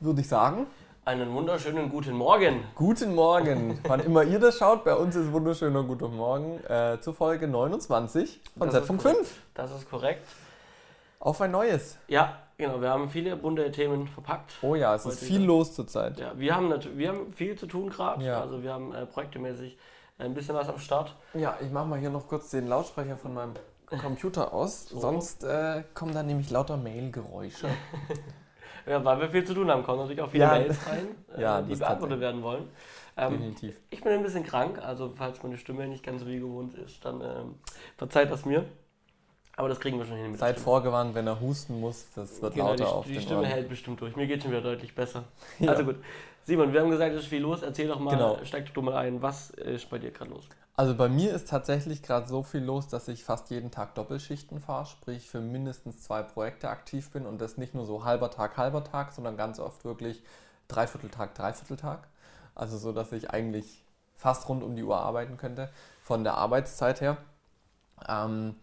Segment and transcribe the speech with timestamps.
[0.00, 0.66] Würde ich sagen.
[1.04, 2.64] Einen wunderschönen guten Morgen.
[2.74, 3.80] Guten Morgen.
[3.88, 8.40] Wann immer ihr das schaut, bei uns ist wunderschöner guten Morgen äh, zur Folge 29
[8.58, 8.96] von Z.5.
[8.98, 9.26] korrekt.
[9.54, 10.26] Das ist korrekt.
[11.18, 11.98] Auf ein neues.
[12.08, 12.80] Ja, genau.
[12.80, 14.52] Wir haben viele bunte Themen verpackt.
[14.62, 15.46] Oh ja, es ist viel wieder.
[15.46, 16.20] los zurzeit.
[16.20, 18.24] Ja, wir haben, wir haben viel zu tun gerade.
[18.24, 18.40] Ja.
[18.40, 19.78] Also wir haben äh, projektemäßig
[20.18, 21.16] ein bisschen was am Start.
[21.32, 23.54] Ja, ich mache mal hier noch kurz den Lautsprecher von meinem
[23.86, 24.88] Computer aus.
[24.88, 27.68] Sonst äh, kommen da nämlich lauter Mailgeräusche.
[28.88, 30.50] Ja, weil wir viel zu tun haben, kommen natürlich auch viele Ja.
[30.50, 32.68] Mails rein, äh, Ja, die beantwortet werden wollen.
[33.16, 33.76] Ähm, Definitiv.
[33.90, 37.04] ich bin ein bisschen krank, also falls meine Stimme nicht ganz so wie gewohnt ist,
[37.04, 37.54] dann ähm,
[37.96, 38.64] verzeiht das mir.
[39.56, 40.30] Aber das kriegen wir schon hin.
[40.30, 43.40] mit Seid vorgewarnt, wenn er husten muss, das wird Genau, lauter die, auf die Stimme
[43.40, 43.48] Ohren.
[43.48, 44.14] hält bestimmt durch.
[44.14, 45.24] Mir geht schon wieder deutlich besser.
[45.58, 45.72] Ja.
[45.72, 45.96] Also gut.
[46.44, 47.62] Simon, wir haben gesagt, es ist viel los.
[47.62, 48.38] Erzähl doch mal, Genau.
[48.44, 50.48] steig du mal ein, was ist bei dir gerade los?
[50.78, 54.60] Also bei mir ist tatsächlich gerade so viel los, dass ich fast jeden Tag Doppelschichten
[54.60, 58.56] fahre, sprich für mindestens zwei Projekte aktiv bin und das nicht nur so halber Tag,
[58.56, 60.22] halber Tag, sondern ganz oft wirklich
[60.68, 62.06] Dreivierteltag, Dreivierteltag.
[62.54, 63.82] Also so, dass ich eigentlich
[64.14, 65.68] fast rund um die Uhr arbeiten könnte
[66.04, 67.16] von der Arbeitszeit her.
[68.08, 68.54] Ähm,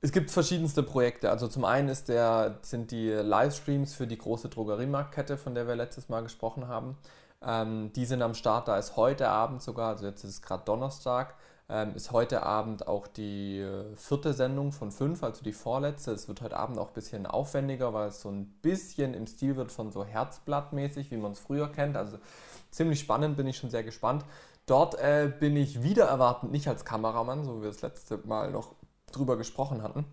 [0.00, 1.28] es gibt verschiedenste Projekte.
[1.28, 5.74] Also zum einen ist der, sind die Livestreams für die große Drogeriemarktkette, von der wir
[5.74, 6.96] letztes Mal gesprochen haben.
[7.42, 8.68] Ähm, die sind am Start.
[8.68, 11.34] Da ist heute Abend sogar, also jetzt ist es gerade Donnerstag,
[11.70, 16.12] ähm, ist heute Abend auch die äh, vierte Sendung von fünf, also die vorletzte.
[16.12, 19.56] Es wird heute Abend auch ein bisschen aufwendiger, weil es so ein bisschen im Stil
[19.56, 21.96] wird von so Herzblattmäßig, wie man es früher kennt.
[21.96, 22.18] Also
[22.70, 24.24] ziemlich spannend, bin ich schon sehr gespannt.
[24.64, 28.50] Dort äh, bin ich wieder erwartend nicht als Kameramann, so wie wir das letzte Mal
[28.50, 28.74] noch
[29.12, 30.04] drüber gesprochen hatten,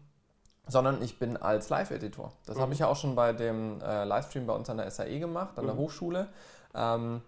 [0.68, 2.32] sondern ich bin als Live-Editor.
[2.46, 5.20] Das habe ich ja auch schon bei dem äh, Livestream bei uns an der SAE
[5.20, 5.80] gemacht, an der Mhm.
[5.80, 6.28] Hochschule.
[6.74, 7.22] Ähm,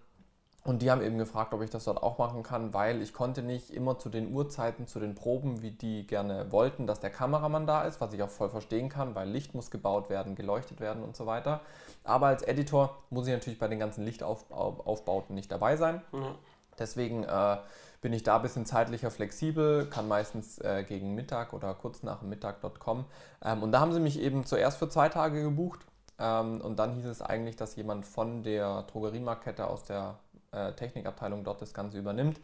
[0.68, 3.42] und die haben eben gefragt, ob ich das dort auch machen kann, weil ich konnte
[3.42, 7.66] nicht immer zu den Uhrzeiten, zu den Proben, wie die gerne wollten, dass der Kameramann
[7.66, 11.02] da ist, was ich auch voll verstehen kann, weil Licht muss gebaut werden, geleuchtet werden
[11.02, 11.62] und so weiter.
[12.04, 16.02] Aber als Editor muss ich natürlich bei den ganzen Lichtaufbauten nicht dabei sein.
[16.12, 16.34] Ja.
[16.78, 17.56] Deswegen äh,
[18.02, 22.18] bin ich da ein bisschen zeitlicher flexibel, kann meistens äh, gegen Mittag oder kurz nach
[22.18, 23.06] dem Mittag dort kommen.
[23.42, 25.80] Ähm, und da haben sie mich eben zuerst für zwei Tage gebucht.
[26.18, 30.18] Ähm, und dann hieß es eigentlich, dass jemand von der Drogeriemarktkette aus der
[30.52, 32.40] äh, Technikabteilung dort das Ganze übernimmt.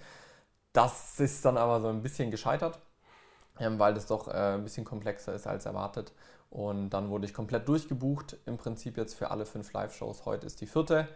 [0.72, 2.78] Das ist dann aber so ein bisschen gescheitert,
[3.60, 6.12] ähm, weil das doch äh, ein bisschen komplexer ist als erwartet.
[6.50, 10.24] Und dann wurde ich komplett durchgebucht, im Prinzip jetzt für alle fünf Live-Shows.
[10.24, 11.08] Heute ist die vierte.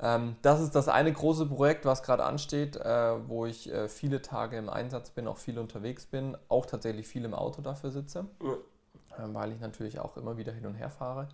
[0.00, 4.22] Ähm, das ist das eine große Projekt, was gerade ansteht, äh, wo ich äh, viele
[4.22, 8.26] Tage im Einsatz bin, auch viel unterwegs bin, auch tatsächlich viel im Auto dafür sitze,
[8.42, 9.24] Ja.
[9.24, 11.28] ähm, weil ich natürlich auch immer wieder hin und her fahre.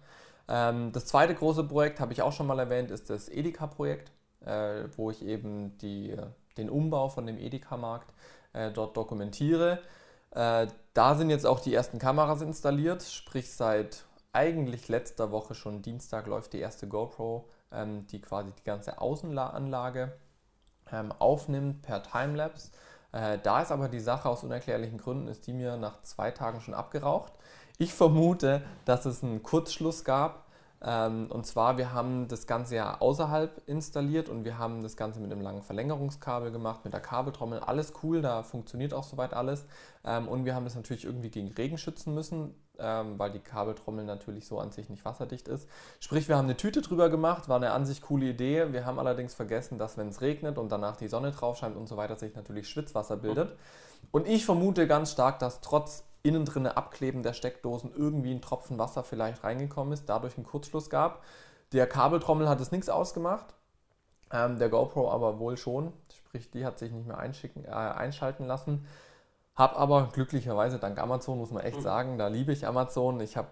[0.49, 4.13] Ähm, das zweite große Projekt, habe ich auch schon mal erwähnt, ist das Edeka-Projekt,
[4.45, 6.17] äh, wo ich eben die,
[6.57, 8.13] den Umbau von dem Edeka-Markt
[8.53, 9.79] äh, dort dokumentiere.
[10.31, 15.83] Äh, da sind jetzt auch die ersten Kameras installiert, sprich seit eigentlich letzter Woche schon
[15.83, 20.13] Dienstag läuft die erste GoPro, ähm, die quasi die ganze Außenanlage
[20.93, 22.71] ähm, aufnimmt per Timelapse.
[23.13, 26.61] Äh, da ist aber die Sache aus unerklärlichen Gründen, ist die mir nach zwei Tagen
[26.61, 27.33] schon abgeraucht.
[27.79, 30.47] Ich vermute, dass es einen Kurzschluss gab.
[30.83, 35.21] Ähm, und zwar, wir haben das Ganze ja außerhalb installiert und wir haben das Ganze
[35.21, 37.61] mit einem langen Verlängerungskabel gemacht, mit der Kabeltrommel.
[37.61, 39.67] Alles cool, da funktioniert auch soweit alles.
[40.05, 44.07] Ähm, und wir haben das natürlich irgendwie gegen Regen schützen müssen, ähm, weil die Kabeltrommel
[44.07, 45.69] natürlich so an sich nicht wasserdicht ist.
[46.01, 48.73] Sprich, wir haben eine Tüte drüber gemacht, war eine an sich coole Idee.
[48.73, 51.89] Wir haben allerdings vergessen, dass wenn es regnet und danach die Sonne drauf scheint und
[51.89, 53.55] so weiter, sich natürlich Schwitzwasser bildet.
[54.13, 58.79] Und ich vermute ganz stark, dass trotz innen drinne Abkleben der Steckdosen irgendwie ein Tropfen
[58.79, 61.23] Wasser vielleicht reingekommen ist, dadurch einen Kurzschluss gab.
[61.73, 63.55] Der Kabeltrommel hat es nichts ausgemacht,
[64.33, 65.93] ähm, der GoPro aber wohl schon.
[66.13, 68.87] Sprich, die hat sich nicht mehr äh, einschalten lassen.
[69.57, 71.83] Hab aber glücklicherweise dank Amazon, muss man echt Mhm.
[71.83, 73.21] sagen, da liebe ich Amazon.
[73.21, 73.49] Ich habe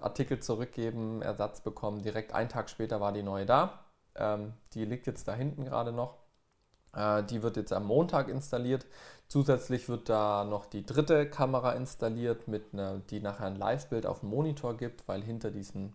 [0.00, 2.02] Artikel zurückgeben, Ersatz bekommen.
[2.02, 3.80] Direkt einen Tag später war die neue da.
[4.14, 6.16] Ähm, die liegt jetzt da hinten gerade noch.
[6.94, 8.86] Äh, die wird jetzt am Montag installiert.
[9.28, 14.20] Zusätzlich wird da noch die dritte Kamera installiert, mit einer, die nachher ein Live-Bild auf
[14.20, 15.94] dem Monitor gibt, weil hinter diesen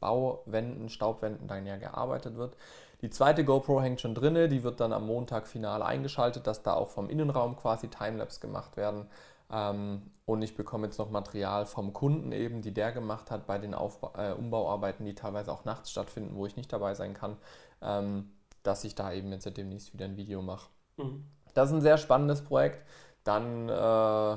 [0.00, 2.56] Bauwänden, Staubwänden dann ja gearbeitet wird.
[3.02, 6.74] Die zweite GoPro hängt schon drinne, die wird dann am Montag final eingeschaltet, dass da
[6.74, 9.06] auch vom Innenraum quasi Timelapse gemacht werden.
[9.50, 13.58] Ähm, und ich bekomme jetzt noch Material vom Kunden eben, die der gemacht hat bei
[13.58, 17.36] den Aufba äh, Umbauarbeiten, die teilweise auch nachts stattfinden, wo ich nicht dabei sein kann,
[17.82, 18.30] ähm,
[18.62, 20.70] dass ich da eben jetzt demnächst wieder ein Video mache.
[20.96, 21.26] Mhm.
[21.54, 22.86] Das ist ein sehr spannendes Projekt.
[23.24, 24.36] Dann, äh,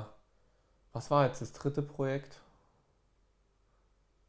[0.92, 2.40] was war jetzt das dritte Projekt?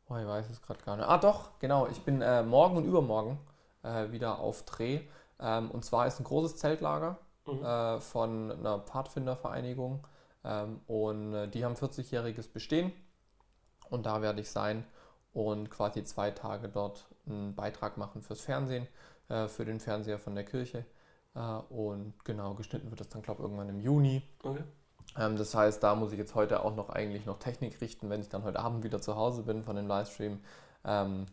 [0.10, 1.08] Oh, ich weiß es gerade gar nicht.
[1.08, 1.88] Ah, doch, genau.
[1.88, 3.40] Ich bin äh, morgen und übermorgen
[3.84, 5.02] äh, wieder auf Dreh.
[5.40, 7.64] Ähm, und zwar ist ein großes Zeltlager Mhm.
[7.64, 10.06] äh, von einer Pfadfindervereinigung.
[10.44, 12.92] Ähm, und äh, die haben 40-jähriges Bestehen.
[13.90, 14.86] Und da werde ich sein
[15.34, 18.88] und quasi zwei Tage dort einen Beitrag machen fürs Fernsehen,
[19.30, 20.86] äh, für den Fernseher von der Kirche.
[21.36, 21.40] Äh,
[21.70, 24.22] und genau, geschnitten wird das dann, glaube ich, irgendwann im Juni.
[24.44, 24.64] Okay.
[25.18, 28.22] Ähm, das heißt, da muss ich jetzt heute auch noch eigentlich noch Technik richten, wenn
[28.22, 30.40] ich dann heute Abend wieder zu Hause bin von dem Livestream.
[30.84, 31.26] Ähm,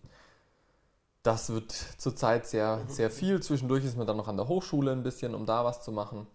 [1.23, 2.89] das wird zurzeit sehr, Mhm.
[2.89, 3.43] sehr viel.
[3.43, 6.27] Zwischendurch ist man dann noch an der Hochschule ein bisschen, um da was zu machen.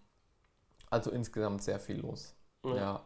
[0.90, 2.34] Also insgesamt sehr viel los.
[2.64, 2.74] Ja.
[2.74, 3.00] Ja.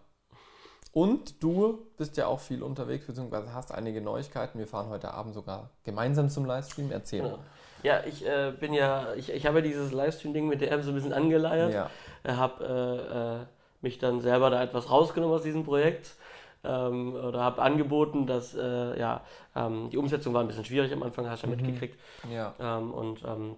[0.94, 4.60] Und du bist ja auch viel unterwegs, beziehungsweise hast einige Neuigkeiten.
[4.60, 6.92] Wir fahren heute Abend sogar gemeinsam zum Livestream.
[6.92, 7.22] Erzähl.
[7.22, 7.40] Genau.
[7.82, 10.90] Ja, ich äh, bin ja, ich, ich habe ja dieses Livestream-Ding mit der App so
[10.92, 11.74] ein bisschen angeleiert.
[11.74, 11.90] Ja.
[12.36, 13.46] habe äh, äh,
[13.82, 16.14] mich dann selber da etwas rausgenommen aus diesem Projekt
[16.62, 19.22] ähm, oder habe angeboten, dass äh, ja,
[19.56, 21.60] ähm, die Umsetzung war ein bisschen schwierig am Anfang, hast du ja Mhm.
[21.60, 21.98] mitgekriegt.
[22.32, 22.54] Ja.
[22.60, 23.56] Ähm, und ähm,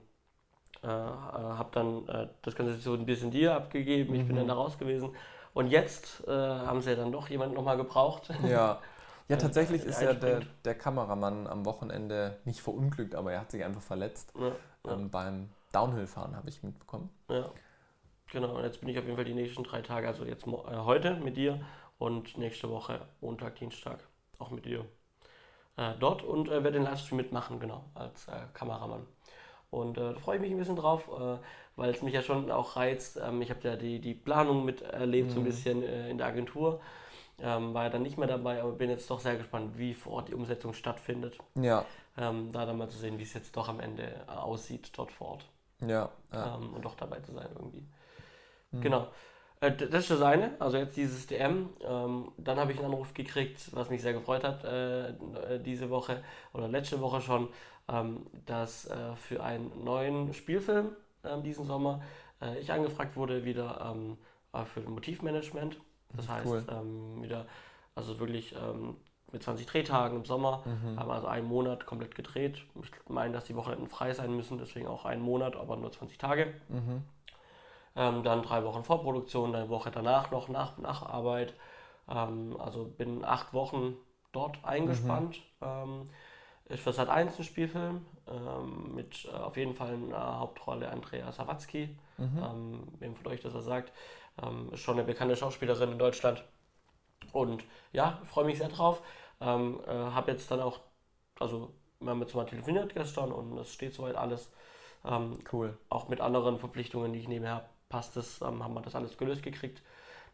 [0.82, 4.15] äh, habe dann äh, das Ganze so ein bisschen dir abgegeben.
[4.15, 4.41] Ich bin Mhm.
[4.41, 5.11] dann da raus gewesen.
[5.56, 8.31] Und jetzt äh, haben sie ja dann doch jemanden nochmal gebraucht.
[8.43, 8.81] Ja.
[9.29, 13.50] Ja, Äh, tatsächlich ist ja der, der Kameramann am Wochenende nicht verunglückt, aber er hat
[13.50, 14.32] sich einfach verletzt.
[14.35, 17.11] Ja, ja, Ähm, beim Downhill-Fahren habe ich mitbekommen.
[17.29, 17.50] ja.
[18.32, 20.50] Genau, und jetzt bin ich auf jeden Fall die nächsten drei Tage, also jetzt äh,
[20.50, 21.61] heute mit dir
[21.99, 24.00] und nächste Woche Montag, Dienstag
[24.38, 24.87] auch mit dir
[25.76, 29.06] äh, dort und äh, werde den Livestream mitmachen, genau, als äh, Kameramann.
[29.76, 31.38] Und äh, da freue ich mich ein bisschen drauf, äh,
[31.76, 33.19] weil es mich ja schon auch reizt.
[33.23, 35.44] Ähm, ich habe ja die, die Planung miterlebt, so ein Mhm.
[35.44, 36.81] bisschen äh, in der Agentur.
[37.40, 40.14] Ähm, war ja dann nicht mehr dabei, aber bin jetzt doch sehr gespannt, wie vor
[40.14, 41.38] Ort die Umsetzung stattfindet.
[41.55, 41.87] Ja,
[42.19, 45.12] Ähm, da dann mal zu sehen, wie es jetzt doch am Ende äh, aussieht dort
[45.12, 45.46] vor Ort.
[45.81, 46.11] ja.
[46.32, 46.56] ja.
[46.56, 47.87] Ähm, und doch dabei zu sein irgendwie.
[48.72, 48.81] Mhm.
[48.82, 49.08] Genau.
[49.61, 51.70] Äh, das ist das eine, also jetzt dieses DM.
[51.82, 55.14] Ähm, dann habe ich einen Anruf gekriegt, was mich sehr gefreut hat, äh,
[55.64, 56.22] diese Woche
[56.52, 57.49] oder letzte Woche schon,
[57.88, 60.91] ähm, dass äh, für einen neuen Spielfilm
[61.25, 62.03] ähm, diesen Sommer
[62.41, 64.19] äh, ich angefragt wurde wieder ähm,
[64.53, 65.81] äh, für Motivmanagement.
[66.15, 66.65] Das heißt, Cool.
[66.71, 67.47] ähm, wieder,
[67.94, 68.97] also wirklich ähm,
[69.33, 70.99] mit 20 Drehtagen im Sommer, Mhm.
[70.99, 72.65] haben also einen Monat komplett gedreht.
[72.83, 76.17] Ich meine, dass die Wochenenden frei sein müssen, deswegen auch einen Monat, aber nur 20
[76.19, 76.55] Tage.
[76.69, 77.03] Mhm.
[77.97, 81.55] Ähm, dann drei Wochen Vorproduktion, eine Woche danach noch nach Nacharbeit.
[82.09, 83.94] Ähm, also bin acht Wochen
[84.32, 85.41] dort eingespannt.
[85.62, 86.09] Ähm,
[86.69, 90.91] ist für Sat 1 ein Spielfilm ähm, mit äh, auf jeden Fall in der Hauptrolle
[90.91, 91.97] Andrea Sawatzki.
[92.19, 92.39] Mhm.
[92.43, 93.93] Ähm, wem von euch das was sagt.
[94.43, 96.43] Ähm, ist schon eine bekannte Schauspielerin in Deutschland.
[97.33, 99.03] Und ja, freue mich sehr drauf.
[99.41, 100.81] Ähm, äh, habe jetzt dann auch,
[101.39, 101.71] also
[102.01, 104.51] wir haben jetzt mal telefoniert gestern und es steht soweit alles.
[105.05, 105.77] Ähm, Cool.
[105.89, 109.17] auch mit anderen Verpflichtungen, die ich nebenher habe, passt es, ähm, haben wir das alles
[109.17, 109.83] gelöst gekriegt,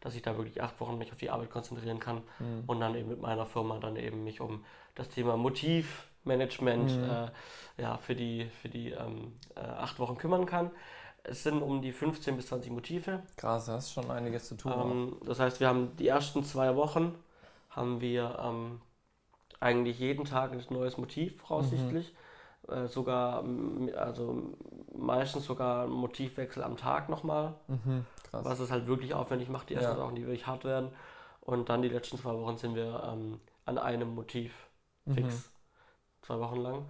[0.01, 2.63] dass ich da wirklich acht Wochen mich auf die Arbeit konzentrieren kann Mhm.
[2.65, 4.65] und dann eben mit meiner Firma dann eben mich um
[4.95, 5.37] das Thema
[6.25, 7.03] Motivmanagement Mhm.
[7.03, 10.71] äh, ja, für die, für die ähm, äh, acht Wochen kümmern kann.
[11.23, 13.23] Es sind um die 15 bis 20 Motive.
[13.37, 14.73] Krass, da hast schon einiges zu tun.
[14.73, 17.15] Ähm, das heißt, wir haben die ersten zwei Wochen
[17.69, 18.81] haben wir ähm,
[19.59, 22.13] eigentlich jeden Tag ein neues Motiv voraussichtlich.
[22.67, 23.43] Äh, sogar,
[23.97, 24.55] also
[24.95, 28.05] meistens sogar ein Motivwechsel am Tag nochmal, mhm.
[28.29, 28.45] Krass.
[28.45, 30.03] was es halt wirklich aufwendig macht, die ersten Ja.
[30.05, 30.89] Wochen, die wirklich hart werden.
[31.41, 34.53] Und dann die letzten zwei Wochen sind wir ähm, an einem Motiv
[35.13, 35.49] fix.
[36.25, 36.85] Zwei Wochen lang.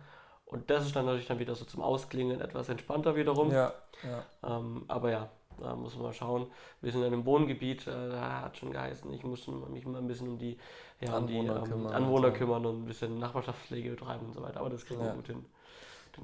[0.46, 3.52] Und das ist dann natürlich dann wieder so zum Ausklingen etwas entspannter wiederum.
[3.52, 4.24] Ja, ja.
[4.44, 6.48] Ähm, aber ja, da muss man mal schauen.
[6.82, 10.08] Wir sind in einem Wohngebiet, äh, da hat schon geheißen, ich muss mich mal ein
[10.08, 10.58] bisschen um die,
[11.02, 14.34] ja, um die Anwohner ähm, kümmern Anwohner und kümmern und ein bisschen Nachbarschaftspflege betreiben und
[14.34, 14.60] so weiter.
[14.60, 15.14] Aber das kriegen wir Ja.
[15.14, 15.46] gut hin.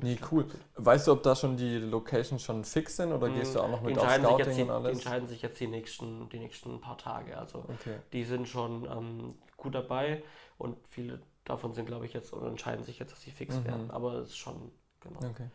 [0.01, 0.45] Nee, cool.
[0.77, 3.81] Weißt du, ob da schon die Locations schon fix sind oder gehst du auch noch
[3.81, 4.93] Die mit auf Scouting die, und die alles?
[4.93, 7.37] entscheiden sich jetzt die nächsten, die nächsten paar Tage.
[7.37, 7.97] Also Okay.
[8.13, 10.23] die sind schon ähm, gut dabei
[10.57, 13.65] und viele davon sind, glaube ich, jetzt und entscheiden sich jetzt, dass sie fix Mhm.
[13.65, 13.91] werden.
[13.91, 15.19] Aber es ist schon, genau.
[15.29, 15.49] okay.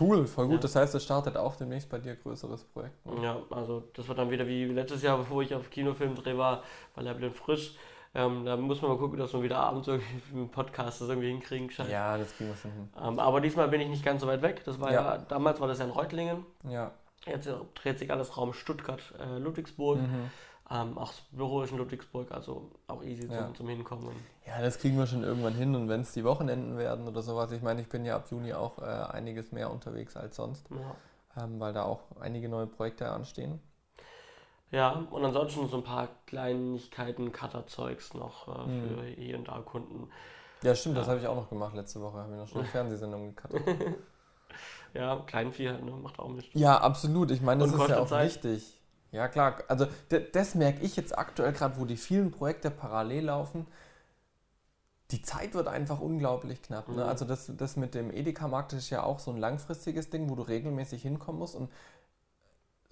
[0.00, 0.54] Cool, voll gut.
[0.56, 0.60] Ja.
[0.60, 3.04] Das heißt, es startet auch demnächst bei dir größeres Projekt.
[3.04, 3.22] ne?
[3.22, 6.62] Ja, also das wird dann wieder wie letztes Jahr, bevor ich auf Kinofilmdreh war,
[6.94, 7.74] war Leibel und frisch.
[8.14, 11.28] Ähm, da muss man mal gucken, dass wir wieder abends irgendwie dem Podcast das irgendwie
[11.28, 11.68] hinkriegen.
[11.68, 11.90] gescheit.
[11.90, 12.88] Ja, das kriegen wir schon hin.
[13.02, 14.62] Ähm, aber diesmal bin ich nicht ganz so weit weg.
[14.64, 15.18] Das war ja, Ja.
[15.18, 16.44] damals war das ja in Reutlingen.
[16.68, 16.92] Ja.
[17.26, 19.98] Jetzt dreht sich alles Raum Stuttgart, äh, Ludwigsburg.
[20.00, 20.30] Mhm.
[20.72, 23.46] Ähm, auch das Büro ist in Ludwigsburg, also auch easy Ja.
[23.46, 24.08] zum, zum Hinkommen.
[24.46, 25.74] Ja, das kriegen wir schon irgendwann hin.
[25.74, 28.52] Und wenn es die Wochenenden werden oder sowas, ich meine, ich bin ja ab Juni
[28.54, 31.44] auch äh, einiges mehr unterwegs als sonst, Ja.
[31.44, 33.60] ähm, weil da auch einige neue Projekte anstehen.
[34.70, 38.96] ja, und ansonsten so ein paar Kleinigkeiten, Cutter-Zeugs noch äh, Mhm.
[38.96, 40.08] für hier und da Kunden.
[40.62, 41.10] Ja, stimmt, das Ja.
[41.12, 42.18] habe ich auch noch gemacht letzte Woche.
[42.18, 43.62] Habe ich noch schon eine Fernsehsendung gecuttet.
[44.94, 46.44] Ja, Kleinvieh halt, ne, macht auch mit.
[46.54, 47.30] Ja, absolut.
[47.30, 48.78] Ich meine, das Und ist ja auch wichtig.
[49.12, 49.58] Ja, klar.
[49.68, 49.86] Also,
[50.32, 53.66] das merke ich jetzt aktuell gerade, wo die vielen Projekte parallel laufen.
[55.10, 56.88] Die Zeit wird einfach unglaublich knapp.
[56.88, 57.02] Ne?
[57.04, 57.08] Mhm.
[57.08, 60.42] Also, das, das mit dem Edeka-Markt ist ja auch so ein langfristiges Ding, wo du
[60.42, 61.54] regelmäßig hinkommen musst.
[61.54, 61.70] Und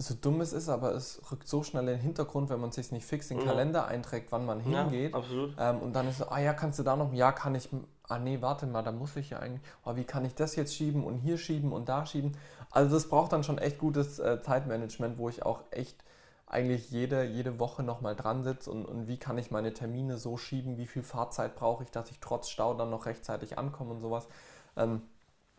[0.00, 2.90] so dumm es ist, aber es rückt so schnell in den Hintergrund, wenn man sich
[2.90, 3.52] nicht fix in den Ja.
[3.52, 5.12] Kalender einträgt, wann man hingeht.
[5.12, 5.54] Ja, absolut.
[5.58, 7.68] Ähm, und dann ist so, ah ja, kannst du da noch, ja, kann ich,
[8.08, 10.74] ah nee, warte mal, da muss ich ja eigentlich, oh, wie kann ich das jetzt
[10.74, 12.36] schieben und hier schieben und da schieben.
[12.70, 16.02] Also das braucht dann schon echt gutes äh, Zeitmanagement, wo ich auch echt
[16.50, 20.36] eigentlich jede, jede Woche nochmal dran sitze und, und wie kann ich meine Termine so
[20.36, 24.00] schieben, wie viel Fahrzeit brauche ich, dass ich trotz Stau dann noch rechtzeitig ankomme und
[24.00, 24.28] sowas.
[24.76, 25.02] Ähm,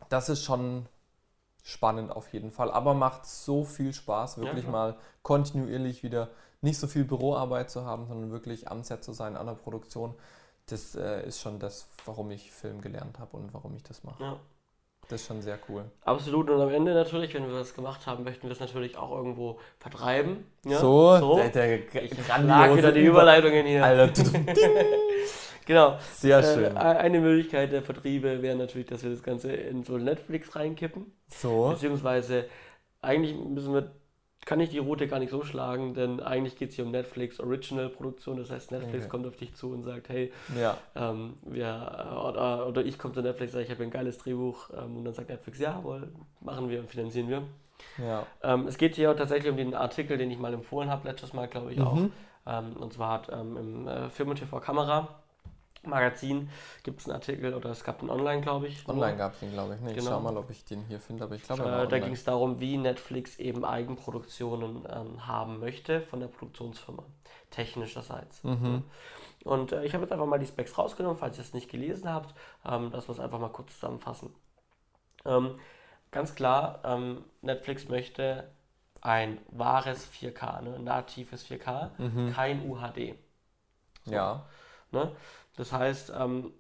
[0.10, 0.88] das ist schon
[1.64, 4.72] spannend auf jeden Fall, aber macht so viel Spaß, Ja, wirklich klar.
[4.72, 6.30] mal kontinuierlich wieder
[6.62, 10.16] nicht so viel Büroarbeit zu haben, sondern wirklich am Set zu sein, an der Produktion.
[10.68, 14.24] Das äh, ist schon das, warum ich Film gelernt habe und warum ich das mache.
[14.24, 14.40] Ja.
[15.12, 15.84] Das ist schon sehr cool.
[16.06, 16.50] Absolut.
[16.50, 19.60] Und am Ende natürlich, wenn wir das gemacht haben, möchten wir es natürlich auch irgendwo
[19.78, 20.46] vertreiben.
[20.66, 20.78] Ja?
[20.80, 23.84] so, der, der Ich wieder die Über- Überleitungen hier.
[23.84, 24.10] Alter,
[25.66, 25.98] Genau.
[26.14, 26.78] sehr Äh, schön.
[26.78, 31.12] eine Möglichkeit der Vertriebe wäre natürlich, dass wir das Ganze in so Netflix reinkippen.
[31.28, 32.46] So, Beziehungsweise,
[33.02, 33.92] eigentlich müssen wir,
[34.46, 37.40] kann ich die Route gar nicht so schlagen, denn eigentlich geht es hier um Netflix
[37.40, 38.38] Original Produktion.
[38.38, 39.10] Das heißt, Netflix Okay.
[39.10, 43.22] kommt auf dich zu und sagt, hey, ja, ähm, äh, oder, oder ich komme zu
[43.22, 46.80] Netflix, sage, ich habe ein geiles Drehbuch ähm, und dann sagt Netflix, jawohl, machen wir
[46.80, 47.44] und finanzieren wir.
[47.98, 48.26] ja.
[48.44, 51.48] Ähm, es geht hier tatsächlich um den Artikel, den ich mal empfohlen habe, letztes Mal,
[51.48, 51.96] glaube ich auch.
[51.96, 52.12] Mhm.
[52.48, 55.21] Ähm, und zwar hat ähm, im äh, Film und TV Kamera
[55.84, 56.50] Magazin
[56.84, 58.88] gibt es einen Artikel oder es gab einen online, glaube ich.
[58.88, 59.82] Online gab es den, glaube ich.
[59.82, 60.12] Nee, Ich Genau.
[60.12, 62.60] schau mal, ob ich den hier finde, aber ich glaube, Äh, da ging es darum,
[62.60, 67.04] wie Netflix eben Eigenproduktionen ähm, haben möchte von der Produktionsfirma,
[67.50, 68.44] technischerseits.
[68.44, 68.84] Mhm.
[69.44, 72.08] Und äh, ich habe jetzt einfach mal die Specs rausgenommen, falls ihr es nicht gelesen
[72.10, 74.36] habt, ähm, dass wir es einfach mal kurz zusammenfassen.
[75.26, 75.60] Ähm,
[76.12, 78.52] ganz klar, ähm, Netflix möchte
[79.02, 82.34] ein wahres 4K, ne, natives 4K, Mhm.
[82.34, 83.16] kein UHD.
[84.06, 84.46] Ja,
[84.94, 85.16] Ne?
[85.58, 86.54] Das heißt, ähm,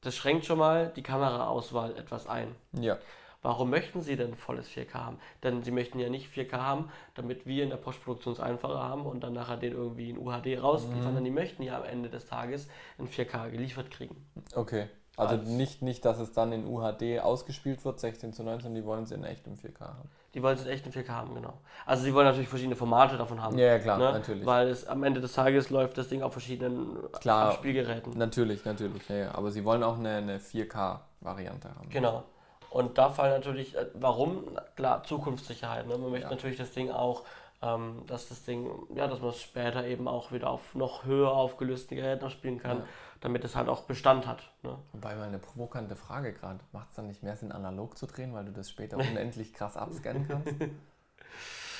[0.00, 2.54] das schränkt schon mal die Kameraauswahl etwas ein.
[2.72, 2.98] ja.
[3.40, 5.18] Warum möchten Sie denn volles 4K haben?
[5.44, 9.06] Denn Sie möchten ja nicht 4K haben, damit wir in der Postproduktion es einfacher haben
[9.06, 11.02] und dann nachher den irgendwie in UHD rausliefern, Mhm.
[11.04, 12.66] sondern die möchten ja am Ende des Tages
[12.98, 14.26] in 4K geliefert kriegen.
[14.56, 14.88] Okay.
[15.16, 18.84] Also Als- nicht, nicht, dass es dann in UHD ausgespielt wird, 16 zu 19, die
[18.84, 20.10] wollen es in echtem 4K haben.
[20.38, 21.54] Die wollen es echt in 4K haben, genau.
[21.84, 23.58] Also sie wollen natürlich verschiedene Formate davon haben.
[23.58, 24.12] Ja, klar, ne?
[24.12, 24.46] natürlich.
[24.46, 27.54] Weil es am Ende des Tages läuft das Ding auf verschiedenen Klar.
[27.54, 28.16] Spielgeräten.
[28.16, 29.34] Natürlich, natürlich, ja, ja.
[29.34, 31.90] Aber sie wollen auch eine, eine 4K-Variante haben.
[31.90, 32.22] Genau.
[32.70, 34.44] Und da fallen natürlich, äh, warum?
[34.76, 35.88] Klar, Zukunftssicherheit.
[35.88, 35.98] Ne?
[35.98, 36.30] Man möchte Ja.
[36.30, 37.24] natürlich das Ding auch,
[37.62, 41.32] ähm, dass das Ding, ja, dass man es später eben auch wieder auf noch höher
[41.32, 42.84] aufgelösten Geräten spielen kann, Ja.
[43.20, 44.42] damit es halt auch Bestand hat.
[44.62, 44.78] Ne?
[44.92, 46.60] Wobei mal eine provokante Frage gerade.
[46.72, 49.76] Macht es dann nicht mehr Sinn, analog zu drehen, weil du das später unendlich krass
[49.76, 50.54] abscannen kannst?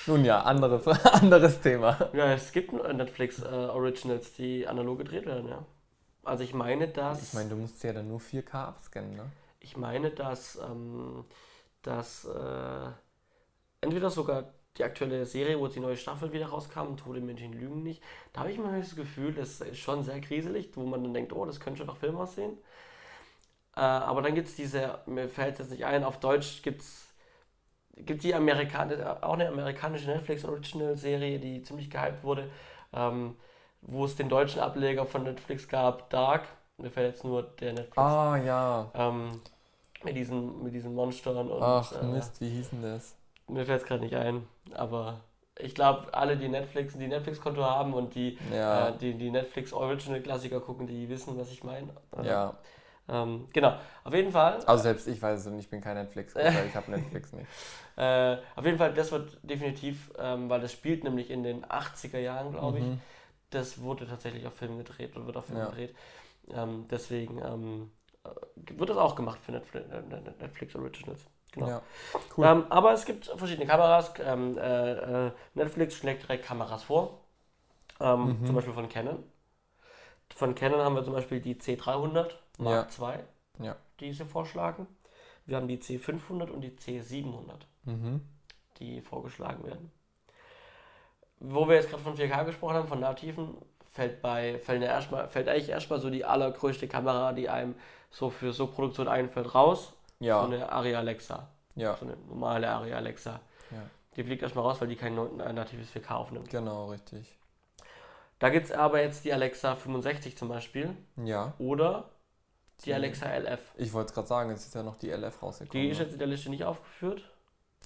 [0.07, 0.81] Nun ja, andere,
[1.13, 2.11] anderes Thema.
[2.13, 5.65] Ja, es gibt Netflix äh, Originals, die analog gedreht werden, ja.
[6.25, 7.23] Also ich meine, dass.
[7.23, 9.25] Ich meine, du musst ja dann nur 4K abscannen, ne?
[9.61, 11.25] Ich meine, dass, ähm,
[11.83, 12.91] dass äh,
[13.81, 14.45] entweder sogar
[14.79, 18.41] die aktuelle Serie, wo jetzt die neue Staffel wieder rauskam, Tode Menschen lügen nicht, da
[18.41, 21.45] habe ich mal das Gefühl, das ist schon sehr kriselig, wo man dann denkt, oh,
[21.47, 22.59] das könnte schon nach Film aussehen.
[23.77, 27.05] Äh, aber dann gibt es diese, mir fällt jetzt nicht ein, auf Deutsch gibt es
[27.97, 28.93] gibt die Amerikan
[29.23, 32.51] auch eine amerikanische Netflix Original Serie, die ziemlich gehypt wurde,
[32.93, 33.37] ähm,
[33.83, 36.49] wo es den deutschen Ableger von Netflix gab, Dark.
[36.79, 38.91] Mir fällt jetzt nur der Netflix Ah, ja.
[38.95, 39.41] ähm,
[40.05, 43.15] mit, diesen, mit diesen Monstern und Ach, äh, Mist, wie hieß denn das?
[43.49, 45.21] mir fällt es gerade nicht ein, aber
[45.59, 49.73] ich glaube, alle, die Netflix, die Netflix-Konto haben und die, Ja, äh, die, die Netflix
[49.73, 51.89] Original Klassiker gucken, die wissen, was ich meine.
[52.17, 52.55] Äh, ja.
[53.11, 54.59] Ähm, genau, auf jeden Fall.
[54.67, 57.49] Also selbst ich weiß es und ich bin kein netflix ich habe Netflix nicht.
[57.97, 62.19] Äh, auf jeden Fall, das wird definitiv, ähm, weil das spielt nämlich in den 80er
[62.19, 62.85] Jahren, glaube ich.
[62.85, 63.01] Mhm.
[63.51, 65.71] Das wurde tatsächlich auf Film gedreht und wird auf Film Ja.
[65.71, 65.95] gedreht.
[66.53, 67.91] Ähm, deswegen ähm,
[68.25, 68.31] äh,
[68.79, 69.87] wird das auch gemacht für Netflix,
[70.41, 71.27] Netflix Originals.
[71.52, 71.69] Genau.
[71.69, 71.83] Ja,
[72.37, 72.47] cool.
[72.47, 74.12] Ähm, aber es gibt verschiedene Kameras.
[74.21, 77.21] Ähm, äh, äh, Netflix schlägt direkt Kameras vor.
[78.00, 78.47] Ähm, Mhm.
[78.47, 79.25] Zum Beispiel von Canon.
[80.35, 83.25] Von Canon haben wir zum Beispiel die C300 Mark II,
[83.61, 83.76] Ja.
[84.00, 84.87] die sie vorschlagen.
[85.47, 88.21] Wir haben die C500 und die C700, Mhm.
[88.78, 89.90] die vorgeschlagen werden.
[91.40, 93.57] Wo wir jetzt gerade von 4K gesprochen haben, von nativen,
[93.93, 97.75] fällt bei fällt, ja erstmal, fällt eigentlich erstmal so die allergrößte Kamera, die einem
[98.11, 99.93] so für so Produktion einfällt, raus.
[100.21, 101.49] Ja, So eine Arri Alexa.
[101.77, 103.41] ja, So eine normale Arri Alexa.
[103.71, 103.83] Ja.
[104.17, 106.51] Die fliegt erstmal raus, weil die kein natives 4K aufnimmt.
[106.51, 107.37] genau, richtig.
[108.41, 112.09] Da gibt es aber jetzt die Alexa 65 zum Beispiel Ja, oder
[112.81, 113.61] die Die- Alexa LF.
[113.77, 115.91] ich wollte es gerade sagen, es ist ja noch die LF Die rausgekommen.
[115.91, 116.05] ist ne?
[116.05, 117.23] jetzt in der Liste nicht aufgeführt.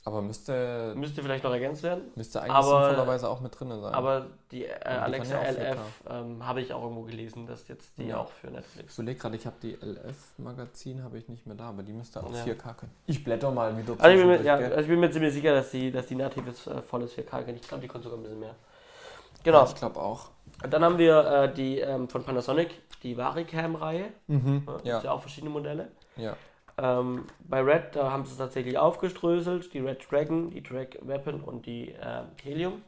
[0.05, 2.11] Aber müsste, Müsste vielleicht noch ergänzt werden.
[2.17, 3.95] müsste eigentlich Aber- sinnvollerweise auch mit drin sein.
[3.95, 5.71] Aber die äh, Alexa ja auch 4K.
[5.73, 5.79] LF
[6.11, 8.19] ähm, habe ich auch irgendwo gelesen, dass jetzt die Ja.
[8.19, 8.95] auch für ich Netflix.
[8.99, 12.33] überlege gerade, ich habe die LF-Magazin, habe ich nicht mehr da, aber die müsste auch
[12.33, 12.43] Ja.
[12.43, 12.93] 4K können.
[13.07, 15.35] Ich blätter mal wieder Also ich, bin mir, zwischendurch, ja, also ich bin mir ziemlich
[15.35, 17.55] sicher, dass die, dass die natives äh, volles 4K kann.
[17.55, 18.49] Ich glaube, die konnte sogar ein bisschen mehr.
[18.49, 19.65] Ja, Genau.
[19.67, 20.31] Ich glaube auch.
[20.65, 22.71] Und dann haben wir äh, die ähm, von Panasonic,
[23.03, 24.07] die Varicam-Reihe.
[24.27, 24.67] Mhm.
[24.85, 24.97] Ja.
[24.99, 25.89] Ja, ja auch verschiedene Modelle.
[26.17, 26.37] ja.
[26.79, 29.73] Ähm, bei Red, da haben sie es tatsächlich aufgeströselt.
[29.75, 32.83] Die Red Dragon, die Drag Weapon und die äh, Helium.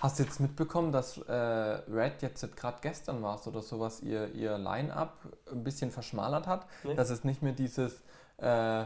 [0.00, 4.58] Hast du jetzt mitbekommen, dass äh, Red jetzt gerade gestern war oder sowas ihr, ihr
[4.58, 5.18] Line-Up
[5.50, 6.66] ein bisschen verschmalert hat?
[6.84, 6.94] Nee.
[6.94, 8.02] Dass es nicht mehr dieses,
[8.38, 8.84] äh,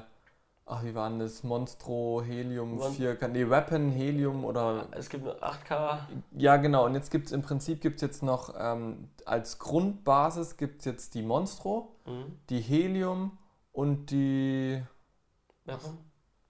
[0.66, 5.24] ach wie war denn das, Monstro, Helium, Mon- 4K, nee, Weapon, Helium oder Es gibt
[5.24, 5.98] nur 8K.
[6.36, 6.84] Ja, genau.
[6.84, 11.14] Und jetzt gibt es im Prinzip gibt's jetzt noch ähm, als Grundbasis gibt es jetzt
[11.14, 12.36] die Monstro, Mhm.
[12.50, 13.36] die Helium
[13.78, 14.82] und die.
[15.64, 15.98] Weapon.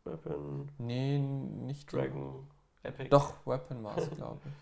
[0.04, 2.47] Weapon, Nee, nicht die- Dragon,
[2.82, 3.08] Epic.
[3.11, 4.52] Doch, Weapon war es, glaube ich.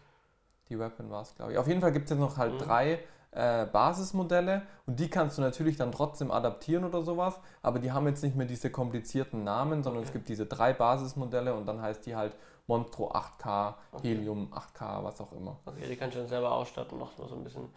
[0.68, 1.58] Die Weapon war es, glaube ich.
[1.58, 2.58] Auf jeden Fall gibt es jetzt noch halt Mhm.
[2.58, 2.99] drei
[3.32, 8.06] äh, Basismodelle und die kannst du natürlich dann trotzdem adaptieren oder sowas, aber die haben
[8.06, 10.18] jetzt nicht mehr diese komplizierten Namen, sondern es Okay.
[10.18, 12.35] gibt diese drei Basismodelle und dann heißt die halt
[12.66, 14.08] Monstro 8K, Okay.
[14.14, 15.58] Helium 8K, was auch immer.
[15.66, 17.68] Okay, die kannst du dann selber ausstatten, noch so ein bisschen.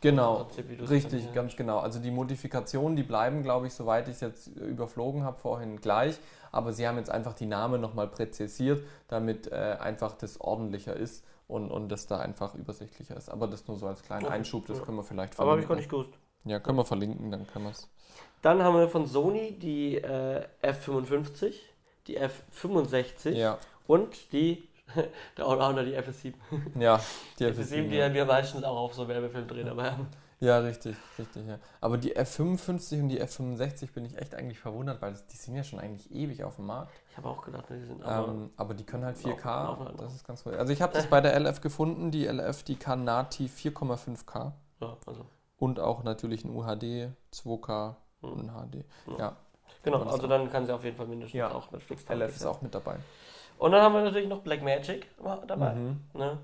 [0.00, 0.46] Genau,
[0.88, 1.78] richtig, dann- ganz genau.
[1.78, 6.18] Also die Modifikationen, die bleiben, glaube ich, soweit ich es jetzt überflogen habe, vorhin gleich.
[6.52, 11.24] Aber sie haben jetzt einfach die Namen nochmal präzisiert, damit äh, einfach das ordentlicher ist
[11.48, 13.28] und, und das da einfach übersichtlicher ist.
[13.30, 14.84] Aber das nur so als kleinen Okay, Einschub, das ja.
[14.84, 15.98] können wir vielleicht Aber habe ich gar verlinken.
[16.00, 16.22] nicht gewusst.
[16.44, 17.88] Ja, können wir verlinken, dann können wir es.
[18.42, 21.54] Dann haben wir von Sony die äh, F55,
[22.06, 24.68] die F65 Ja, und die,
[25.36, 26.34] der Allrounder, die FS7.
[26.78, 27.00] ja,
[27.38, 28.12] die Die FS7, die ja.
[28.12, 29.96] wir meistens auch auf so Werbefilmen drehen, aber
[30.38, 31.58] ja, richtig, richtig, ja.
[31.80, 35.64] Aber die F55 und die F65 bin ich echt eigentlich verwundert, weil die sind ja
[35.64, 36.92] schon eigentlich ewig auf dem Markt.
[37.10, 38.28] ich habe auch gedacht, die sind aber.
[38.28, 40.54] Ähm, aber die können halt Laufen- 4K, laufen halt das ist ganz cool.
[40.56, 44.52] Also ich habe das bei der LF gefunden, die LF, die kann nativ 4,5K
[44.82, 45.24] ja, also.
[45.58, 48.28] und auch natürlich ein UHD, 2K Mhm.
[48.32, 48.84] und ein HD.
[49.06, 49.18] Ja.
[49.18, 49.36] Ja,
[49.82, 51.50] Genau, also dann kann sie auf jeden Fall mindestens Ja.
[51.52, 52.96] auch Netflix LF ist auch mit dabei.
[53.58, 55.08] Und dann haben wir natürlich noch Blackmagic
[55.46, 55.74] dabei.
[55.74, 56.00] Mhm.
[56.14, 56.38] Ne?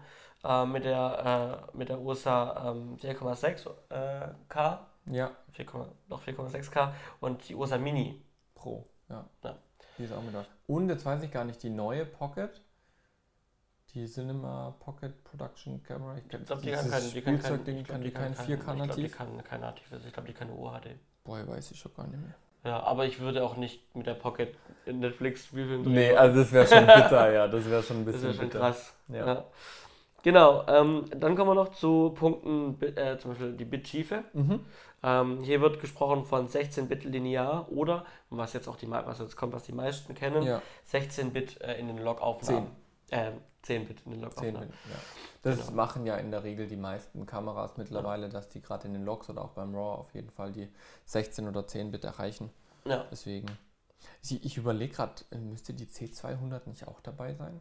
[0.44, 5.66] Äh, mit, der, äh, mit der USA ähm, 4,6 äh, K, Ja, 4,
[6.08, 8.20] noch 4,6K und die USA Mini.
[8.54, 9.24] Pro, ja.
[9.44, 9.56] Ja.
[9.98, 10.46] Die ist auch mit dabei.
[10.66, 12.60] Und jetzt weiß ich gar nicht, die neue Pocket,
[13.94, 17.76] die Cinema Pocket Production Camera, ich Ich glaube, die kann kein, die kann kein, Spielzeugding,
[17.78, 19.16] ich glaub, kann die kein 4K Ich glaube, die nativ?
[19.16, 20.04] kann kein natives.
[20.06, 20.96] Ich glaube, die kann nur UHD.
[21.24, 22.34] Boah, weiß ich schon gar nicht mehr.
[22.64, 24.54] Ja, aber ich würde auch nicht mit der Pocket
[24.86, 25.94] in Netflix Spielfilm drehen.
[25.94, 28.44] Nee, also das wäre schon bitter, ja, das wäre schon ein das bisschen ja schon
[28.46, 28.58] bitter.
[28.60, 28.94] krass.
[29.08, 29.26] Ja.
[29.26, 29.44] Ja.
[30.22, 34.22] Genau, ähm, dann kommen wir noch zu Punkten, äh, zum Beispiel die Bittschiefe.
[34.32, 34.60] Mhm.
[35.02, 39.52] Ähm, hier wird gesprochen von 16-Bit linear oder, was jetzt auch die, was jetzt kommt,
[39.52, 42.68] was die meisten kennen, Ja, 16-Bit äh, in den Logaufnahmen.
[43.12, 44.60] Ähm, 10-Bit in den 10 Logaufnahmen.
[44.70, 44.96] Bit, ja.
[45.42, 45.72] Das Genau.
[45.72, 49.28] machen ja in der Regel die meisten Kameras mittlerweile, dass die gerade in den Logs
[49.30, 50.68] oder auch beim RAW auf jeden Fall die
[51.04, 52.50] 16 oder 10 Bit erreichen.
[52.84, 53.04] Ja.
[53.10, 53.46] Deswegen.
[54.22, 57.60] Ich, überlege gerade, müsste die C200 nicht auch dabei sein?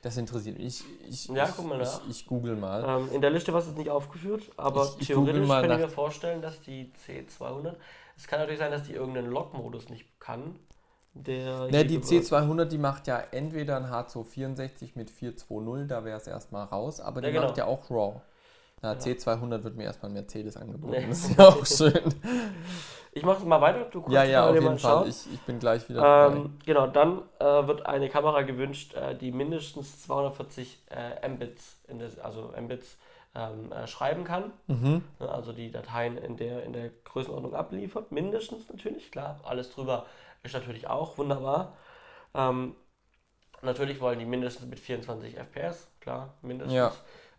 [0.00, 0.82] Das interessiert mich.
[1.06, 2.00] Ich, ich, Ja, ich, guck mal nach.
[2.04, 2.84] Ich, ich google mal.
[3.02, 5.72] Ähm, in der Liste war es jetzt nicht aufgeführt, aber Ich- ich theoretisch mal kann
[5.72, 7.76] ich mir vorstellen, dass die C200,
[8.16, 10.58] es kann natürlich sein, dass die irgendeinen Log-Modus nicht kann.
[11.14, 16.16] Der Ne, die über- C200, die macht ja entweder ein H264 mit 420, da wäre
[16.16, 17.46] es erstmal raus, aber die Ja, genau.
[17.48, 18.20] macht ja auch RAW.
[18.80, 18.98] Na, Ja.
[18.98, 20.92] C200 wird mir erstmal ein Mercedes angeboten.
[20.92, 21.06] Nee.
[21.08, 22.14] Das ist ja auch schön.
[23.14, 25.06] Ich mache mal weiter, du ja, ja, mal auf jeden Fall.
[25.06, 26.32] Ich, ich bin gleich wieder.
[26.32, 31.98] Ähm, genau, dann äh, wird eine Kamera gewünscht, äh, die mindestens 240 äh, Mbits, in
[31.98, 32.96] das, also Mbits
[33.34, 34.50] ähm, äh, schreiben kann.
[34.66, 35.02] Mhm.
[35.20, 38.12] Ne, Also die Dateien in der, in der Größenordnung abliefert.
[38.12, 39.38] Mindestens natürlich, klar.
[39.44, 40.06] Alles drüber
[40.42, 41.76] ist natürlich auch wunderbar.
[42.34, 42.74] Ähm,
[43.62, 46.74] natürlich wollen die mindestens mit 24 FPS, klar, mindestens.
[46.74, 46.92] Ja.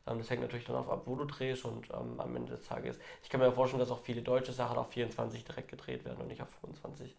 [0.07, 2.65] Ähm, das hängt natürlich dann auf ab, wo du drehst und ähm, am Ende des
[2.65, 2.99] Tages.
[3.21, 6.27] Ich kann mir vorstellen, dass auch viele deutsche Sachen auf 24 direkt gedreht werden und
[6.27, 7.15] nicht auf 25.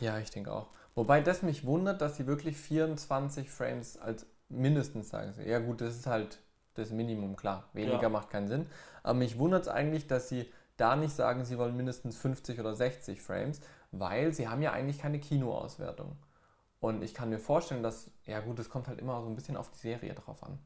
[0.00, 0.68] Ja, ich denke auch.
[0.94, 5.32] Wobei das mich wundert, dass sie wirklich 24 Frames als mindestens sagen.
[5.32, 5.42] Sie.
[5.48, 6.38] Ja gut, das ist halt
[6.74, 7.68] das Minimum, klar.
[7.72, 8.08] Weniger Ja.
[8.08, 8.66] macht keinen Sinn.
[9.02, 12.74] Aber mich wundert es eigentlich, dass sie da nicht sagen, sie wollen mindestens 50 oder
[12.74, 13.60] 60 Frames,
[14.00, 16.16] weil sie haben ja eigentlich keine Kinoauswertung.
[16.80, 19.56] Und ich kann mir vorstellen, dass, ja gut, es kommt halt immer so ein bisschen
[19.56, 20.58] auf die Serie drauf an.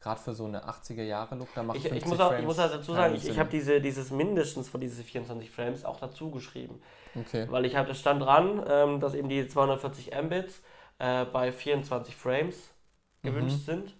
[0.00, 2.58] Gerade für so eine 80er-Jahre-Look, da macht Ich, 50 ich, muss auch, ich Frames muss
[2.58, 6.30] halt dazu sagen, ich, ich habe diese, dieses mindestens von diese 24 Frames auch dazu
[6.30, 6.80] geschrieben.
[7.16, 7.46] Okay.
[7.50, 10.62] Weil ich habe, das stand dran, ähm, dass eben die 240 Mbits
[10.98, 12.70] äh, bei 24 Frames
[13.22, 13.64] gewünscht Mhm.
[13.66, 13.96] sind.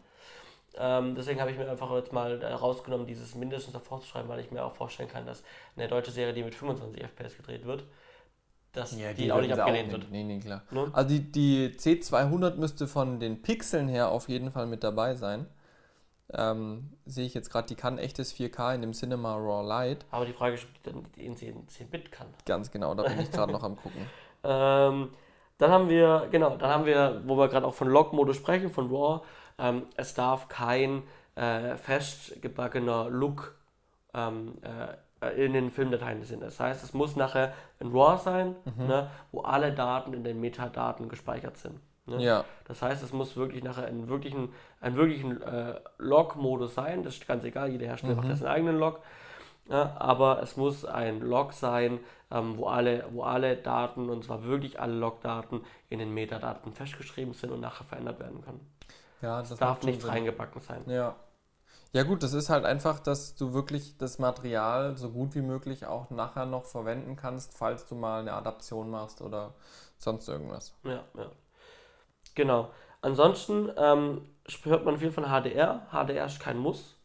[0.77, 4.29] Ähm, deswegen habe ich mir einfach jetzt mal äh, rausgenommen, dieses mindestens davor zu schreiben,
[4.29, 5.45] weil ich mir auch vorstellen kann, dass
[5.77, 7.85] eine deutsche Serie, die mit 25 FPS gedreht wird,
[8.75, 10.03] dass Ja, die, auch nicht abgelehnt wird.
[10.03, 10.13] nicht.
[10.13, 10.63] Nee, nee, klar.
[10.71, 10.91] Ne?
[10.93, 15.47] Also die, die C200 müsste von den Pixeln her auf jeden Fall mit dabei sein.
[16.33, 20.05] Ähm, sehe ich jetzt gerade, die kann echtes 4K in dem Cinema Raw Light.
[20.11, 22.27] Aber die Frage ist, ob die dann die in 10 10-Bit kann.
[22.47, 24.07] Ganz genau, da bin ich gerade noch am gucken.
[24.47, 25.09] Ähm,
[25.57, 28.91] dann haben wir, genau, dann haben wir, wo wir gerade auch von Lock-Modus sprechen, von
[28.91, 29.23] RAW,
[29.59, 31.03] ähm, es darf kein
[31.35, 33.55] äh, festgebackener Look
[34.13, 34.95] ähm, äh,
[35.33, 36.43] in den Filmdateien sind.
[36.43, 41.09] Das heißt, es muss nachher ein RAW sein, ne, wo alle Daten in den Metadaten
[41.09, 41.81] gespeichert sind.
[42.07, 42.23] Ne?
[42.23, 47.03] Ja, Das heißt, es muss wirklich nachher einen wirklichen, einen wirklichen äh, Log-Modus sein.
[47.03, 49.01] Das ist ganz egal, jeder Hersteller macht seinen eigenen Log.
[49.71, 51.99] Ja, aber es muss ein Log sein,
[52.31, 57.33] ähm, wo, alle, wo alle Daten, und zwar wirklich alle Logdaten, in den Metadaten festgeschrieben
[57.33, 58.61] sind und nachher verändert werden können.
[59.23, 60.11] ja, das Es darf macht schon nicht Sinn.
[60.11, 60.83] reingebacken sein.
[60.87, 61.15] Ja.
[61.95, 65.87] Ja gut, das ist halt einfach, dass du wirklich das Material so gut wie möglich
[65.87, 69.55] auch nachher noch verwenden kannst, falls du mal eine Adaption machst oder
[69.97, 70.75] sonst irgendwas.
[70.83, 71.31] Ja, ja.
[72.35, 72.71] Genau.
[73.01, 74.23] Ansonsten ähm,
[74.65, 75.87] hört man viel von HDR.
[75.93, 76.97] HDR ist kein Muss,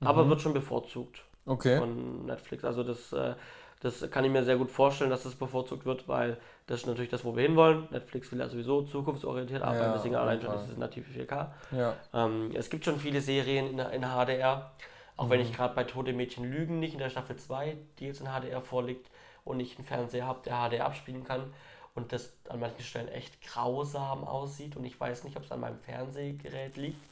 [0.00, 1.24] aber wird schon bevorzugt.
[1.44, 1.78] Okay.
[1.78, 2.64] von Netflix.
[2.64, 3.34] Also das, äh,
[3.80, 6.38] das kann ich mir sehr gut vorstellen, dass das bevorzugt wird, weil
[6.72, 7.86] das ist natürlich das, wo wir hinwollen.
[7.90, 11.48] Netflix will ja sowieso zukunftsorientiert arbeiten, Ja, deswegen allein schon ist es native 4K.
[11.70, 11.94] Ja.
[12.14, 14.72] Ähm, es gibt schon viele Serien in, in HDR,
[15.18, 18.22] auch wenn ich gerade bei Tote Mädchen Lügen nicht in der Staffel 2, die jetzt
[18.22, 19.10] in HDR vorliegt
[19.44, 21.52] und ich einen Fernseher habe, der HDR abspielen kann
[21.94, 25.60] und das an manchen Stellen echt grausam aussieht und ich weiß nicht, ob es an
[25.60, 27.04] meinem Fernsehgerät liegt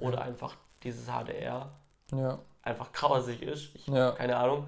[0.00, 1.70] oder einfach dieses HDR
[2.12, 2.38] Ja.
[2.62, 3.74] einfach grausig ist.
[3.74, 4.12] Ich Ja.
[4.12, 4.66] keine Ahnung.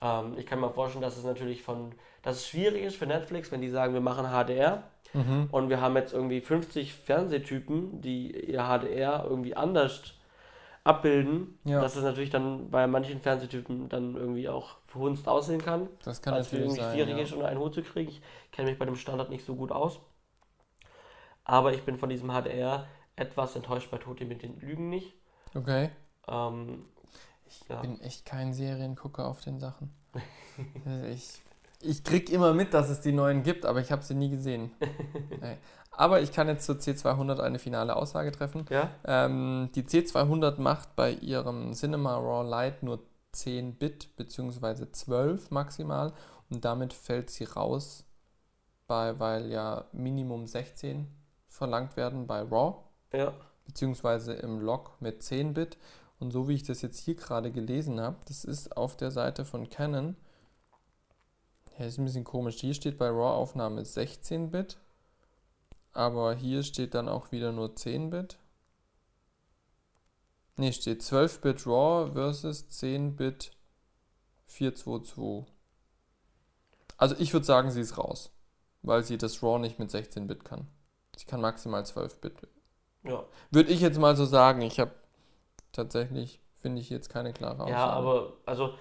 [0.00, 3.50] Ähm, ich kann mir vorstellen, dass es natürlich von, dass es schwierig ist für Netflix,
[3.52, 5.48] wenn die sagen, wir machen HDR Mhm.
[5.50, 10.14] und wir haben jetzt irgendwie 50 Fernsehtypen, die ihr HDR irgendwie anders
[10.84, 11.80] abbilden, Ja.
[11.80, 15.88] dass es natürlich dann bei manchen Fernsehtypen dann irgendwie auch verhunzt aussehen kann.
[16.04, 16.92] Das kann natürlich irgendwie sein.
[16.94, 17.22] schwierig Ja.
[17.22, 18.10] ist, unter einen Hut zu kriegen.
[18.10, 18.20] Ich
[18.52, 20.00] kenne mich bei dem Standard nicht so gut aus.
[21.44, 25.14] Aber ich bin von diesem HDR etwas enttäuscht bei Tote mit den Lügen nicht.
[25.54, 25.90] Okay.
[26.28, 26.84] Ähm,
[27.48, 27.80] Ich Ja.
[27.80, 29.92] bin echt kein Seriengucker auf den Sachen.
[30.86, 31.42] Also ich,
[31.82, 34.70] ich krieg immer mit, dass es die neuen gibt, aber ich habe sie nie gesehen.
[35.40, 35.58] Nee.
[35.90, 38.64] Aber ich kann jetzt zur C200 eine finale Aussage treffen.
[38.70, 38.90] ja?
[39.04, 43.00] Ähm, die C200 macht bei ihrem Cinema Raw Lite nur
[43.32, 44.90] 10 Bit bzw.
[44.92, 46.12] 12 maximal
[46.50, 48.04] und damit fällt sie raus,
[48.86, 51.06] bei, weil ja Minimum 16
[51.48, 52.76] verlangt werden bei Raw
[53.12, 53.32] Ja.
[53.66, 55.76] beziehungsweise im Log mit 10 Bit.
[56.18, 59.44] Und so wie ich das jetzt hier gerade gelesen habe, das ist auf der Seite
[59.44, 60.16] von Canon.
[61.78, 62.56] Ja, ist ein bisschen komisch.
[62.60, 64.78] Hier steht bei RAW-Aufnahme 16 Bit,
[65.92, 68.38] aber hier steht dann auch wieder nur 10 Bit.
[70.56, 73.52] Ne, steht 12 Bit RAW versus 10 Bit
[74.46, 75.52] 422.
[76.96, 78.30] Also ich würde sagen, sie ist raus,
[78.80, 80.66] weil sie das RAW nicht mit 16 Bit kann.
[81.14, 82.48] Sie kann maximal 12 Bit
[83.02, 83.22] Ja.
[83.50, 84.62] würde ich jetzt mal so sagen.
[84.62, 84.94] Ich habe
[85.76, 87.70] tatsächlich, finde ich jetzt keine klare Aussage.
[87.70, 88.74] Ja, aber also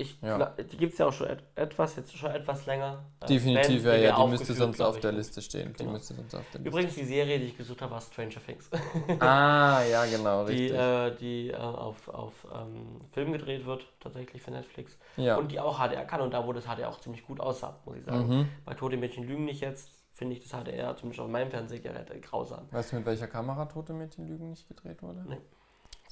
[0.00, 0.54] ich Ja.
[0.56, 3.04] die gibt es ja auch schon et etwas, jetzt schon etwas länger.
[3.20, 5.72] Äh, Definitiv, ja, ja, die wäre müsste sonst auf der Liste stehen.
[5.72, 5.90] Die Genau.
[5.92, 8.70] müsste sonst auf der Liste Übrigens, die Serie, die ich gesucht habe, war Stranger Things.
[9.20, 10.78] Ah, ja, genau, die richtig.
[10.78, 14.96] äh, die äh, auf, auf ähm, Film gedreht wird, tatsächlich für Netflix.
[15.16, 15.36] ja.
[15.36, 17.96] Und die auch HDR kann und da, wo das HDR auch ziemlich gut aussah, muss
[17.96, 18.28] ich sagen.
[18.28, 18.48] Mhm.
[18.64, 22.20] Bei Tote Mädchen lügen nicht jetzt, finde ich das HDR, zumindest auf meinem Fernsehgerät, äh,
[22.20, 22.68] grausam.
[22.70, 25.24] Weißt du, mit welcher Kamera Tote Mädchen Lügen nicht gedreht wurde?
[25.28, 25.38] Nee.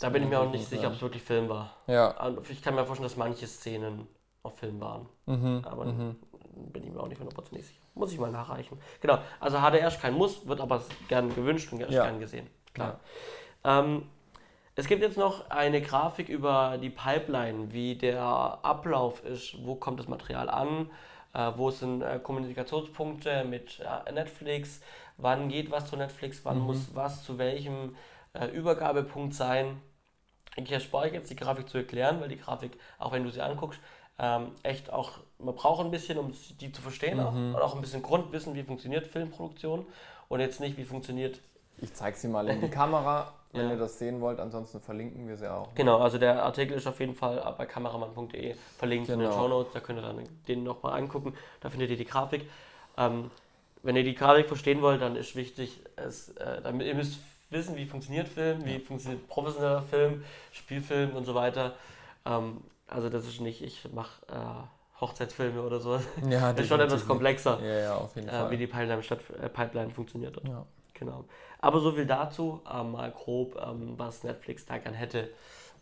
[0.01, 1.75] Da bin ich mir auch nicht sicher, ob es wirklich Film war.
[1.87, 2.15] Ja.
[2.51, 4.07] Ich kann mir vorstellen, dass manche Szenen
[4.43, 5.09] auf Film waren.
[5.27, 5.63] Mhm.
[5.65, 6.17] Aber mhm.
[6.73, 7.81] bin ich mir auch nicht hundertprozentig sicher.
[7.95, 8.79] Muss ich mal nachreichen.
[9.01, 12.05] Genau, also HDR ist kein Muss, wird aber gern gewünscht und Ja.
[12.05, 12.47] gern gesehen.
[12.75, 13.01] Klar.
[13.65, 14.07] Ähm,
[14.75, 19.99] es gibt jetzt noch eine Grafik über die Pipeline, wie der Ablauf ist, wo kommt
[19.99, 20.91] das Material an,
[21.33, 24.83] äh, wo sind äh, Kommunikationspunkte mit äh, Netflix,
[25.17, 26.65] wann geht was zu Netflix, wann Mhm.
[26.65, 27.97] muss was zu welchem
[28.35, 29.81] äh, Übergabepunkt sein.
[30.57, 33.43] Ich erspare euch jetzt die Grafik zu erklären, weil die Grafik, auch wenn du sie
[33.43, 33.79] anguckst,
[34.19, 37.55] ähm, echt auch, man braucht ein bisschen, um die zu verstehen, auch, Mhm.
[37.55, 39.87] und auch ein bisschen Grundwissen, wie funktioniert Filmproduktion
[40.29, 41.41] und jetzt nicht, wie funktioniert
[41.79, 43.73] Ich zeige sie mal in die Kamera, wenn Ja.
[43.73, 44.41] ihr das sehen wollt.
[44.41, 45.75] Ansonsten verlinken wir sie auch.
[45.75, 49.39] Genau, also der Artikel ist auf jeden Fall bei kameramann.de verlinkt in den Genau.
[49.43, 52.49] Show Notes, da könnt ihr dann den nochmal angucken, da findet ihr die Grafik.
[52.97, 53.31] Ähm,
[53.83, 57.19] wenn ihr die Grafik verstehen wollt, dann ist wichtig, es, äh, damit, ihr müsst
[57.51, 61.75] wissen, wie funktioniert Film, wie funktioniert professioneller Film, Spielfilm und so weiter.
[62.25, 66.01] Ähm, also das ist nicht, ich mache äh, Hochzeitsfilme oder so.
[66.29, 68.51] Ja, Das ist schon etwas komplexer, Ja, ja, auf jeden äh, Fall.
[68.51, 70.37] wie die Pipeline, statt, äh, Pipeline funktioniert.
[70.47, 70.65] ja.
[70.95, 71.25] Genau.
[71.61, 75.29] Aber so viel dazu, ähm, mal grob, ähm, was Netflix da gern hätte,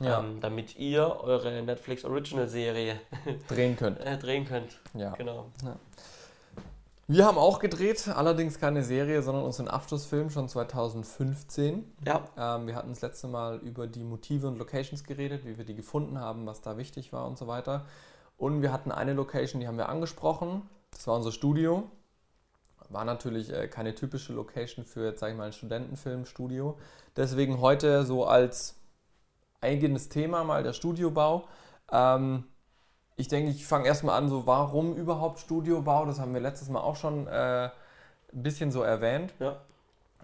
[0.01, 0.19] Ja.
[0.19, 3.01] ähm, damit ihr eure Netflix Original Serie
[3.47, 4.01] Drehen könnt.
[4.05, 4.81] äh, drehen könnt.
[4.95, 5.11] Ja.
[5.15, 5.47] Genau.
[7.07, 11.85] Wir haben auch gedreht, allerdings keine Serie, sondern unseren Abschlussfilm schon 2015.
[12.07, 12.25] Ja.
[12.39, 15.75] Ähm, wir hatten das letzte Mal über die Motive und Locations geredet, wie wir die
[15.75, 17.85] gefunden haben, was da wichtig war und so weiter.
[18.39, 20.63] Und wir hatten eine Location, die haben wir angesprochen.
[20.93, 21.91] Das war unser Studio.
[22.89, 26.79] War natürlich äh, keine typische Location für, jetzt sag ich mal, ein Studentenfilmstudio.
[27.17, 28.77] Deswegen heute so als
[29.61, 31.49] eigenes Thema mal der Studiobau.
[31.93, 32.45] Ähm,
[33.17, 36.05] ich denke, ich fange erstmal an, so warum überhaupt Studiobau?
[36.07, 37.73] Das haben wir letztes Mal auch schon äh, ein
[38.33, 39.33] bisschen so erwähnt.
[39.39, 39.57] Ja.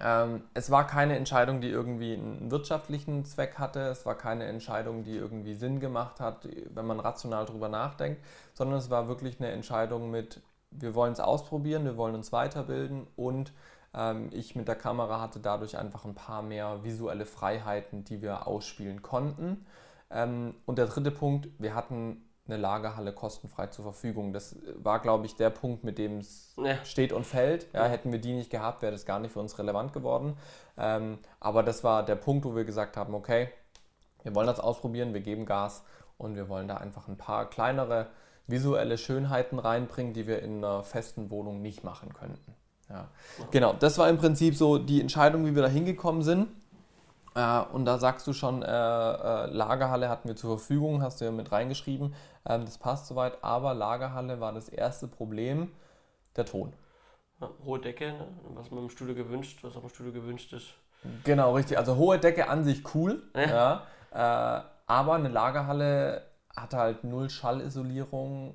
[0.02, 3.80] Ähm, es war keine Entscheidung, die irgendwie einen wirtschaftlichen Zweck hatte.
[3.80, 8.22] Es war keine Entscheidung, die irgendwie Sinn gemacht hat, wenn man rational drüber nachdenkt,
[8.54, 13.06] sondern es war wirklich eine Entscheidung mit, wir wollen es ausprobieren, wir wollen uns weiterbilden
[13.16, 13.52] und
[13.94, 18.46] ähm, ich mit der Kamera hatte dadurch einfach ein paar mehr visuelle Freiheiten, die wir
[18.46, 19.66] ausspielen konnten.
[20.10, 24.32] Ähm, und der dritte Punkt, wir hatten eine Lagerhalle kostenfrei zur Verfügung.
[24.32, 26.84] Das war, glaube ich, der Punkt, mit dem es Ja.
[26.84, 27.66] steht und fällt.
[27.72, 30.36] Ja, hätten wir die nicht gehabt, wäre das gar nicht für uns relevant geworden.
[30.76, 33.48] Ähm, aber das war der Punkt, wo wir gesagt haben, okay,
[34.22, 35.84] wir wollen das ausprobieren, wir geben Gas
[36.18, 38.08] und wir wollen da einfach ein paar kleinere
[38.46, 42.54] visuelle Schönheiten reinbringen, die wir in einer festen Wohnung nicht machen könnten.
[42.88, 43.08] Ja.
[43.52, 46.48] Genau, das war im Prinzip so die Entscheidung, wie wir da hingekommen sind.
[47.40, 51.24] Äh, und da sagst du schon, äh, äh, Lagerhalle hatten wir zur Verfügung, hast du
[51.24, 52.14] ja mit reingeschrieben.
[52.46, 55.72] Ähm, das passt soweit, aber Lagerhalle war das erste Problem,
[56.36, 56.72] der Ton.
[57.40, 58.26] Ja, hohe Decke, ne?
[58.54, 60.74] was man im Studio gewünscht, was auch im Studio gewünscht ist.
[61.24, 61.78] Genau, richtig.
[61.78, 63.82] Also hohe Decke an sich cool, Ja.
[64.12, 64.58] ja.
[64.58, 66.22] Äh, aber eine Lagerhalle
[66.54, 68.54] hat halt null Schallisolierung,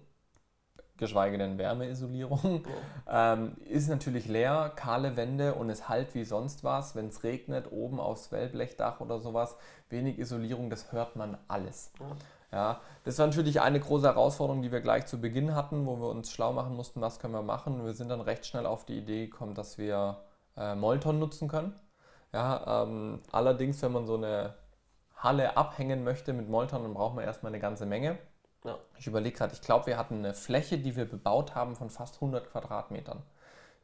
[0.97, 2.65] geschweige denn Wärmeisolierung.
[3.07, 6.95] Ähm, ist natürlich leer, kahle Wände und es halt wie sonst was.
[6.95, 9.57] Wenn es regnet, oben aufs Wellblechdach oder sowas,
[9.89, 11.91] wenig Isolierung, das hört man alles.
[11.99, 12.05] Ja.
[12.51, 16.07] Ja, das war natürlich eine große Herausforderung, die wir gleich zu Beginn hatten, wo wir
[16.07, 17.83] uns schlau machen mussten, was können wir machen.
[17.85, 20.21] Wir sind dann recht schnell auf die Idee gekommen, dass wir
[20.55, 21.73] äh, Molton nutzen können.
[22.31, 24.55] Ja, ähm, allerdings, wenn man so eine
[25.17, 28.17] Halle abhängen möchte mit Molton, dann braucht man erstmal eine ganze Menge.
[28.65, 28.77] Ja.
[28.97, 32.15] Ich überlege gerade, ich glaube, wir hatten eine Fläche, die wir bebaut haben von fast
[32.15, 33.21] 100 Quadratmetern.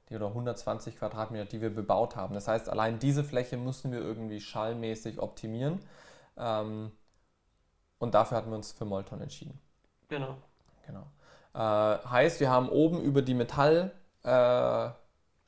[0.10, 2.34] Die, oder 120 Quadratmeter, die wir bebaut haben.
[2.34, 5.80] Das heißt, allein diese Fläche mussten wir irgendwie schallmäßig optimieren.
[6.38, 6.92] Ähm,
[8.00, 9.62] und dafür hatten wir uns für Molton entschieden.
[10.10, 10.36] Genau.
[10.86, 11.06] Genau.
[11.54, 13.92] Äh, heißt, wir haben oben über die Metallstreben,
[14.24, 15.01] äh,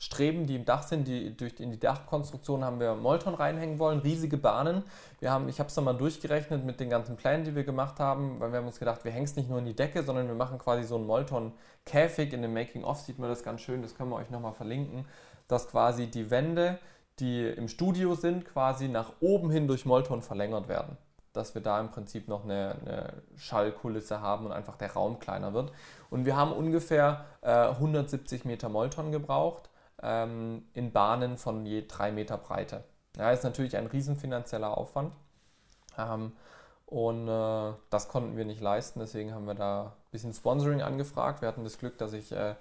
[0.04, 4.00] Streben, die im Dach sind, die durch in die Dachkonstruktion haben wir Molton reinhängen wollen,
[4.00, 4.84] riesige Bahnen.
[5.20, 8.02] Wir haben, ich habe es dann mal durchgerechnet mit den ganzen Plänen, die wir gemacht
[8.02, 10.28] haben, weil wir haben uns gedacht, wir hängen es nicht nur in die Decke, sondern
[10.28, 12.34] wir machen quasi so einen Molton-Käfig.
[12.34, 15.06] In dem Making-of sieht man das ganz schön, das können wir euch nochmal verlinken,
[15.48, 16.80] dass quasi die Wände,
[17.20, 20.98] die im Studio sind, quasi nach oben hin durch Molton verlängert werden
[21.32, 25.54] dass wir da im Prinzip noch eine, eine, Schallkulisse haben und einfach der Raum kleiner
[25.56, 25.72] wird.
[26.12, 29.68] Und wir haben ungefähr äh, 170 Meter Molton gebraucht
[30.02, 32.84] ähm, in Bahnen von je drei Meter Breite.
[33.18, 35.14] Ja, ist natürlich ein riesen finanzieller Aufwand.
[35.98, 36.34] Ähm,
[36.86, 41.42] und äh, das konnten wir nicht leisten, deswegen haben wir da ein bisschen Sponsoring angefragt.
[41.42, 42.56] Wir hatten das Glück, dass ich äh,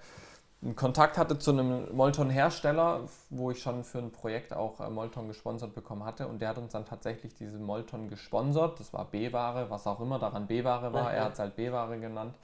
[0.62, 5.28] einen Kontakt hatte zu einem Molton-Hersteller, wo ich schon für ein Projekt auch äh, Molton
[5.28, 6.28] gesponsert bekommen hatte.
[6.28, 8.78] Und der hat uns dann tatsächlich diese Molton gesponsert.
[8.78, 11.12] Das war B-Ware, was auch immer daran B-Ware war.
[11.12, 12.36] Er hat es halt B-Ware genannt.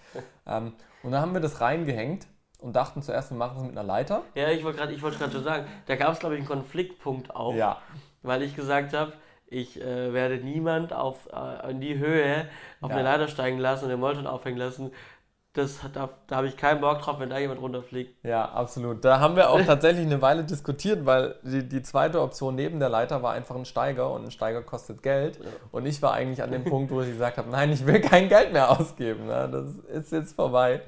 [0.46, 0.72] ähm,
[1.02, 2.26] und dann haben wir das reingehängt
[2.60, 4.22] und dachten zuerst, wir machen es mit einer Leiter.
[4.34, 7.34] Ja, ich wollte gerade ich gerade schon sagen, da gab es, glaube ich, einen Konfliktpunkt
[7.34, 7.54] auch.
[7.54, 7.78] Ja.
[8.22, 9.12] Weil ich gesagt habe,
[9.46, 12.46] ich äh, werde niemand auf, äh, in die Höhe
[12.80, 12.96] auf Ja.
[12.96, 14.90] eine Leiter steigen lassen und den Molton aufhängen lassen.
[15.54, 18.22] Das, da da habe ich keinen Bock drauf, wenn da jemand runterfliegt.
[18.24, 19.04] Ja, absolut.
[19.04, 22.90] Da haben wir auch tatsächlich eine Weile diskutiert, weil die, die zweite Option neben der
[22.90, 25.40] Leiter war einfach ein Steiger und ein Steiger kostet Geld.
[25.72, 28.28] Und ich war eigentlich an dem Punkt, wo ich gesagt habe, nein, ich will kein
[28.28, 29.26] Geld mehr ausgeben.
[29.26, 29.48] Ne?
[29.50, 30.82] Das ist jetzt vorbei.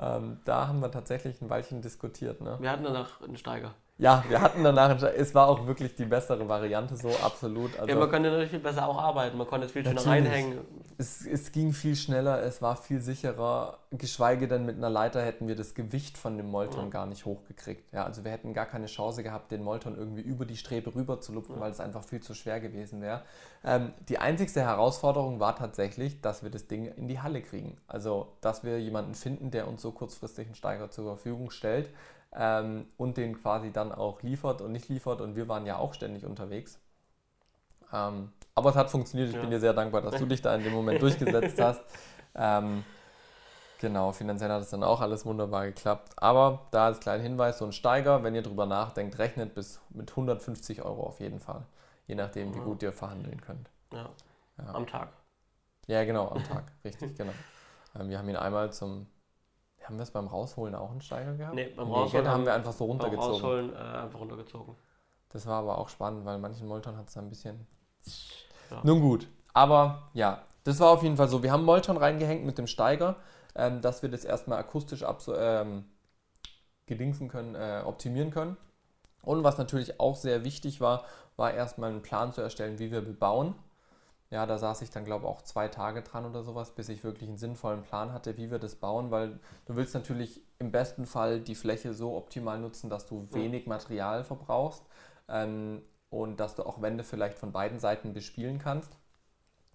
[0.00, 2.40] Ähm, da haben wir tatsächlich ein Weilchen diskutiert.
[2.40, 2.56] Ne?
[2.60, 3.74] Wir hatten danach einen Steiger.
[4.00, 7.78] Ja, wir hatten danach, es war auch wirklich die bessere Variante so, absolut.
[7.78, 9.36] Also, ja, man konnte natürlich viel besser auch arbeiten.
[9.36, 10.06] Man konnte es viel Natürlich.
[10.06, 10.58] reinhängen.
[10.96, 15.48] Es, es ging viel schneller, es war viel sicherer, geschweige denn mit einer Leiter hätten
[15.48, 16.88] wir das Gewicht von dem Molton Ja.
[16.90, 17.92] gar nicht hochgekriegt.
[17.92, 21.20] Ja, also wir hätten gar keine Chance gehabt, den Molton irgendwie über die Strebe rüber
[21.20, 21.60] zu lupfen, Ja.
[21.60, 23.22] weil es einfach viel zu schwer gewesen wäre.
[23.64, 27.76] Ähm, die einzigste Herausforderung war tatsächlich, dass wir das Ding in die Halle kriegen.
[27.86, 31.90] Also, dass wir jemanden finden, der uns so kurzfristig einen Steiger zur Verfügung stellt
[32.32, 35.20] ähm, und den quasi dann auch liefert und nicht liefert.
[35.20, 36.80] Und wir waren ja auch ständig unterwegs.
[37.92, 39.30] Ähm, aber es hat funktioniert.
[39.30, 39.40] Ich Ja.
[39.40, 41.82] bin dir sehr dankbar, dass du dich da in dem Moment durchgesetzt hast.
[42.34, 42.84] Ähm,
[43.78, 46.14] genau, finanziell hat es dann auch alles wunderbar geklappt.
[46.16, 50.10] Aber da als kleiner Hinweis, so ein Steiger, wenn ihr drüber nachdenkt, rechnet bis mit
[50.10, 51.66] 150 Euro auf jeden Fall.
[52.06, 52.64] Je nachdem, wie Ja.
[52.64, 53.70] gut ihr verhandeln könnt.
[53.92, 54.10] Ja,
[54.58, 55.12] Ja, am Tag.
[55.86, 56.72] ja genau, am Tag.
[56.84, 57.34] Richtig, genau.
[57.98, 59.06] Ähm, wir haben ihn einmal zum
[59.84, 61.54] Haben wir es beim Rausholen auch einen Steiger gehabt?
[61.54, 63.32] Nee, beim Nee, Rausholen haben wir einfach so Beim runtergezogen.
[63.32, 64.74] Rausholen äh, einfach runtergezogen.
[65.30, 67.66] Das war aber auch spannend, weil manchen Molton hat es ein bisschen.
[68.70, 68.80] Ja.
[68.82, 71.42] Nun gut, aber ja, das war auf jeden Fall so.
[71.42, 73.16] Wir haben Molton reingehängt mit dem Steiger,
[73.54, 75.04] ähm, dass wir das erstmal akustisch
[75.36, 75.84] ähm,
[76.86, 78.56] gedingsen können, äh, optimieren können.
[79.22, 81.04] Und was natürlich auch sehr wichtig war,
[81.36, 83.54] war erstmal einen Plan zu erstellen, wie wir bebauen.
[84.32, 87.02] Ja, da saß ich dann, glaube ich, auch zwei Tage dran oder sowas, bis ich
[87.02, 91.04] wirklich einen sinnvollen Plan hatte, wie wir das bauen, weil du willst natürlich im besten
[91.06, 94.84] Fall die Fläche so optimal nutzen, dass du wenig Material verbrauchst
[95.28, 98.96] ähm, und dass du auch Wände vielleicht von beiden Seiten bespielen kannst.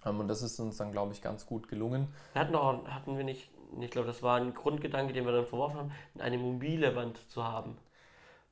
[0.06, 2.08] Ähm, und das ist uns dann, glaube ich, ganz gut gelungen.
[2.32, 3.50] Wir hatten auch, hatten wir nicht,
[3.82, 7.44] ich glaube, das war ein Grundgedanke, den wir dann verworfen haben, eine mobile Wand zu
[7.44, 7.78] haben.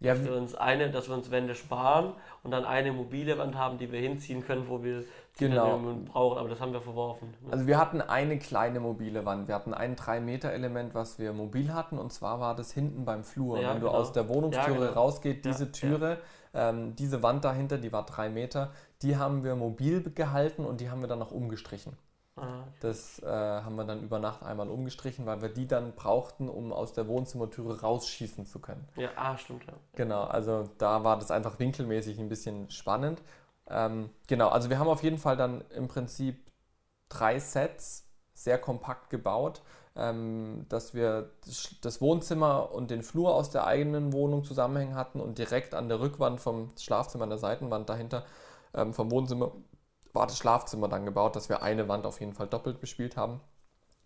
[0.03, 2.13] Ja, Dass wir uns eine, dass wir uns Wände sparen
[2.43, 5.03] und dann eine mobile Wand haben, die wir hinziehen können, wo wir
[5.39, 5.79] Genau.
[6.05, 7.33] brauchen, aber das haben wir verworfen.
[7.41, 7.51] ne?
[7.53, 9.47] Also wir hatten eine kleine mobile Wand.
[9.47, 11.97] Wir hatten ein 3-Meter-Element, was wir mobil hatten.
[11.97, 13.59] Und zwar war das hinten beim Flur.
[13.59, 13.97] Ja, Wenn du genau.
[13.97, 14.91] aus der Wohnungstüre Ja, genau.
[14.99, 15.71] rausgeht, Ja, diese.
[15.71, 16.17] Türe,
[16.53, 20.89] ähm, diese Wand dahinter, die war 3 Meter, die haben wir mobil gehalten und die
[20.91, 21.93] haben wir dann noch umgestrichen.
[22.35, 26.49] Ah, Das äh, haben wir dann über Nacht einmal umgestrichen, weil wir die dann brauchten,
[26.49, 28.87] um aus der Wohnzimmertüre rausschießen zu können.
[28.95, 29.73] ja, ah, stimmt, ja.
[29.95, 33.21] Genau, also da war das einfach winkelmäßig ein bisschen spannend.
[33.69, 36.51] Ähm, genau, also wir haben auf jeden Fall dann im Prinzip
[37.09, 39.61] drei Sets sehr kompakt gebaut,
[39.95, 45.19] ähm, dass wir das- das Wohnzimmer und den Flur aus der eigenen Wohnung zusammenhängen hatten
[45.21, 48.25] und direkt an der Rückwand vom Schlafzimmer, an der Seitenwand dahinter
[48.75, 49.51] ähm, vom Wohnzimmer
[50.13, 53.41] war das Schlafzimmer dann gebaut, dass wir eine Wand auf jeden Fall doppelt bespielt haben.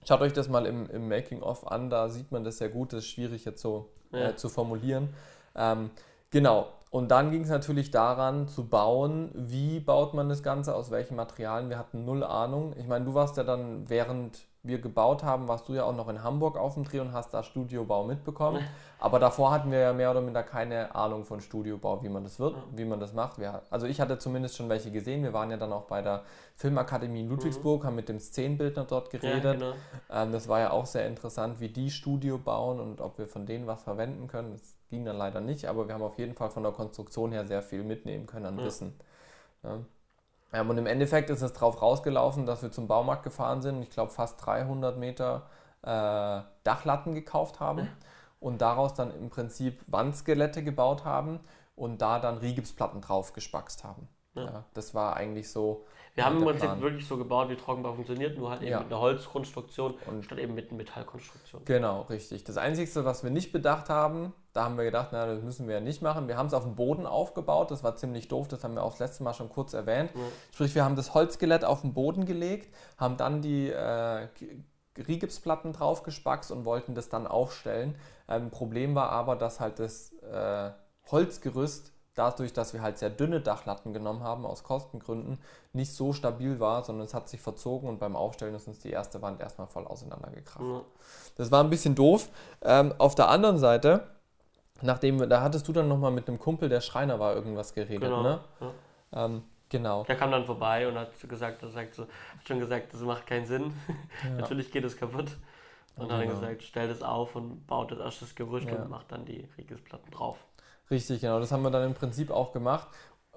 [0.07, 2.99] Schaut euch das mal im, im Making-of an, da sieht man das sehr gut, das
[2.99, 4.29] ist schwierig jetzt so Ja.
[4.29, 5.13] äh, zu formulieren.
[5.55, 5.89] Ähm,
[6.29, 10.91] genau, und dann ging es natürlich daran zu bauen, wie baut man das Ganze, aus
[10.91, 11.69] welchen Materialien.
[11.69, 12.73] Wir hatten null Ahnung.
[12.77, 16.09] Ich meine, du warst ja dann, während wir gebaut haben, warst du ja auch noch
[16.09, 18.63] in Hamburg auf dem Dreh und hast da Studiobau mitbekommen.
[18.99, 22.39] Aber davor hatten wir ja mehr oder minder keine Ahnung von Studiobau, wie man das
[22.39, 23.37] wird, wie man das macht.
[23.37, 25.21] Wir, also ich hatte zumindest schon welche gesehen.
[25.21, 26.23] Wir waren ja dann auch bei der
[26.55, 29.43] Filmakademie in Ludwigsburg, haben mit dem Szenenbildner dort geredet.
[29.43, 29.73] Ja, genau.
[30.09, 33.45] Ähm, das war ja auch sehr interessant, wie die Studio bauen und ob wir von
[33.45, 34.53] denen was verwenden können.
[34.53, 37.45] Das ging dann leider nicht, aber wir haben auf jeden Fall von der Konstruktion her
[37.45, 38.57] sehr viel mitnehmen können an.
[38.57, 38.99] Wissen.
[39.63, 39.79] Ja.
[40.53, 43.89] Ähm, und im Endeffekt ist es darauf rausgelaufen, dass wir zum Baumarkt gefahren sind, ich
[43.89, 45.47] glaube fast 300 Meter
[45.81, 47.87] äh, Dachlatten gekauft haben
[48.39, 51.39] und daraus dann im Prinzip Wandskelette gebaut haben
[51.75, 54.07] und da dann Rigipsplatten drauf gespackst haben.
[54.35, 54.43] Ja.
[54.45, 55.85] Ja, das war eigentlich so.
[56.17, 56.81] Wir haben im Prinzip Plan.
[56.81, 58.79] wirklich so gebaut, wie Trockenbau funktioniert, nur halt eben Ja.
[58.79, 61.63] mit einer Holzkonstruktion Und- statt eben mit einer Metallkonstruktion.
[61.65, 62.43] Genau, richtig.
[62.43, 65.75] Das Einzige, was wir nicht bedacht haben, da haben wir gedacht, na, das müssen wir
[65.75, 66.27] ja nicht machen.
[66.27, 68.91] Wir haben es auf dem Boden aufgebaut, das war ziemlich doof, das haben wir auch
[68.91, 70.09] das letzte Mal schon kurz erwähnt.
[70.15, 70.21] Ja.
[70.53, 74.27] Sprich, wir haben das Holzskelett auf den Boden gelegt, haben dann die äh,
[74.97, 77.93] Rigipsplatten drauf gespackst und wollten das dann aufstellen.
[78.27, 80.71] Ähm, Problem war aber, dass halt das äh,
[81.11, 85.37] Holzgerüst, dadurch, dass wir halt sehr dünne Dachlatten genommen haben, aus Kostengründen,
[85.73, 88.89] nicht so stabil war, sondern es hat sich verzogen und beim Aufstellen ist uns die
[88.91, 90.61] erste Wand erstmal voll auseinandergekracht.
[90.65, 90.81] Ja.
[91.35, 92.29] Das war ein bisschen doof.
[92.61, 94.07] Ähm, auf der anderen Seite,
[94.81, 98.01] nachdem wir, da hattest du dann nochmal mit einem Kumpel, der Schreiner war, irgendwas geredet,
[98.09, 98.23] Genau.
[98.23, 98.39] ne?
[99.11, 99.25] Ja.
[99.25, 100.03] Ähm, genau.
[100.05, 103.27] Der kam dann vorbei und hat gesagt, er sagt so, hat schon gesagt, das macht
[103.27, 103.73] keinen Sinn.
[104.37, 105.27] Natürlich geht es kaputt.
[105.95, 106.39] Und dann hat er Genau.
[106.41, 108.75] gesagt, stell das auf und baut das erst das Gerüst Ja.
[108.75, 110.37] und macht dann die Riggisplatten drauf.
[110.89, 111.39] Richtig, genau.
[111.39, 112.87] Das haben wir dann im Prinzip auch gemacht.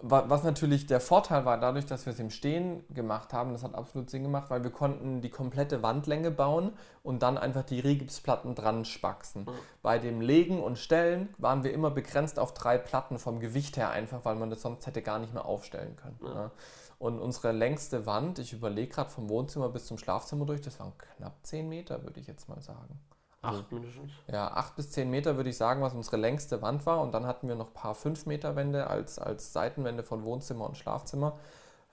[0.03, 3.63] Wa- Was natürlich der Vorteil war, dadurch, dass wir es im Stehen gemacht haben, das
[3.65, 7.81] hat absolut Sinn gemacht, weil wir konnten die komplette Wandlänge bauen und dann einfach die
[7.81, 9.45] Rigipsplatten dran spaxen.
[9.47, 9.53] Ja.
[9.83, 13.91] Bei dem Legen und Stellen waren wir immer begrenzt auf drei Platten vom Gewicht her
[13.91, 16.19] einfach, weil man das sonst hätte gar nicht mehr aufstellen können.
[16.23, 16.35] Ja.
[16.35, 16.51] ne?
[16.99, 20.93] Und unsere längste Wand, ich überlege gerade vom Wohnzimmer bis zum Schlafzimmer durch, das waren
[21.17, 23.01] knapp 10 Meter, würde ich jetzt mal sagen.
[23.43, 24.13] Also Acht mindestens.
[24.27, 27.01] ja, 8 bis 10 Meter würde ich sagen, was unsere längste Wand war.
[27.01, 30.67] Und dann hatten wir noch ein paar 5 Meter Wände als, als Seitenwände von Wohnzimmer
[30.67, 31.39] und Schlafzimmer.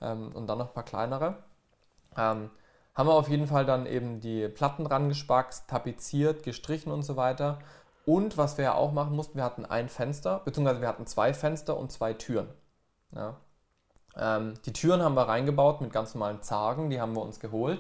[0.02, 1.36] Ähm, und dann noch ein paar kleinere.
[2.18, 2.50] Ähm,
[2.96, 7.16] haben wir auf jeden Fall dann eben die Platten dran gespackst, tapeziert, gestrichen und so
[7.16, 7.60] weiter.
[8.06, 11.34] Und was wir ja auch machen mussten, wir hatten ein Fenster, beziehungsweise wir hatten zwei
[11.34, 12.48] Fenster und zwei Türen.
[13.14, 13.36] Ja.
[14.18, 17.80] Ähm, die Türen haben wir reingebaut mit ganz normalen Zargen, die haben wir uns geholt.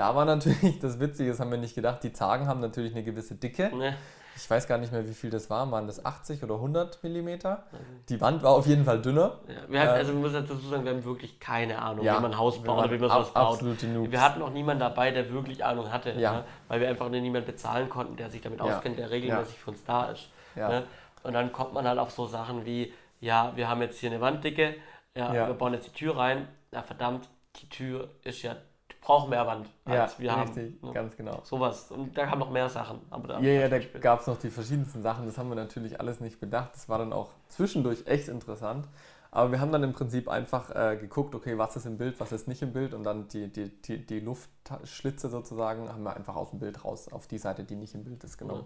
[0.00, 3.02] Da war natürlich das Witzige, das haben wir nicht gedacht, die Zargen haben natürlich eine
[3.04, 3.70] gewisse Dicke.
[3.76, 3.94] Ne?
[4.36, 5.70] Ich weiß gar nicht mehr, wie viel das war.
[5.70, 7.64] Waren das 80 oder 100 Millimeter?
[8.08, 9.38] Die Wand war auf jeden Fall dünner.
[9.46, 12.16] Ja, wir hatten, Äh, also wir müssen dazu sagen, wir haben wirklich keine Ahnung, Ja,
[12.16, 13.52] wie man ein Haus baut oder wie man sowas ab- baut.
[13.56, 14.10] absolute Noobs.
[14.10, 16.32] Wir hatten auch niemanden dabei, der wirklich Ahnung hatte, Ja.
[16.32, 16.44] ne?
[16.68, 20.06] weil wir einfach niemanden bezahlen konnten, der sich damit auskennt, der regelmäßig für uns da
[20.06, 20.28] ist.
[20.56, 20.84] Ne?
[21.22, 24.22] Und dann kommt man halt auf so Sachen wie, ja, wir haben jetzt hier eine
[24.22, 24.74] Wanddicke,
[25.14, 28.56] ja, wir bauen jetzt die Tür rein, ja verdammt, die Tür ist ja
[29.00, 30.88] brauche mehr Wand, Ja, als wir richtig, haben.
[30.88, 30.92] Ne?
[30.92, 31.40] ganz genau.
[31.44, 31.90] Sowas.
[31.90, 33.00] Und da kamen noch mehr Sachen.
[33.10, 35.26] Aber da Ja, ja, da gab es noch die verschiedensten Sachen.
[35.26, 36.74] Das haben wir natürlich alles nicht bedacht.
[36.74, 38.86] Das war dann auch zwischendurch echt interessant.
[39.32, 42.32] Aber wir haben dann im Prinzip einfach äh, geguckt, okay, was ist im Bild, was
[42.32, 46.34] ist nicht im Bild und dann die, die, die, die Luftschlitze sozusagen haben wir einfach
[46.34, 48.64] aus dem Bild raus, auf die Seite, die nicht im Bild ist, genommen.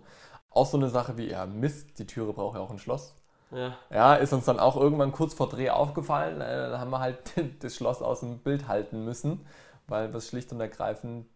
[0.49, 3.15] Auch so eine Sache wie, ja, Mist, die Türe braucht ja auch ein Schloss.
[3.51, 3.77] Ja.
[3.91, 6.41] Ja, ist uns dann auch irgendwann kurz vor Dreh aufgefallen.
[6.41, 7.19] Äh, da haben wir halt
[7.61, 9.47] das Schloss aus dem Bild halten müssen,
[9.87, 11.27] weil wir schlicht und ergreifend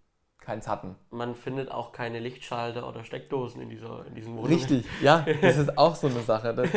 [0.41, 0.95] keins hatten.
[1.11, 4.55] Man findet auch keine Lichtschalter oder Steckdosen in, dieser, in diesen Wohnungen.
[4.55, 6.55] Richtig, ja, das ist auch so eine Sache.
[6.55, 6.71] Das,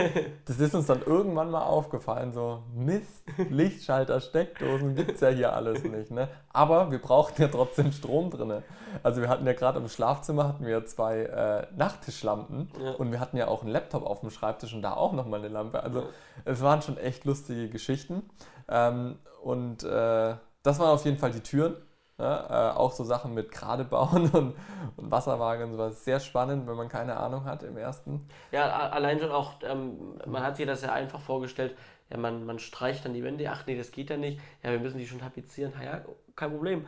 [0.46, 5.54] das ist uns dann irgendwann mal aufgefallen, so Mist, Lichtschalter, Steckdosen gibt es ja hier
[5.54, 6.12] alles nicht.
[6.12, 6.28] Ne?
[6.52, 8.62] Aber wir brauchten ja trotzdem Strom drin.
[9.04, 12.92] Also wir hatten ja gerade im Schlafzimmer hatten wir zwei äh, Nachttischlampen Ja.
[12.96, 15.50] und wir hatten ja auch einen Laptop auf dem Schreibtisch und da auch nochmal eine
[15.50, 15.82] Lampe.
[15.82, 16.10] Also
[16.44, 18.24] es waren schon echt lustige Geschichten.
[18.68, 21.76] Ähm, und äh, das waren auf jeden Fall die Türen.
[22.18, 24.56] Ja, äh, auch so Sachen mit gerade bauen und,
[24.96, 26.06] und Wasserwaage und sowas.
[26.06, 28.28] Sehr spannend, wenn man keine Ahnung hat im ersten.
[28.52, 31.76] Ja, allein schon auch, ähm, man hat sich das ja einfach vorgestellt,
[32.12, 34.80] ja, man, man streicht dann die Wände, ach nee, das geht ja nicht, ja, wir
[34.80, 36.02] müssen die schon tapezieren, ja,
[36.36, 36.86] kein Problem,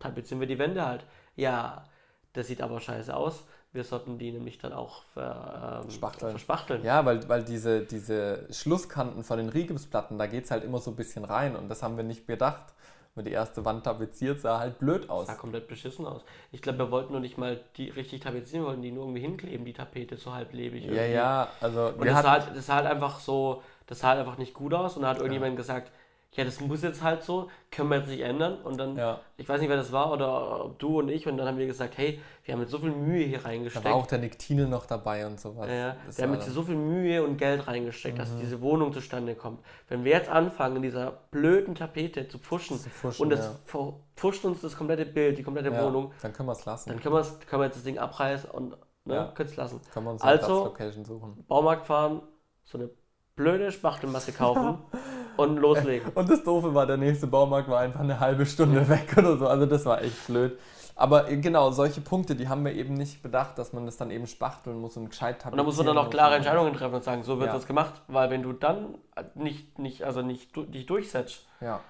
[0.00, 1.04] tapezieren wir die Wände halt.
[1.36, 1.84] Ja,
[2.32, 6.30] das sieht aber scheiße aus, wir sollten die nämlich dann auch ver, ähm, Spachteln.
[6.30, 6.84] verspachteln.
[6.84, 10.90] Ja, weil, weil diese, diese Schlusskanten von den Rigipsplatten, da geht es halt immer so
[10.90, 12.74] ein bisschen rein und das haben wir nicht bedacht.
[13.14, 15.26] Weil die erste Wand tapeziert sah halt blöd aus.
[15.26, 16.22] sah komplett beschissen aus.
[16.50, 19.20] Ich glaube, wir wollten nur nicht mal die richtig tapezieren, wir wollten die nur irgendwie
[19.20, 20.84] hinkleben, die Tapete, so halblebig.
[20.84, 21.12] Ja, irgendwie.
[21.12, 24.38] ja, also Und das sah, halt, das sah halt einfach so, das sah halt einfach
[24.38, 24.96] nicht gut aus.
[24.96, 25.92] Und da hat irgendjemand gesagt,
[26.34, 28.62] ja, das muss jetzt halt so, können wir jetzt nicht ändern.
[28.62, 29.20] Und dann, Ja.
[29.36, 31.66] ich weiß nicht, wer das war, oder ob du und ich, und dann haben wir
[31.66, 33.84] gesagt, hey, wir haben jetzt so viel Mühe hier da reingesteckt.
[33.84, 35.68] war auch der Nick Thienel noch dabei und sowas.
[35.68, 35.94] ja.
[36.06, 38.18] Das wir haben jetzt so viel Mühe und Geld reingesteckt, Mhm.
[38.20, 39.60] dass diese Wohnung zustande kommt.
[39.88, 43.52] Wenn wir jetzt anfangen, in dieser blöden Tapete zu pfuschen, Zu pfuschen, und das ja.
[43.66, 46.88] ver- pfuscht uns das komplette Bild, die komplette ja, Wohnung, Dann können wir es lassen.
[46.88, 48.70] dann können, wir's, können wir jetzt das Ding abreißen und
[49.04, 49.24] ne, Ja.
[49.34, 49.80] können es lassen.
[49.92, 51.44] können wir uns Also- eine Platzlocation suchen.
[51.46, 52.22] Baumarkt fahren,
[52.64, 52.88] so eine
[53.36, 54.78] blöde Spachtelmasse kaufen
[55.36, 56.10] und loslegen.
[56.14, 59.46] Und das Doofe war, der nächste Baumarkt war einfach eine halbe Stunde weg oder so.
[59.48, 60.58] Also das war echt blöd.
[60.94, 64.26] Aber genau, solche Punkte, die haben wir eben nicht bedacht, dass man das dann eben
[64.26, 67.22] spachteln muss und gescheit Und da muss man dann auch klare Entscheidungen treffen und sagen,
[67.22, 67.54] so wird Ja.
[67.54, 68.98] das gemacht, weil wenn du dann
[69.34, 71.80] nicht, nicht, also nicht dich durchsetzt, Ja.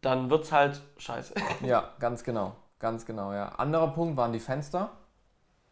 [0.00, 1.34] dann wird's halt scheiße.
[1.66, 2.54] Ja, ganz genau.
[2.78, 3.48] Ganz genau, ja.
[3.56, 4.90] Anderer Punkt waren die Fenster.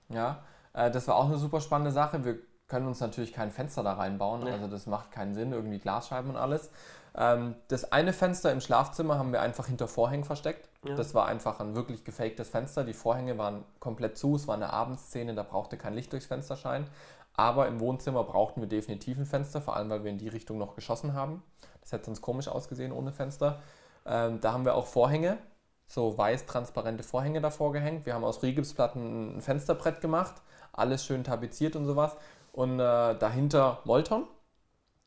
[0.09, 0.43] Ja,
[0.73, 2.25] äh, das war auch eine super spannende Sache.
[2.25, 4.51] Wir können uns natürlich kein Fenster da reinbauen, Nee.
[4.51, 6.71] also das macht keinen Sinn, irgendwie Glasscheiben und alles.
[7.15, 10.69] Ähm, das eine Fenster im Schlafzimmer haben wir einfach hinter Vorhängen versteckt.
[10.87, 10.95] Ja.
[10.95, 12.85] Das war einfach ein wirklich gefaktes Fenster.
[12.85, 16.57] Die Vorhänge waren komplett zu, es war eine Abendszene, da brauchte kein Licht durchs Fenster
[16.57, 16.89] scheinen.
[17.35, 20.59] Aber im Wohnzimmer brauchten wir definitiv ein Fenster, vor allem weil wir in die Richtung
[20.59, 21.43] noch geschossen haben.
[21.81, 23.61] Das hätte sonst komisch ausgesehen ohne Fenster.
[24.07, 25.39] Ähm, da haben wir auch Vorhänge,
[25.87, 28.07] so weiß transparente Vorhänge davor gehängt.
[28.07, 30.35] Wir haben aus Rigipsplatten ein Fensterbrett gemacht,
[30.73, 32.17] alles schön tapeziert und sowas.
[32.53, 34.27] Und äh, dahinter Molton,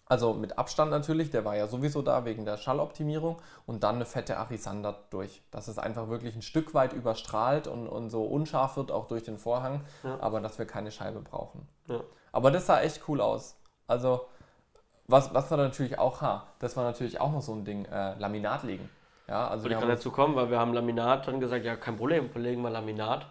[0.07, 3.41] also mit Abstand natürlich, der war ja sowieso da wegen der Schalloptimierung.
[3.65, 7.87] Und dann eine fette Arisander durch, dass es einfach wirklich ein Stück weit überstrahlt und,
[7.87, 10.17] und so unscharf wird, auch durch den Vorhang, Ja.
[10.21, 11.67] aber dass wir keine Scheibe brauchen.
[11.87, 12.01] Ja.
[12.31, 13.57] Aber das sah echt cool aus.
[13.87, 14.27] Also,
[15.07, 18.17] was, was wir natürlich auch haben, das war natürlich auch noch so ein Ding, äh,
[18.19, 18.89] Laminat legen.
[19.27, 21.75] Ja, also Würde wir ich gerade dazu kommen, weil wir haben Laminat dann gesagt, ja,
[21.75, 23.25] kein Problem, verlegen wir Laminat.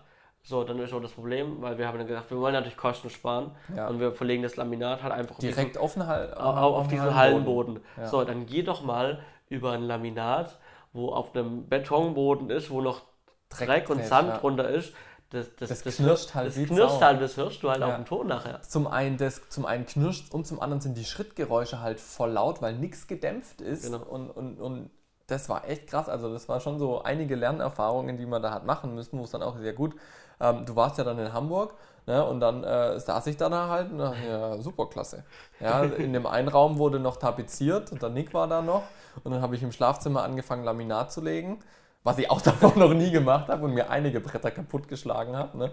[0.47, 3.09] So, dann ist auch das Problem, weil wir haben dann gesagt, wir wollen natürlich Kosten
[3.09, 3.89] sparen Ja.
[3.89, 7.15] und wir verlegen das Laminat halt einfach auf diesen- direkt offen halt auf, auf diesen
[7.15, 7.81] Hallenboden.
[7.97, 8.07] Ja.
[8.09, 10.59] So, dann geh doch mal über ein Laminat,
[10.93, 13.01] wo auf einem Betonboden ist, wo noch
[13.49, 14.37] Dreck Dreck, und Sand ja.
[14.39, 14.93] drunter ist.
[15.31, 17.89] Das, das, Das knirscht halt das knirscht halt, das hörst du halt Ja.
[17.89, 18.61] auf dem Ton nachher.
[18.63, 22.61] Zum einen, das, zum einen knirscht und zum anderen sind die Schrittgeräusche halt voll laut,
[22.61, 23.87] weil nichts gedämpft ist.
[23.87, 24.05] Genau.
[24.05, 24.91] Und, und, und
[25.27, 26.09] das war echt krass.
[26.11, 29.31] Also das war schon so einige Lernerfahrungen, die man da hat machen müssen, wo es
[29.31, 29.95] dann auch sehr gut.
[30.41, 31.75] Ähm, du warst ja dann in Hamburg
[32.07, 35.25] ne, und dann äh, saß ich da halt und dachte, ja, super klasse.
[35.61, 38.83] Ja, in dem einen Raum wurde noch tapeziert und der Nick war da noch.
[39.23, 41.61] Und dann habe ich im Schlafzimmer angefangen, Laminat zu legen,
[42.03, 45.57] was ich auch davor noch nie gemacht habe und mir einige Bretter kaputtgeschlagen habe.
[45.59, 45.71] Ne?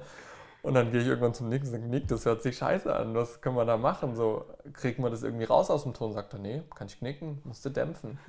[0.63, 3.15] Und dann gehe ich irgendwann zum Nick und sage, Nick, das hört sich scheiße an,
[3.15, 4.15] was können wir da machen?
[4.15, 6.13] So, kriegen wir das irgendwie raus aus dem Ton?
[6.13, 8.19] Sagt er, nee, kann ich knicken, musste dämpfen.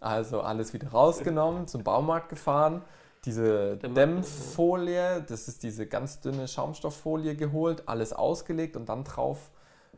[0.00, 2.82] Also alles wieder rausgenommen, zum Baumarkt gefahren,
[3.24, 9.50] diese Dämm- Dämpffolie, das ist diese ganz dünne Schaumstofffolie geholt, alles ausgelegt und dann drauf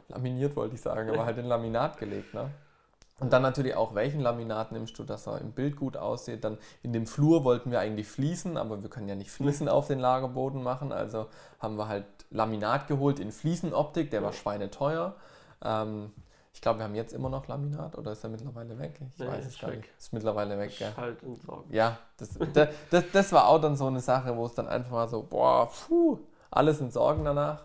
[0.08, 2.34] laminiert, wollte ich sagen, aber halt in Laminat gelegt.
[2.34, 2.50] Ne?
[3.20, 6.42] Und dann natürlich auch, welchen Laminat nimmst du, dass er im Bild gut aussieht.
[6.44, 9.86] Dann in dem Flur wollten wir eigentlich Fliesen, aber wir können ja nicht Fliesen auf
[9.86, 10.92] den Lagerboden machen.
[10.92, 11.28] Also
[11.60, 15.14] haben wir halt Laminat geholt in Fliesenoptik, der war schweineteuer.
[15.64, 16.12] Ähm,
[16.54, 19.00] Ich glaube, wir haben jetzt immer noch Laminat oder ist er mittlerweile weg?
[19.10, 19.80] Ich Nee, weiß es gar weg.
[19.80, 19.90] nicht.
[19.98, 20.92] Ist mittlerweile weg, gell?
[20.94, 21.74] Schalt entsorgen.
[21.74, 24.92] Ja, das, das, das, das war auch dann so eine Sache, wo es dann einfach
[24.92, 27.64] mal so, boah, puh, alles in Sorgen danach.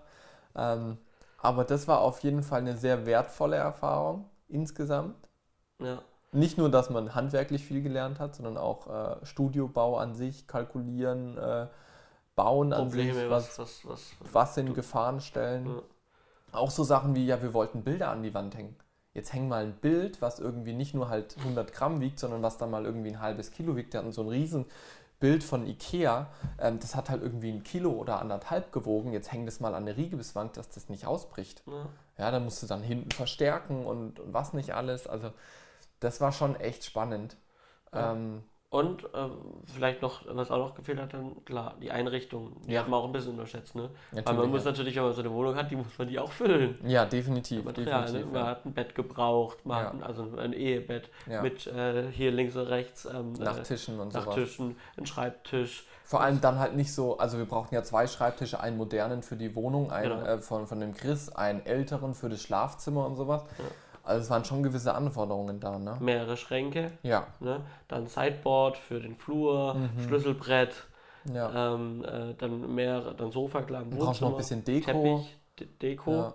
[0.55, 0.97] Ähm,
[1.37, 5.15] aber das war auf jeden Fall eine sehr wertvolle Erfahrung insgesamt.
[5.79, 6.01] Ja.
[6.31, 11.37] Nicht nur, dass man handwerklich viel gelernt hat, sondern auch äh, Studiobau an sich, kalkulieren,
[11.37, 11.67] äh,
[12.35, 15.67] bauen an sich, Probleme, was, was, was, was, was sind Gefahrenstellen.
[15.67, 15.81] Ja.
[16.51, 18.75] Auch so Sachen wie, ja, wir wollten Bilder an die Wand hängen.
[19.13, 22.57] Jetzt häng mal ein Bild, was irgendwie nicht nur halt 100 Gramm wiegt, sondern was
[22.57, 23.93] dann mal irgendwie ein halbes Kilo wiegt.
[23.93, 24.65] Wir hatten so ein riesen
[25.19, 26.27] Bild von Ikea,
[26.59, 29.11] ähm, das hat halt irgendwie ein Kilo oder anderthalb gewogen.
[29.11, 31.63] Jetzt häng das mal an der Riegewand, dass das nicht ausbricht.
[31.67, 31.85] ja.
[32.17, 35.07] Ja, dann musst du dann hinten verstärken und, und was nicht alles.
[35.07, 35.31] Also
[36.01, 37.37] das war schon echt spannend.
[37.93, 38.11] Ja.
[38.11, 39.32] Ähm, Und ähm,
[39.65, 42.55] vielleicht noch, was auch noch gefehlt hat, dann klar, die Einrichtung.
[42.67, 42.82] Die Ja.
[42.82, 43.89] hat man auch ein bisschen unterschätzt, ne?
[44.11, 44.70] Weil natürlich, man muss ja.
[44.70, 46.78] natürlich, wenn man so eine Wohnung hat, die muss man die auch füllen.
[46.86, 47.65] ja, definitiv.
[47.65, 48.05] Material, ne?
[48.05, 48.47] definitiv Man ja.
[48.51, 51.09] hat ein Bett gebraucht, man hat ein, also ein Ehebett
[51.41, 54.28] mit äh, hier links und rechts ähm, äh, Nachtischen und sowas.
[54.28, 55.88] Nachtischen, ein Schreibtisch.
[56.03, 59.36] Vor allem dann halt nicht so, also wir brauchten ja zwei Schreibtische, einen modernen für
[59.36, 60.26] die Wohnung, einen Genau.
[60.26, 63.43] äh, von, von dem Chris, einen älteren für das Schlafzimmer und sowas.
[63.57, 63.65] Ja.
[64.10, 66.01] Also es waren schon gewisse Anforderungen da, ne?
[66.01, 67.66] mehrere Schränke, Ja, ne?
[67.88, 69.97] dann Sideboard für den Flur, Mhm.
[69.97, 70.88] Schlüsselbrett,
[71.34, 71.51] ja.
[71.53, 75.26] ähm, äh, dann mehr, dann Sofa, klar, im Du brauchst noch ein bisschen Deko.
[75.26, 76.34] Teppich, De Deko, Ja,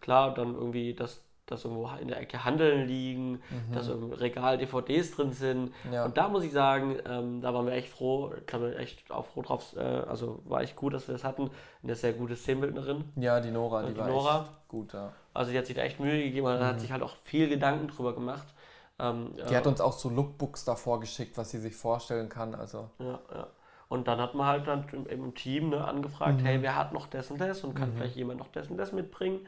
[0.00, 3.40] klar, dann irgendwie, dass, dass irgendwo in der Ecke Handeln liegen,
[3.72, 5.72] dass im Regal DVDs drin sind.
[5.84, 5.92] Mhm.
[5.92, 6.04] ja.
[6.04, 9.26] Und da muss ich sagen, ähm, da waren wir echt froh, ich glaube echt auch
[9.26, 11.50] froh drauf, äh, also war echt gut, dass wir das hatten.
[11.82, 13.04] Eine sehr gute Szenenbildnerin.
[13.16, 14.40] ja, die Nora, Ja, die, die war Nora.
[14.40, 15.12] echt gut, ja.
[15.34, 16.64] Also die hat sich da echt Mühe gegeben und Mhm.
[16.64, 18.46] hat sich halt auch viel Gedanken drüber gemacht.
[18.98, 22.54] Ähm, Die hat uns auch so Lookbooks davor geschickt, was sie sich vorstellen kann.
[22.54, 23.46] Also, Ja, ja.
[23.88, 26.44] Und dann hat man halt dann im, im Team ne, angefragt, Mhm.
[26.46, 28.92] hey, wer hat noch das und das und kann vielleicht jemand noch das und das
[28.92, 29.46] mitbringen.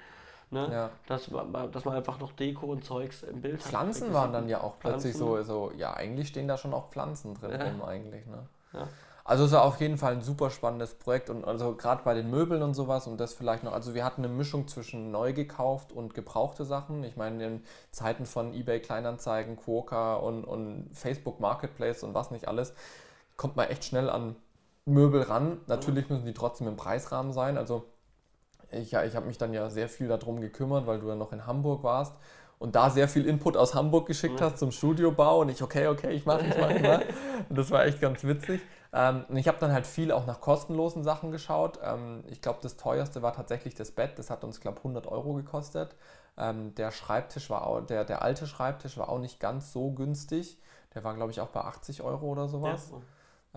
[0.51, 0.69] Ne?
[0.73, 0.91] ja.
[1.09, 3.63] Dass, man, dass man einfach noch Deko und Zeugs im Bild hat.
[3.69, 5.49] Pflanzen waren dann ja auch plötzlich so, Pflanzen.
[5.49, 7.59] so, ja, eigentlich stehen da schon auch Pflanzen drin, Ja.
[7.59, 8.47] drin eigentlich, ne?
[8.73, 8.87] Ja.
[9.25, 12.31] Also es war auf jeden Fall ein super spannendes Projekt und also gerade bei den
[12.31, 15.91] Möbeln und sowas und das vielleicht noch, also wir hatten eine Mischung zwischen neu gekauft
[15.93, 17.03] und gebrauchte Sachen.
[17.03, 22.47] Ich meine, in Zeiten von eBay Kleinanzeigen, Quokka und, und Facebook Marketplace und was nicht
[22.47, 22.73] alles,
[23.37, 24.37] kommt man echt schnell an
[24.85, 25.59] Möbel ran.
[25.67, 27.59] Natürlich müssen die trotzdem im Preisrahmen sein.
[27.59, 27.85] Also
[28.73, 31.33] ich, ja, ich habe mich dann ja sehr viel darum gekümmert, weil du ja noch
[31.33, 32.15] in Hamburg warst
[32.59, 34.47] und da sehr viel Input aus Hamburg geschickt Ja.
[34.47, 37.05] hast zum Studiobau und ich, okay, okay, ich mache, ich mache, ich mache.
[37.49, 38.61] Und das war echt ganz witzig.
[38.93, 41.79] Ähm, und ich habe dann halt viel auch nach kostenlosen Sachen geschaut.
[41.83, 44.19] Ähm, ich glaube, das teuerste war tatsächlich das Bett.
[44.19, 45.95] Das hat uns, glaube 100 Euro gekostet.
[46.39, 50.59] Ähm, der Schreibtisch war auch, der, der alte Schreibtisch war auch nicht ganz so günstig.
[50.95, 52.89] Der war, glaube ich, auch bei 80 Euro oder sowas.
[52.91, 52.99] Ja.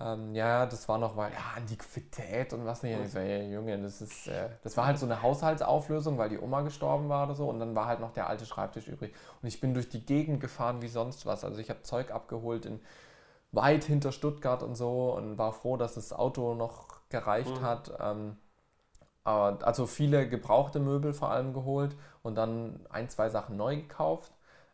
[0.00, 2.98] Ähm, ja, das war noch, weil, ja, Antiquität und was nicht.
[2.98, 6.38] Ich so, ey, Junge, das ist, äh, das war halt so eine Haushaltsauflösung, weil die
[6.38, 7.48] Oma gestorben war oder so.
[7.48, 9.14] Und dann war halt noch der alte Schreibtisch übrig.
[9.42, 11.44] Und ich bin durch die Gegend gefahren wie sonst was.
[11.44, 12.80] Also ich habe Zeug abgeholt in
[13.52, 17.62] weit hinter Stuttgart und so und war froh, dass das Auto noch gereicht Mhm.
[17.62, 17.92] hat.
[18.00, 18.36] Ähm,
[19.24, 24.32] aber also viele gebrauchte Möbel vor allem geholt und dann ein, zwei Sachen neu gekauft.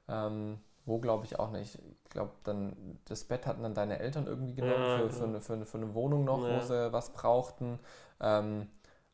[0.08, 1.78] Ähm, wo glaube ich auch nicht.
[2.04, 5.24] Ich glaube, dann das Bett hatten dann deine Eltern irgendwie genommen Ja, für, für, ja.
[5.26, 6.56] eine, für, eine, für eine Wohnung noch, Ja.
[6.56, 7.78] wo sie was brauchten.
[8.20, 8.68] Ähm,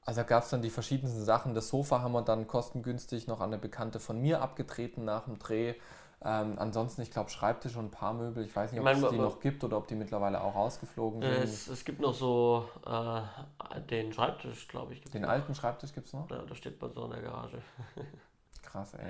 [0.05, 1.55] also gab es dann die verschiedensten Sachen.
[1.55, 5.39] Das Sofa haben wir dann kostengünstig noch an eine Bekannte von mir abgetreten nach dem
[5.39, 5.75] Dreh.
[6.25, 8.45] Ähm, ansonsten, ich glaube, Schreibtisch und ein paar Möbel.
[8.45, 10.55] Ich weiß nicht, ob Ich meine, es die noch gibt oder ob die mittlerweile auch
[10.55, 11.33] rausgeflogen sind.
[11.33, 15.01] Es, es gibt noch so äh, den Schreibtisch, glaube ich.
[15.03, 15.29] Den noch.
[15.31, 16.29] alten Schreibtisch gibt es noch?
[16.29, 17.23] Da, da steht man so in der
[18.63, 19.01] Krass, ey.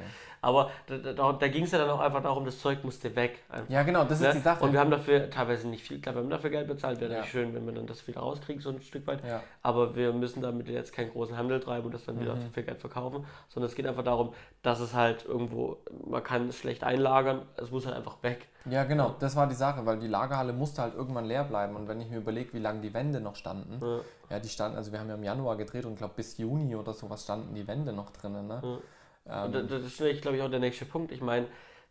[0.40, 3.38] Aber da, da, da ging es ja dann auch einfach darum, das Zeug musste weg.
[3.48, 3.70] Einfach.
[3.70, 4.28] Ja, genau, das Ne?
[4.28, 4.64] ist die Sache.
[4.64, 7.18] Und wir haben dafür teilweise nicht viel, klar, wir haben dafür Geld bezahlt, wäre Ja.
[7.18, 9.24] natürlich schön, wenn wir dann das wieder rauskriegen, so ein Stück weit.
[9.24, 9.40] ja.
[9.62, 12.40] Aber wir müssen damit jetzt keinen großen Handel treiben und das dann wieder Mhm.
[12.42, 15.76] für viel Geld verkaufen, sondern es geht einfach darum, dass es halt irgendwo,
[16.07, 18.48] man kann es schlecht einlagern, es muss halt einfach weg.
[18.68, 21.76] ja, genau, das war die Sache, weil die Lagerhalle musste halt irgendwann leer bleiben.
[21.76, 24.00] Und wenn ich mir überlege, wie lange die Wände noch standen, Ja.
[24.30, 26.92] ja, die standen, also wir haben ja im Januar gedreht und glaube bis Juni oder
[26.94, 28.46] sowas standen die Wände noch drinnen.
[28.48, 28.61] Ne?
[28.62, 28.82] Und
[29.27, 31.12] Ähm, da- das ist, glaube ich, auch der nächste Punkt.
[31.12, 31.47] Ich meine,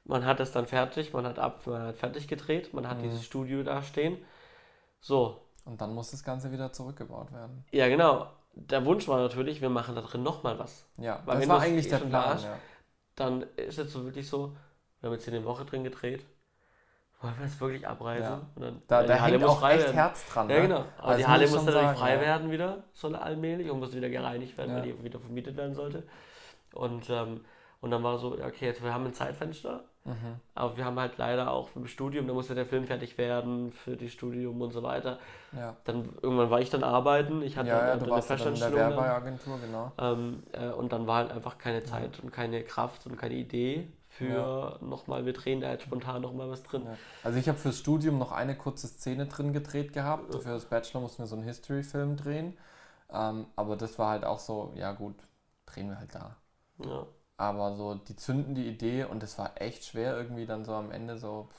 [0.06, 3.04] man hat es dann fertig, man hat ab, man hat fertig gedreht, man hat Mhm.
[3.04, 4.18] dieses Studio da stehen.
[5.00, 7.66] So, und dann muss das Ganze wieder zurückgebaut werden.
[7.72, 8.28] ja genau.
[8.54, 10.86] Der Wunsch war natürlich, wir machen da drin nochmal was.
[10.98, 12.36] Ja, Weil das wenn war das eigentlich eh der Plan.
[12.36, 12.58] ist, Ja.
[13.16, 14.56] Dann ist jetzt so wirklich so,
[15.00, 16.26] wir haben jetzt hier eine Woche drin gedreht.
[17.22, 18.24] Wollen wir jetzt wirklich abreisen?
[18.26, 18.42] Ja.
[18.56, 19.94] Und dann, Da, da hängt muss auch echt werden.
[19.94, 20.50] Herz dran.
[20.50, 20.62] Ja, ne?
[20.64, 20.80] genau.
[20.98, 22.22] Aber Also die das Halle muss natürlich frei ja.
[22.22, 26.04] werden wieder, soll allmählich und muss wieder gereinigt werden, weil die wieder vermietet werden sollte.
[26.74, 27.42] Und, ähm,
[27.82, 30.40] und dann war so, ja, okay, jetzt wir haben ein Zeitfenster, Mhm.
[30.56, 33.96] aber wir haben halt leider auch im Studium, da musste der Film fertig werden für
[33.96, 35.20] die Studium und so weiter.
[35.52, 38.14] Ja, Dann irgendwann war ich dann arbeiten, ich hatte ja, ja eine ja dann in
[38.16, 38.80] der Festanstellung.
[38.80, 39.92] Werbeagentur, genau.
[40.00, 43.88] Ähm, äh, und dann war halt einfach keine Zeit und keine Kraft und keine Idee
[44.08, 44.86] für ja.
[44.86, 46.84] nochmal, wir drehen da jetzt spontan nochmal was drin.
[46.84, 46.98] Ja.
[47.24, 50.34] Also ich habe fürs Studium noch eine kurze Szene drin gedreht gehabt.
[50.34, 52.58] Für das Bachelor mussten wir so einen History-Film drehen.
[53.14, 55.16] Ähm, aber das war halt auch so, ja gut,
[55.66, 56.36] drehen wir halt da.
[56.86, 57.06] Ja.
[57.38, 60.92] Aber so, die zünden die Idee und es war echt schwer irgendwie dann so am
[60.92, 61.50] Ende so.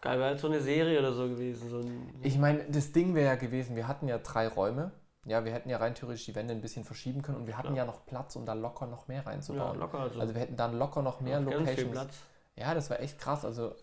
[0.00, 1.68] Geil, wäre halt so eine Serie oder so gewesen.
[1.68, 1.80] So
[2.22, 4.92] ich meine, das Ding wäre ja gewesen, wir hatten ja drei Räume.
[5.24, 7.74] Ja, wir hätten ja rein theoretisch die Wände ein bisschen verschieben können und wir hatten
[7.74, 9.74] ja, ja noch Platz, um da locker noch mehr reinzubauen.
[9.74, 10.20] Ja, locker also.
[10.20, 12.08] also wir hätten dann locker noch mehr Locations.
[12.56, 13.44] Ja, das war echt krass.
[13.44, 13.74] Also,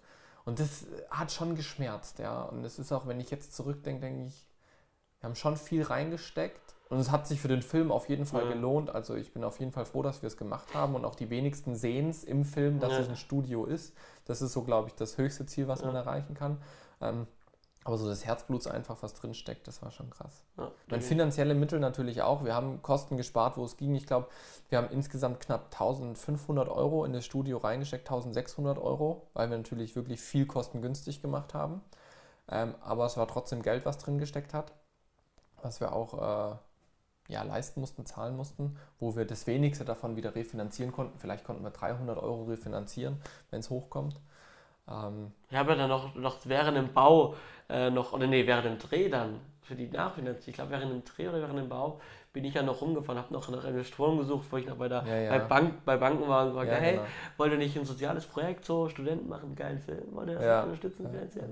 [0.46, 2.44] und das hat schon geschmerzt, ja.
[2.44, 4.48] Und es ist auch, wenn ich jetzt zurückdenke, denke ich,
[5.20, 8.46] wir haben schon viel reingesteckt und es hat sich für den Film auf jeden Fall
[8.46, 8.54] ja.
[8.54, 8.90] gelohnt.
[8.90, 11.30] Also ich bin auf jeden Fall froh, dass wir es gemacht haben und auch die
[11.30, 13.00] wenigsten sehen es im Film, dass ja.
[13.00, 13.94] es ein Studio ist.
[14.26, 15.88] Das ist so, glaube ich, das höchste Ziel, was ja.
[15.88, 16.58] man erreichen kann.
[17.00, 17.28] Ähm,
[17.84, 20.44] aber so das Herzblut einfach, was drin steckt, das war schon krass.
[20.58, 22.44] Ja, Meine finanzielle Mittel natürlich auch.
[22.44, 23.96] Wir haben Kosten gespart, wo es ging.
[23.96, 24.28] Ich glaube,
[24.70, 29.96] wir haben insgesamt knapp 1500 Euro in das Studio reingesteckt, 1600 Euro, weil wir natürlich
[29.96, 31.82] wirklich viel kostengünstig gemacht haben.
[32.50, 34.74] Ähm, aber es war trotzdem Geld, was drin gesteckt hat,
[35.62, 36.56] was wir auch äh,
[37.30, 41.18] ja, leisten mussten, zahlen mussten, wo wir das wenigste davon wieder refinanzieren konnten.
[41.20, 43.22] Vielleicht konnten wir 300 Euro refinanzieren,
[43.52, 44.20] wenn es hochkommt.
[44.90, 47.36] Ähm, ich habe ja dann noch, noch während dem Bau,
[47.70, 51.04] äh, noch, oder nee, während dem Dreh dann, für die Nachfinanzierung, ich glaube während dem
[51.06, 52.02] Dreh oder während dem Bau,
[52.34, 55.04] bin ich ja noch rumgefahren, habe noch nach Investoren gesucht, wo ich noch bei, der,
[55.06, 55.30] ja, ja.
[55.30, 57.06] bei, Bank, bei Banken war und gesagt, ja, hey, genau.
[57.38, 60.44] wollt ihr nicht ein soziales Projekt, so Studenten machen einen geilen Film, wollt ihr das
[60.44, 60.64] ja.
[60.64, 61.50] unterstützen finanziell?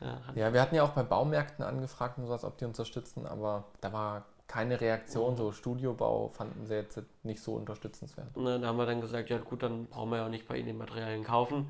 [0.00, 3.64] Ja, ja, wir hatten ja auch bei Baumärkten angefragt und sowas, ob die unterstützen, aber
[3.80, 8.34] da war keine Reaktion, so Studiobau fanden sie jetzt nicht so unterstützenswert.
[8.34, 10.56] Und dann haben wir dann gesagt, ja gut, dann brauchen wir ja auch nicht bei
[10.56, 11.68] ihnen die Materialien kaufen.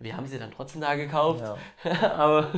[0.00, 1.44] Wir haben sie dann trotzdem da gekauft.
[1.84, 2.48] Ja, aber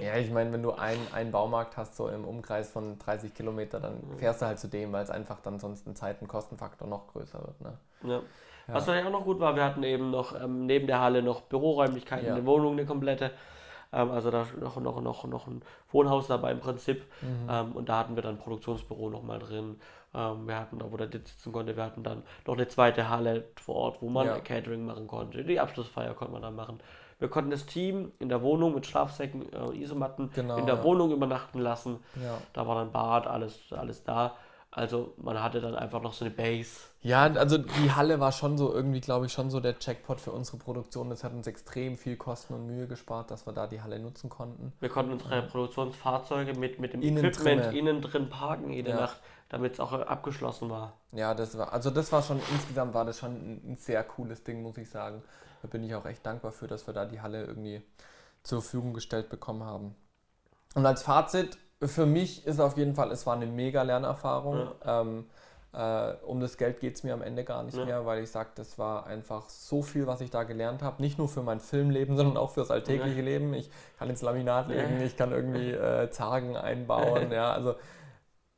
[0.00, 4.02] ja ich meine, wenn du einen Baumarkt hast, so im Umkreis von 30 Kilometer, dann
[4.18, 7.08] fährst du halt zu dem, weil es einfach dann sonst ein Zeit- und Kostenfaktor noch
[7.08, 7.60] größer wird.
[7.60, 7.78] Ne?
[8.04, 8.22] Ja.
[8.68, 8.74] Ja.
[8.74, 11.42] Was vielleicht auch noch gut war, wir hatten eben noch ähm, neben der Halle noch
[11.42, 12.34] Büroräumlichkeiten, ja.
[12.34, 13.30] eine Wohnung, eine komplette.
[13.92, 17.04] Ähm, also da noch, noch, noch, noch ein Wohnhaus dabei im Prinzip.
[17.22, 17.48] Mhm.
[17.50, 19.80] Ähm, und da hatten wir dann ein Produktionsbüro nochmal drin.
[20.14, 23.44] Ähm, wir hatten da, wo der sitzen konnte, wir hatten dann noch eine zweite Halle
[23.56, 24.38] vor Ort, wo man ja.
[24.38, 25.44] Catering machen konnte.
[25.44, 26.80] Die Abschlussfeier konnte man dann machen.
[27.18, 30.84] Wir konnten das Team in der Wohnung mit Schlafsäcken, äh, Isomatten genau, in der ja.
[30.84, 32.00] Wohnung übernachten lassen.
[32.22, 32.38] Ja.
[32.52, 34.34] Da war dann Bad, alles, alles da.
[34.76, 36.80] Also man hatte dann einfach noch so eine Base.
[37.00, 40.32] Ja, also die Halle war schon so irgendwie, glaube ich, schon so der Jackpot für
[40.32, 41.08] unsere Produktion.
[41.08, 44.28] Das hat uns extrem viel Kosten und Mühe gespart, dass wir da die Halle nutzen
[44.28, 44.74] konnten.
[44.80, 47.78] Wir konnten unsere Produktionsfahrzeuge mit, mit dem innen Equipment drinne.
[47.78, 48.96] innen drin parken jede ja.
[48.96, 49.16] Nacht,
[49.48, 50.92] damit es auch abgeschlossen war.
[51.12, 54.60] Ja, das war, also das war schon, insgesamt war das schon ein sehr cooles Ding,
[54.60, 55.22] muss ich sagen.
[55.62, 57.80] Da bin ich auch echt dankbar für, dass wir da die Halle irgendwie
[58.42, 59.94] zur Verfügung gestellt bekommen haben.
[60.74, 64.68] Und als Fazit, für mich ist auf jeden Fall, es war eine mega Lernerfahrung.
[64.84, 65.00] Ja.
[65.00, 65.26] Ähm,
[65.72, 67.84] äh, um das Geld geht es mir am Ende gar nicht ja.
[67.84, 71.02] mehr, weil ich sage, das war einfach so viel, was ich da gelernt habe.
[71.02, 73.24] Nicht nur für mein Filmleben, sondern auch fürs alltägliche ja.
[73.24, 73.52] Leben.
[73.52, 77.30] Ich kann ins Laminat legen, ich kann irgendwie äh, Zargen einbauen.
[77.30, 77.74] ja, also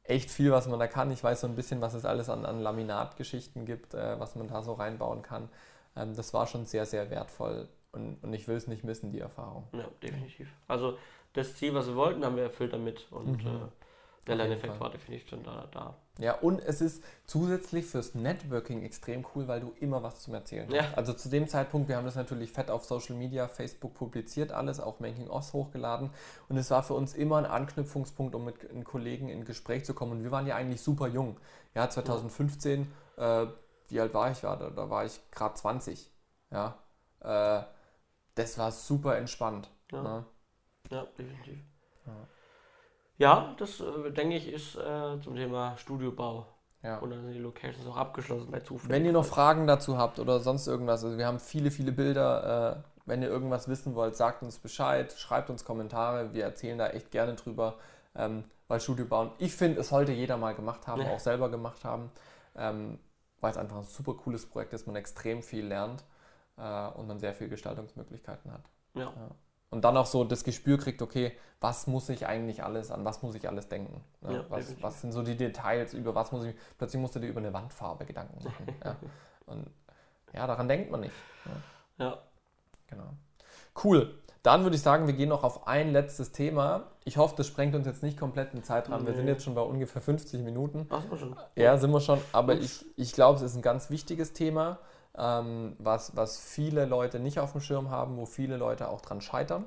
[0.05, 1.11] echt viel, was man da kann.
[1.11, 4.47] Ich weiß so ein bisschen, was es alles an, an Laminatgeschichten gibt, äh, was man
[4.47, 5.49] da so reinbauen kann.
[5.97, 9.21] Ähm, das war schon sehr, sehr wertvoll und, und ich will es nicht missen, die
[9.21, 9.66] Erfahrung.
[9.73, 10.49] Ja, definitiv.
[10.69, 10.97] Also
[11.33, 13.49] das Ziel, was wir wollten, haben wir erfüllt damit und mhm.
[13.49, 13.68] äh,
[14.29, 15.97] der Lerneffekt war definitiv schon da, da.
[16.18, 20.70] Ja, und es ist zusätzlich fürs Networking extrem cool, weil du immer was zum Erzählen
[20.70, 20.83] ja.
[20.83, 20.99] hast.
[20.99, 24.81] Also zu dem Zeitpunkt, wir haben das natürlich fett auf Social Media, Facebook publiziert, alles,
[24.81, 26.11] auch Making Oz hochgeladen.
[26.49, 29.95] Und es war für uns immer ein Anknüpfungspunkt, um mit einem Kollegen in Gespräch zu
[29.95, 30.12] kommen.
[30.12, 31.39] Und wir waren ja eigentlich super jung.
[31.74, 33.45] Ja, 2015, ja.
[33.45, 33.49] Äh,
[33.89, 34.41] wie alt war ich?
[34.41, 36.11] Da, da war ich gerade 20.
[36.51, 36.79] Ja,
[37.20, 37.62] äh,
[38.35, 39.70] das war super entspannt.
[39.91, 40.03] Ja.
[40.03, 40.24] Ne?
[40.91, 41.59] Ja, definitiv.
[42.07, 42.12] Ja,
[43.18, 46.47] ja das äh, denke ich ist äh, zum Thema Studiobau.
[46.82, 46.99] Ja.
[46.99, 48.91] Und dann sind die Locations auch abgeschlossen bei Zufall.
[48.91, 52.76] Wenn ihr noch Fragen dazu habt oder sonst irgendwas, also wir haben viele, viele Bilder.
[52.76, 56.34] Äh, wenn ihr irgendwas wissen wollt, sagt uns Bescheid, schreibt uns Kommentare.
[56.34, 57.78] Wir erzählen da echt gerne drüber,
[58.14, 61.11] ähm, weil Studio bauen, ich finde, es sollte jeder mal gemacht haben, ja.
[61.11, 62.12] auch selber gemacht haben,
[62.55, 62.99] ähm,
[63.41, 66.05] weil es einfach ein super cooles Projekt ist, man extrem viel lernt
[66.59, 68.70] äh, und man sehr viele Gestaltungsmöglichkeiten hat.
[68.95, 69.05] Ja.
[69.05, 69.30] ja
[69.71, 73.23] und dann auch so das Gespür kriegt, okay, was muss ich eigentlich alles, an was
[73.23, 74.03] muss ich alles denken?
[74.21, 74.35] Ne?
[74.35, 77.29] Ja, was, was, sind so die Details, über was muss ich, plötzlich musst du dir
[77.29, 78.66] über eine Wandfarbe Gedanken machen.
[78.85, 78.97] ja.
[79.47, 79.71] Und
[80.33, 81.14] ja, daran denkt man nicht.
[81.99, 82.05] Ja.
[82.05, 82.19] ja.
[82.87, 83.11] Genau.
[83.83, 84.14] Cool.
[84.43, 86.93] Dann würde ich sagen, wir gehen noch auf ein letztes Thema.
[87.05, 89.05] Ich hoffe, das sprengt uns jetzt nicht komplett den Zeitrahmen.
[89.05, 89.11] Nee.
[89.11, 90.87] Wir sind jetzt schon bei ungefähr 50 Minuten.
[90.91, 91.37] Ach, sind wir schon.
[91.57, 92.21] Ja, sind wir schon.
[92.33, 94.79] Aber ich, ich glaube, es ist ein ganz wichtiges Thema
[95.19, 99.21] ähm, was, was viele Leute nicht auf dem Schirm haben, wo viele Leute auch dran
[99.21, 99.64] scheitern.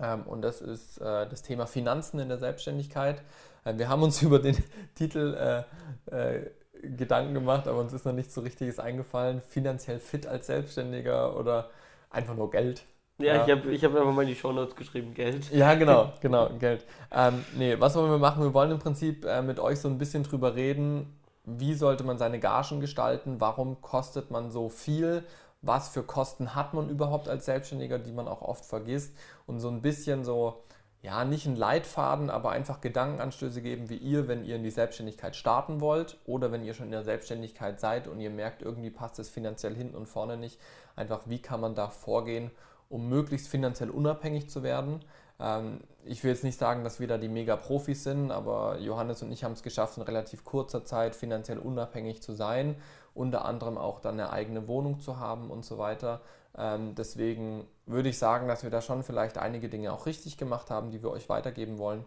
[0.00, 3.22] Ähm, und das ist äh, das Thema Finanzen in der Selbstständigkeit.
[3.64, 4.56] Äh, wir haben uns über den
[4.94, 5.64] Titel
[6.10, 6.50] äh, äh
[6.84, 9.40] Gedanken gemacht, aber uns ist noch nichts so richtiges eingefallen.
[9.40, 11.70] Finanziell fit als Selbstständiger oder
[12.10, 12.82] einfach nur Geld.
[13.18, 13.44] Ja, ja.
[13.44, 15.50] ich habe ich hab einfach mal in die Shownotes geschrieben, Geld.
[15.52, 16.84] Ja, genau, genau, Geld.
[17.12, 18.42] Ähm, nee, was wollen wir machen?
[18.42, 21.06] Wir wollen im Prinzip äh, mit euch so ein bisschen drüber reden,
[21.44, 25.24] wie sollte man seine Gagen gestalten, warum kostet man so viel,
[25.60, 29.16] was für Kosten hat man überhaupt als Selbstständiger, die man auch oft vergisst?
[29.46, 30.62] Und so ein bisschen so,
[31.02, 35.34] ja, nicht einen Leitfaden, aber einfach Gedankenanstöße geben, wie ihr, wenn ihr in die Selbstständigkeit
[35.34, 39.18] starten wollt oder wenn ihr schon in der Selbstständigkeit seid und ihr merkt, irgendwie passt
[39.18, 40.60] es finanziell hinten und vorne nicht,
[40.94, 42.52] einfach wie kann man da vorgehen,
[42.88, 45.00] um möglichst finanziell unabhängig zu werden.
[45.42, 49.32] Ähm, ich will jetzt nicht sagen, dass wir da die Mega-Profis sind, aber Johannes und
[49.32, 52.76] ich haben es geschafft, in relativ kurzer Zeit finanziell unabhängig zu sein,
[53.14, 56.20] unter anderem auch dann eine eigene Wohnung zu haben und so weiter.
[56.56, 60.70] Ähm, deswegen würde ich sagen, dass wir da schon vielleicht einige Dinge auch richtig gemacht
[60.70, 62.04] haben, die wir euch weitergeben wollen.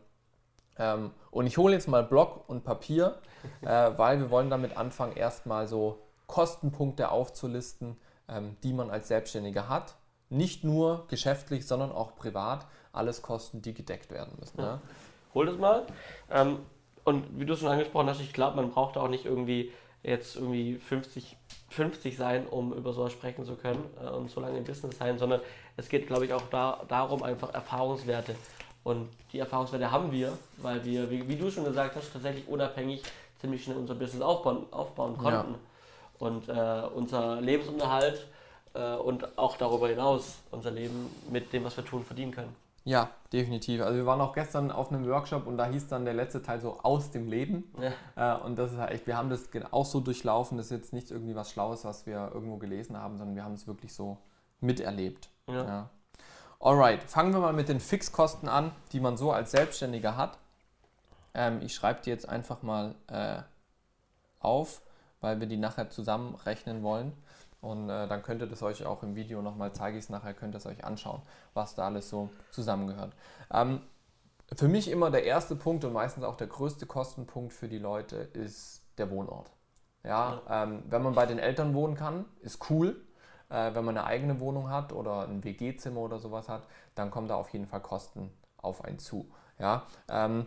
[0.77, 3.17] Ähm, und ich hole jetzt mal Block und Papier,
[3.61, 7.97] äh, weil wir wollen damit anfangen, erstmal so Kostenpunkte aufzulisten,
[8.63, 9.93] die man als Selbstständiger hat
[10.29, 12.65] nicht nur geschäftlich, sondern auch privat
[12.95, 14.59] alles Kosten, die gedeckt werden müssen.
[14.59, 14.65] Ja.
[14.65, 14.81] Ja.
[15.33, 15.85] Hol das mal.
[16.31, 16.59] Ähm,
[17.03, 19.71] und wie du schon angesprochen hast, ich glaube, man braucht auch nicht irgendwie
[20.01, 21.35] jetzt irgendwie 50,
[21.69, 25.17] 50 sein, um über sowas sprechen zu können äh, und so lange im Business sein,
[25.17, 25.41] sondern
[25.77, 28.35] es geht, glaube ich, auch da, darum, einfach Erfahrungswerte.
[28.83, 33.01] Und die Erfahrungswerte haben wir, weil wir, wie, wie, du schon gesagt hast, tatsächlich unabhängig
[33.39, 35.53] ziemlich schnell unser Business aufbauen, aufbauen konnten.
[35.53, 35.59] Ja.
[36.19, 38.25] Und äh, unser Lebensunterhalt
[38.73, 42.55] äh, und auch darüber hinaus unser Leben mit dem, was wir tun, verdienen können.
[42.85, 43.81] Ja, definitiv.
[43.81, 46.61] Also wir waren auch gestern auf einem Workshop und da hieß dann der letzte Teil
[46.61, 47.73] so aus dem Leben.
[48.15, 48.37] Ja.
[48.37, 50.57] Äh, und das ist halt echt, wir haben das auch so durchlaufen.
[50.57, 53.55] Das ist jetzt nicht irgendwie was Schlaues, was wir irgendwo gelesen haben, sondern wir haben
[53.55, 54.19] es wirklich so
[54.61, 55.29] miterlebt.
[55.49, 55.65] Ja.
[55.65, 55.89] ja.
[56.59, 60.37] Alright, fangen wir mal mit den Fixkosten an, die man so als Selbstständiger hat.
[61.33, 63.41] Ähm, ich schreibe die jetzt einfach mal äh,
[64.39, 64.81] auf,
[65.21, 67.13] weil wir die nachher zusammenrechnen wollen.
[67.65, 70.35] Und äh, dann könnt ihr das euch auch im Video nochmal, zeige ich es nachher,
[70.35, 71.23] könnt ihr es euch anschauen,
[71.55, 73.13] was da alles so zusammengehört.
[73.51, 73.81] Ähm,
[74.55, 78.17] für mich immer der erste Punkt und meistens auch der größte Kostenpunkt für die Leute
[78.17, 79.51] ist der Wohnort.
[80.03, 83.01] Ja, ähm, wenn man bei den Eltern wohnen kann, ist cool.
[83.49, 87.27] Äh, wenn man eine eigene Wohnung hat oder ein WG-Zimmer oder sowas hat, dann kommen
[87.27, 89.27] da auf jeden Fall Kosten auf einen zu.
[89.57, 90.45] Ja, ähm,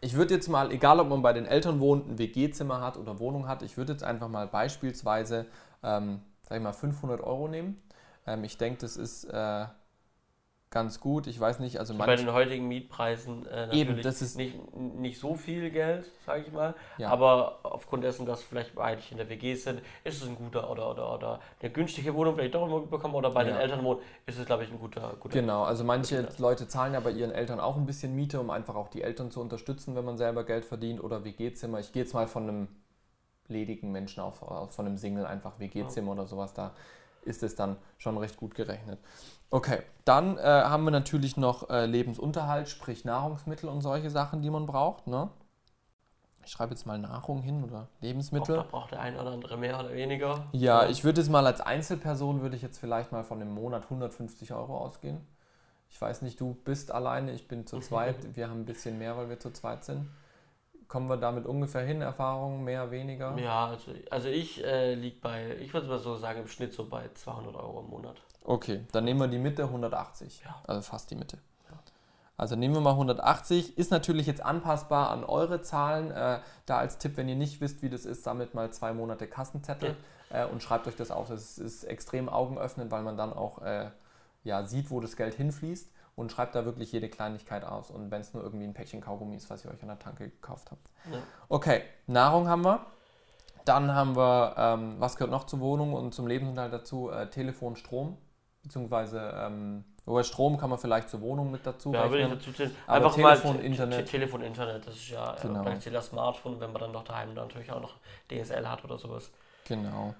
[0.00, 3.18] ich würde jetzt mal, egal ob man bei den Eltern wohnt, ein WG-Zimmer hat oder
[3.18, 5.44] Wohnung hat, ich würde jetzt einfach mal beispielsweise
[5.82, 7.80] ähm, sag ich mal, 500 Euro nehmen.
[8.26, 9.66] Ähm, ich denke, das ist äh,
[10.70, 11.26] ganz gut.
[11.26, 14.54] Ich weiß nicht, also, also bei den heutigen Mietpreisen äh, natürlich eben, das ist nicht,
[14.76, 16.74] nicht so viel Geld, sage ich mal.
[16.98, 17.10] Ja.
[17.10, 20.90] Aber aufgrund dessen, dass vielleicht beide in der WG sind, ist es ein guter oder,
[20.90, 23.52] oder, oder eine günstige Wohnung vielleicht doch immer bekommen oder bei ja.
[23.52, 26.92] den Eltern wohnen, ist es, glaube ich, ein guter, guter Genau, also manche Leute zahlen
[26.94, 29.96] ja bei ihren Eltern auch ein bisschen Miete, um einfach auch die Eltern zu unterstützen,
[29.96, 31.80] wenn man selber Geld verdient oder WG-Zimmer.
[31.80, 32.68] Ich gehe jetzt mal von einem
[33.48, 36.72] ledigen Menschen auf, von einem Single einfach WG-Zimmer oder sowas, da
[37.22, 38.98] ist es dann schon recht gut gerechnet.
[39.50, 44.50] Okay, dann äh, haben wir natürlich noch äh, Lebensunterhalt, sprich Nahrungsmittel und solche Sachen, die
[44.50, 45.06] man braucht.
[45.06, 45.30] Ne?
[46.44, 48.58] Ich schreibe jetzt mal Nahrung hin oder Lebensmittel.
[48.58, 50.46] Auch da braucht der ein oder andere mehr oder weniger.
[50.52, 53.84] Ja, ich würde jetzt mal als Einzelperson, würde ich jetzt vielleicht mal von dem Monat
[53.84, 55.26] 150 Euro ausgehen.
[55.90, 58.36] Ich weiß nicht, du bist alleine, ich bin zu zweit.
[58.36, 60.08] wir haben ein bisschen mehr, weil wir zu zweit sind.
[60.88, 63.36] Kommen wir damit ungefähr hin, Erfahrungen, mehr, weniger?
[63.38, 66.88] Ja, also, also ich äh, liege bei, ich würde mal so sagen, im Schnitt so
[66.88, 68.16] bei 200 Euro im Monat.
[68.42, 70.42] Okay, dann nehmen wir die Mitte 180.
[70.44, 70.62] Ja.
[70.66, 71.38] Also fast die Mitte.
[72.38, 73.76] Also nehmen wir mal 180.
[73.76, 76.12] Ist natürlich jetzt anpassbar an eure Zahlen.
[76.12, 79.26] Äh, da als Tipp, wenn ihr nicht wisst, wie das ist, sammelt mal zwei Monate
[79.26, 79.96] Kassenzettel
[80.30, 80.44] ja.
[80.44, 81.28] äh, und schreibt euch das auf.
[81.28, 83.90] Das ist extrem augenöffnend, weil man dann auch äh,
[84.44, 87.92] ja, sieht, wo das Geld hinfließt und schreibt da wirklich jede Kleinigkeit aus.
[87.92, 90.28] Und wenn es nur irgendwie ein Päckchen Kaugummi ist, was ihr euch an der Tanke
[90.28, 90.90] gekauft habt.
[91.12, 91.18] Ja.
[91.48, 92.84] Okay, Nahrung haben wir.
[93.64, 97.08] Dann haben wir, ähm, was gehört noch zur Wohnung und zum Lebensunterhalt dazu?
[97.08, 98.18] Äh, Telefon, Strom.
[98.64, 102.30] Beziehungsweise, ähm, über Strom kann man vielleicht zur Wohnung mit dazu ja, rechnen.
[102.30, 102.74] dazu zählen.
[102.88, 104.06] Einfach Telefon, mal Internet.
[104.08, 105.62] Telefon, Internet, das ist ja genau.
[105.62, 107.94] gleich das Smartphone, wenn man dann doch daheim natürlich auch noch
[108.28, 109.30] DSL hat oder sowas.
[109.68, 110.14] Genau.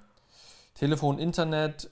[0.74, 1.90] Telefon, Internet,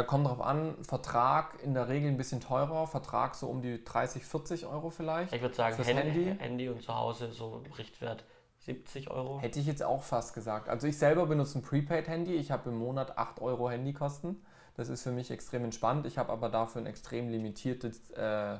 [0.00, 3.82] äh, kommt drauf an, Vertrag in der Regel ein bisschen teurer, Vertrag so um die
[3.82, 5.32] 30, 40 Euro vielleicht.
[5.32, 6.36] Ich würde sagen, Handy, Handy.
[6.38, 8.24] Handy und zu Hause so Richtwert
[8.60, 9.40] 70 Euro.
[9.40, 10.68] Hätte ich jetzt auch fast gesagt.
[10.68, 14.44] Also ich selber benutze ein Prepaid-Handy, ich habe im Monat 8 Euro Handykosten.
[14.74, 16.06] Das ist für mich extrem entspannt.
[16.06, 18.58] Ich habe aber dafür ein extrem limitiertes äh, äh,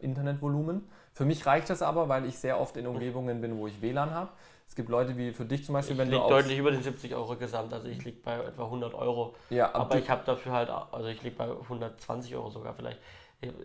[0.00, 0.88] Internetvolumen.
[1.12, 4.12] Für mich reicht das aber, weil ich sehr oft in Umgebungen bin, wo ich WLAN
[4.12, 4.30] habe.
[4.66, 6.16] Es gibt Leute wie für dich zum Beispiel, ich wenn du.
[6.16, 9.36] Ich deutlich über den 70 Euro gesamt, also ich liege bei etwa 100 Euro.
[9.50, 12.98] Ja, aber ich habe dafür halt, also ich liege bei 120 Euro sogar vielleicht.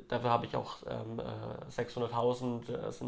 [0.07, 1.21] Dafür habe ich auch ähm,
[1.69, 3.05] 600.000 äh, also,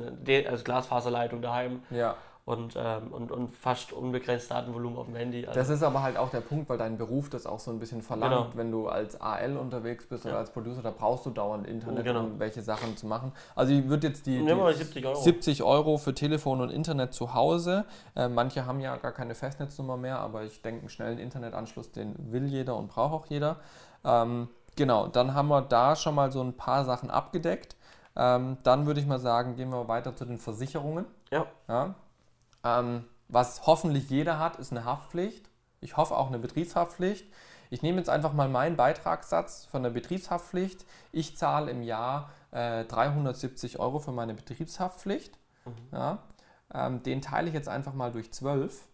[0.49, 1.83] also Glasfaserleitung daheim.
[1.89, 2.15] Ja.
[2.45, 5.45] Und, ähm, und, und fast unbegrenzt Datenvolumen auf dem Handy.
[5.45, 7.79] Also das ist aber halt auch der Punkt, weil dein Beruf das auch so ein
[7.79, 8.33] bisschen verlangt.
[8.33, 8.49] Genau.
[8.55, 10.31] Wenn du als AL unterwegs bist ja.
[10.31, 12.21] oder als Producer, da brauchst du dauernd Internet, genau.
[12.21, 13.31] um welche Sachen zu machen.
[13.55, 15.15] Also ich würde jetzt die, die 70, Euro.
[15.15, 15.97] 70, Euro.
[15.97, 17.85] für Telefon und Internet zu Hause.
[18.15, 22.15] Äh, manche haben ja gar keine Festnetznummer mehr, aber ich denke, einen schnellen Internetanschluss, den
[22.31, 23.57] will jeder und braucht auch jeder.
[24.03, 27.75] Ähm, genau, dann haben wir da schon mal so ein paar Sachen abgedeckt.
[28.15, 31.05] Ähm, dann würde ich mal sagen, gehen wir weiter zu den Versicherungen.
[31.31, 31.45] Ja.
[31.69, 31.95] ja.
[32.63, 35.49] Ähm, was hoffentlich jeder hat, ist eine Haftpflicht.
[35.79, 37.25] Ich hoffe auch eine Betriebshaftpflicht.
[37.69, 40.85] Ich nehme jetzt einfach mal meinen Beitragssatz von der Betriebshaftpflicht.
[41.11, 45.37] Ich zahle im Jahr äh, 370 Euro für meine Betriebshaftpflicht.
[45.65, 45.71] Mhm.
[45.91, 46.23] Ja,
[46.73, 48.87] ähm, den teile ich jetzt einfach mal durch 12.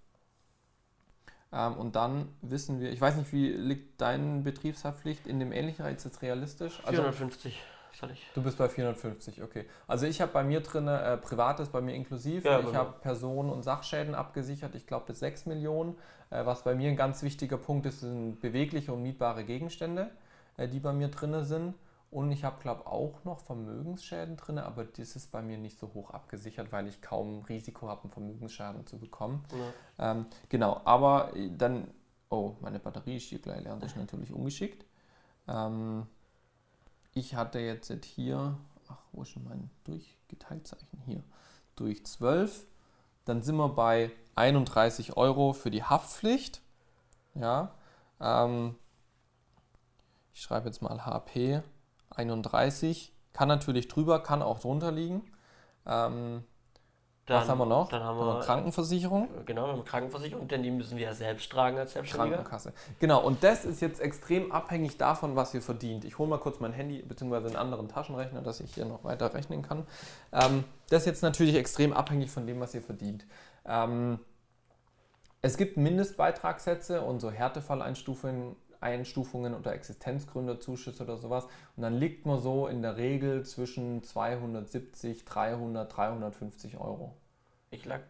[1.51, 5.86] Ähm, und dann wissen wir, ich weiß nicht, wie liegt deine Betriebshaftpflicht in dem ähnlichen,
[5.88, 6.80] ist jetzt realistisch?
[6.84, 7.59] 450.
[8.02, 9.66] Also, Du bist bei 450, okay.
[9.88, 12.45] Also ich habe bei mir drin, äh, privat bei mir inklusiv.
[12.45, 15.95] Ja, ich habe Personen- und Sachschäden abgesichert, ich glaube bis 6 Millionen.
[16.30, 20.12] Äh, was bei mir ein ganz wichtiger Punkt ist, sind bewegliche und mietbare Gegenstände,
[20.58, 21.74] äh, die bei mir drin sind.
[22.10, 25.93] Und ich habe, glaube auch noch Vermögensschäden drin, aber das ist bei mir nicht so
[25.93, 29.43] hoch abgesichert, weil ich kaum Risiko habe, einen Vermögensschaden zu bekommen.
[29.98, 30.12] Ja.
[30.12, 31.89] Ähm, genau, aber äh, dann,
[32.30, 34.86] oh, meine Batterie ist hier gleich leer, das ist natürlich ungeschickt.
[35.50, 36.08] Ähm,
[37.18, 38.57] ich hatte jetzt hier,
[38.88, 41.24] ach, wo ist schon mein Durchgeteiltzeichen hier,
[41.76, 42.65] durch 12.
[43.26, 46.61] Dann sind wir bei 31 Euro für die Haftpflicht.
[47.34, 47.76] Ja,
[48.20, 48.76] ähm,
[50.34, 51.61] ich schreibe jetzt mal HP
[52.11, 53.13] 31.
[53.34, 55.32] Kann natürlich drüber, kann auch drunter liegen.
[55.86, 56.43] Ähm,
[57.28, 57.90] dann, Was haben wir noch?
[57.90, 59.28] Dann haben wir, haben wir Krankenversicherung.
[59.46, 62.38] Genau, wir haben Krankenversicherung, denn die müssen wir ja selbst tragen als Selbstständiger.
[62.38, 62.72] Krankenkasse.
[63.00, 66.06] Genau, und das ist jetzt extrem abhängig davon, was ihr verdient.
[66.06, 67.36] Ich hole mal kurz mein Handy bzw.
[67.36, 69.86] einen anderen Taschenrechner, dass ich hier noch weiter rechnen kann.
[70.32, 73.26] Ähm, das ist jetzt natürlich extrem abhängig von dem, was ihr verdient.
[73.66, 74.20] Ähm,
[75.42, 81.46] es gibt Mindestbeitragssätze und so Härtefalleinstufungen Einstufungen oder Existenzgründerzuschüsse oder sowas.
[81.76, 87.16] Und dann liegt man so in der Regel zwischen 270, 300, 350 Euro.
[87.72, 88.02] Ich lag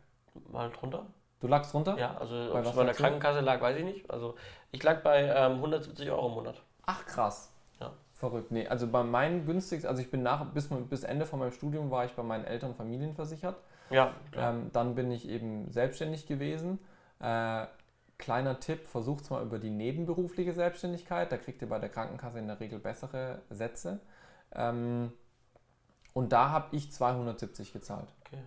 [0.52, 1.06] mal drunter.
[1.40, 1.98] Du lagst drunter?
[1.98, 4.10] Ja, also bei ob es bei der Krankenkasse lag, weiß ich nicht.
[4.10, 4.36] Also
[4.72, 6.62] ich lag bei ähm, 170 Euro im Monat.
[6.86, 7.52] Ach krass.
[7.80, 7.94] Ja.
[8.14, 8.52] Verrückt.
[8.52, 11.92] Nee, also bei meinen günstigsten, also ich bin nach, bis, bis Ende von meinem Studium
[11.92, 13.56] war ich bei meinen Eltern familienversichert.
[13.90, 14.14] Ja.
[14.36, 16.80] Ähm, dann bin ich eben selbstständig gewesen.
[17.20, 17.66] Äh,
[18.18, 21.32] Kleiner Tipp, versucht es mal über die nebenberufliche Selbstständigkeit.
[21.32, 24.00] Da kriegt ihr bei der Krankenkasse in der Regel bessere Sätze.
[24.54, 25.12] Ähm,
[26.14, 28.08] und da habe ich 270 gezahlt.
[28.26, 28.42] Okay.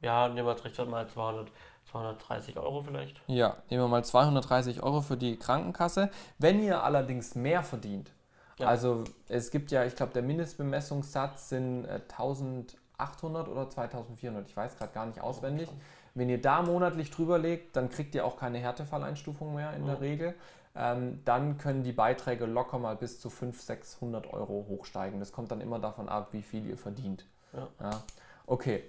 [0.00, 1.50] Ja, nehmen wir jetzt mal 200,
[1.90, 3.20] 230 Euro vielleicht.
[3.26, 6.10] Ja, nehmen wir mal 230 Euro für die Krankenkasse.
[6.38, 8.12] Wenn ihr allerdings mehr verdient,
[8.58, 8.68] ja.
[8.68, 14.76] also es gibt ja, ich glaube, der Mindestbemessungssatz sind äh, 1800 oder 2400, ich weiß
[14.76, 15.68] gerade gar nicht auswendig.
[15.68, 15.80] Okay.
[16.14, 19.86] Wenn ihr da monatlich drüber legt, dann kriegt ihr auch keine Härtefalleinstufung mehr in mhm.
[19.86, 20.34] der Regel.
[20.76, 25.18] Ähm, dann können die Beiträge locker mal bis zu 500, 600 Euro hochsteigen.
[25.18, 27.26] Das kommt dann immer davon ab, wie viel ihr verdient.
[27.52, 27.68] Ja.
[27.80, 28.02] ja.
[28.46, 28.84] Okay.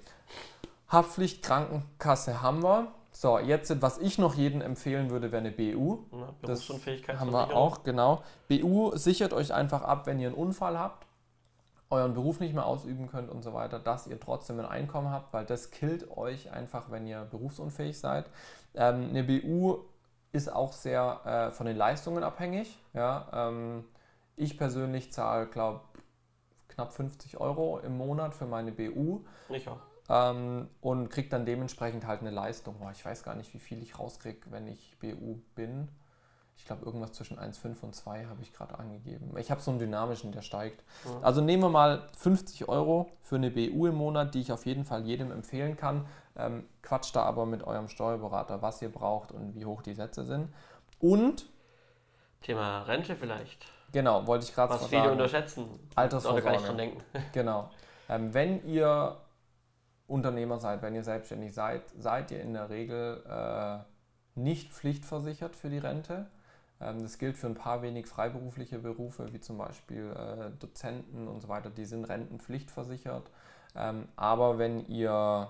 [0.90, 2.92] Haftpflicht, Krankenkasse haben wir.
[3.12, 6.00] So, jetzt, was ich noch jedem empfehlen würde, wäre eine BU.
[6.12, 8.24] Ja, das haben wir auch, genau.
[8.48, 11.06] BU sichert euch einfach ab, wenn ihr einen Unfall habt
[11.92, 15.34] euren Beruf nicht mehr ausüben könnt und so weiter, dass ihr trotzdem ein Einkommen habt,
[15.34, 18.30] weil das killt euch einfach, wenn ihr berufsunfähig seid.
[18.74, 19.80] Ähm, eine BU
[20.32, 22.80] ist auch sehr äh, von den Leistungen abhängig.
[22.94, 23.28] Ja?
[23.34, 23.84] Ähm,
[24.38, 25.82] ich persönlich zahle, glaube
[26.70, 29.26] knapp 50 Euro im Monat für meine BU.
[29.50, 29.82] Ich auch.
[30.10, 32.76] Ähm, und kriege dann dementsprechend halt eine Leistung.
[32.94, 35.89] Ich weiß gar nicht, wie viel ich rauskriege, wenn ich BU bin
[36.62, 39.36] ich glaube, irgendwas zwischen 1,5 und 2 habe ich gerade angegeben.
[39.38, 40.84] Ich habe so einen dynamischen, der steigt.
[41.03, 41.24] Mhm.
[41.24, 44.86] Also nehmen wir mal 50 Euro für eine BU im Monat, die ich auf jeden
[44.86, 46.05] Fall jedem empfehlen kann.
[46.36, 50.24] Ähm, quatscht da aber mit eurem Steuerberater, was ihr braucht und wie hoch die Sätze
[50.24, 50.49] sind.
[50.99, 51.47] Und
[52.41, 53.66] Thema Rente vielleicht.
[53.91, 54.84] Genau, wollte ich gerade sagen.
[54.84, 55.68] Was viele unterschätzen.
[55.95, 56.43] Altersvorsorge.
[56.43, 57.03] Oder gar nicht dran denken.
[57.34, 57.72] Genau.
[58.07, 59.18] Ähm, wenn ihr
[60.05, 65.72] Unternehmer seid, wenn ihr selbstständig seid, seid ihr in der Regel äh, nicht pflichtversichert für
[65.72, 66.28] die Rente.
[66.82, 71.42] Ähm, das gilt für ein paar wenig freiberufliche Berufe, wie zum Beispiel äh, Dozenten und
[71.42, 73.30] so weiter, die sind rentenpflichtversichert.
[73.76, 75.50] Ähm, aber wenn ihr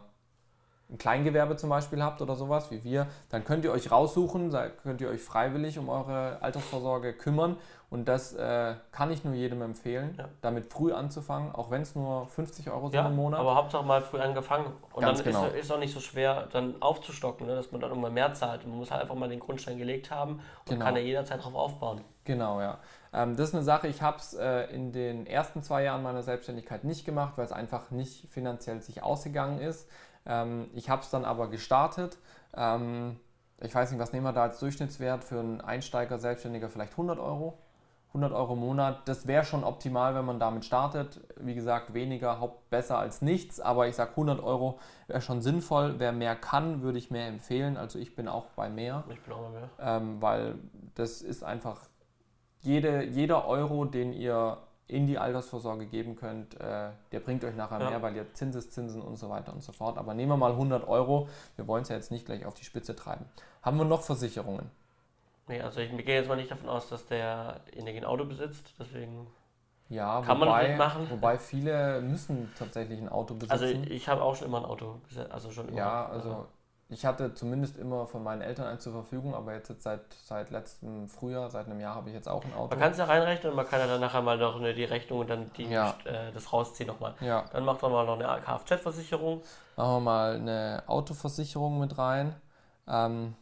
[0.92, 5.02] ein Kleingewerbe zum Beispiel habt oder sowas wie wir, dann könnt ihr euch raussuchen, könnt
[5.02, 7.58] ihr euch freiwillig um eure Altersvorsorge kümmern
[7.90, 10.26] und das äh, kann ich nur jedem empfehlen, ja.
[10.42, 13.40] damit früh anzufangen, auch wenn es nur 50 Euro sind ja, im Monat.
[13.40, 15.46] aber Hauptsache mal früh angefangen und Ganz dann genau.
[15.48, 18.66] ist es auch nicht so schwer dann aufzustocken, ne, dass man dann irgendwann mehr zahlt.
[18.66, 20.86] Man muss halt einfach mal den Grundstein gelegt haben und genau.
[20.86, 22.02] kann ja jederzeit darauf aufbauen.
[22.24, 22.78] Genau, ja.
[23.14, 26.24] Ähm, das ist eine Sache, ich habe es äh, in den ersten zwei Jahren meiner
[26.24, 29.90] Selbstständigkeit nicht gemacht, weil es einfach nicht finanziell sich ausgegangen ist.
[30.26, 32.18] Ähm, ich habe es dann aber gestartet.
[32.56, 33.20] Ähm,
[33.60, 37.20] ich weiß nicht, was nehmen wir da als Durchschnittswert für einen Einsteiger, Selbstständiger, vielleicht 100
[37.20, 37.58] Euro.
[38.14, 41.22] 100 Euro im Monat, das wäre schon optimal, wenn man damit startet.
[41.38, 45.96] Wie gesagt, weniger, Haupt besser als nichts, aber ich sage 100 Euro wäre schon sinnvoll.
[45.98, 47.78] Wer mehr kann, würde ich mehr empfehlen.
[47.78, 49.06] Also ich bin auch bei mehr.
[49.10, 49.70] Ich bin auch bei mehr.
[49.80, 50.56] Ähm, weil
[50.96, 51.88] das ist einfach
[52.60, 54.58] jede, jeder Euro, den ihr
[54.92, 57.90] in die Altersvorsorge geben könnt, äh, der bringt euch nachher ja.
[57.90, 59.98] mehr, weil ihr Zinseszinsen und so weiter und so fort.
[59.98, 61.30] Aber nehmen wir mal 100 Euro.
[61.56, 63.26] Wir wollen es ja jetzt nicht gleich auf die Spitze treiben.
[63.62, 64.70] Haben wir noch Versicherungen?
[65.48, 69.28] Nee, also ich gehe jetzt mal nicht davon aus, dass derjenige ein Auto besitzt, deswegen
[69.90, 71.08] ja, kann wobei, man machen.
[71.10, 73.52] Wobei viele müssen tatsächlich ein Auto besitzen.
[73.52, 75.78] Also ich habe auch schon immer ein Auto, also schon immer.
[75.78, 76.48] Ja, also
[76.92, 80.52] ich hatte zumindest immer von meinen Eltern eins zur Verfügung, aber jetzt, jetzt seit, seit
[80.52, 82.72] letztem Frühjahr, seit einem Jahr habe ich jetzt auch ein Auto.
[82.72, 84.84] Man kann es ja reinrechnen und man kann ja dann nachher mal noch eine, die
[84.84, 85.96] Rechnung und dann die, ja.
[86.04, 87.16] äh, das rausziehen nochmal.
[87.22, 87.46] Ja.
[87.54, 89.42] Dann macht man mal noch eine Kfz-Versicherung.
[89.78, 92.36] Machen wir mal eine Autoversicherung mit rein.
[92.90, 93.36] Ähm,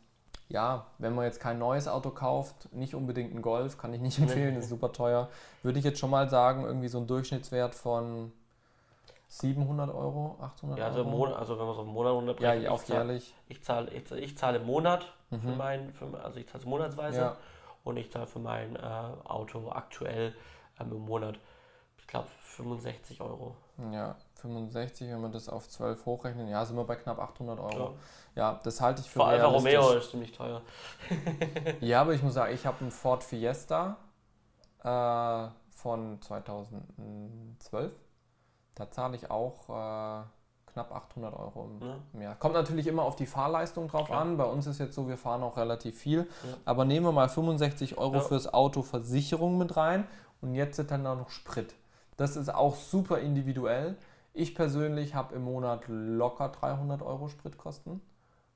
[0.48, 4.20] ja, wenn man jetzt kein neues Auto kauft, nicht unbedingt ein Golf, kann ich nicht
[4.20, 5.28] empfehlen, ist super teuer.
[5.64, 8.32] Würde ich jetzt schon mal sagen, irgendwie so ein Durchschnittswert von
[9.30, 11.10] 700 Euro, 800 ja, also Euro.
[11.10, 13.34] Monat, also wenn man so einen Monat runterbrechen, ja, auch jährlich.
[13.48, 15.40] Ich zahle, ich, ich zahle im Monat mhm.
[15.40, 17.38] für mein, für, also ich zahle es monatsweise ja.
[17.84, 20.34] und ich zahle für mein äh, Auto aktuell
[20.80, 21.38] ähm, im Monat,
[22.00, 23.56] ich glaube 65 Euro.
[23.92, 27.94] Ja, 65, wenn wir das auf 12 hochrechnen, ja, sind wir bei knapp 800 Euro.
[28.34, 30.64] Ja, ja das halte ich für Vor allem Romeo ist ziemlich teuer.
[31.82, 33.98] ja, aber ich muss sagen, ich habe einen Ford Fiesta
[34.84, 37.92] äh, von 2012.
[38.80, 40.24] Da zahle ich auch äh,
[40.72, 41.96] knapp 800 Euro im, ja.
[42.14, 42.36] im, Jahr.
[42.36, 44.22] Kommt natürlich immer auf die Fahrleistung drauf Klar.
[44.22, 44.38] an.
[44.38, 46.20] Bei uns ist jetzt so, wir fahren auch relativ viel.
[46.20, 46.58] Ja.
[46.64, 48.22] Aber nehmen wir mal 65 Euro ja.
[48.22, 50.08] fürs Auto Versicherung mit rein
[50.42, 51.76] und jetzt sind dann noch Sprit.
[52.16, 53.98] Das ist auch super individuell.
[54.34, 58.02] Ich persönlich habe im Monat locker 300 Euro Spritkosten.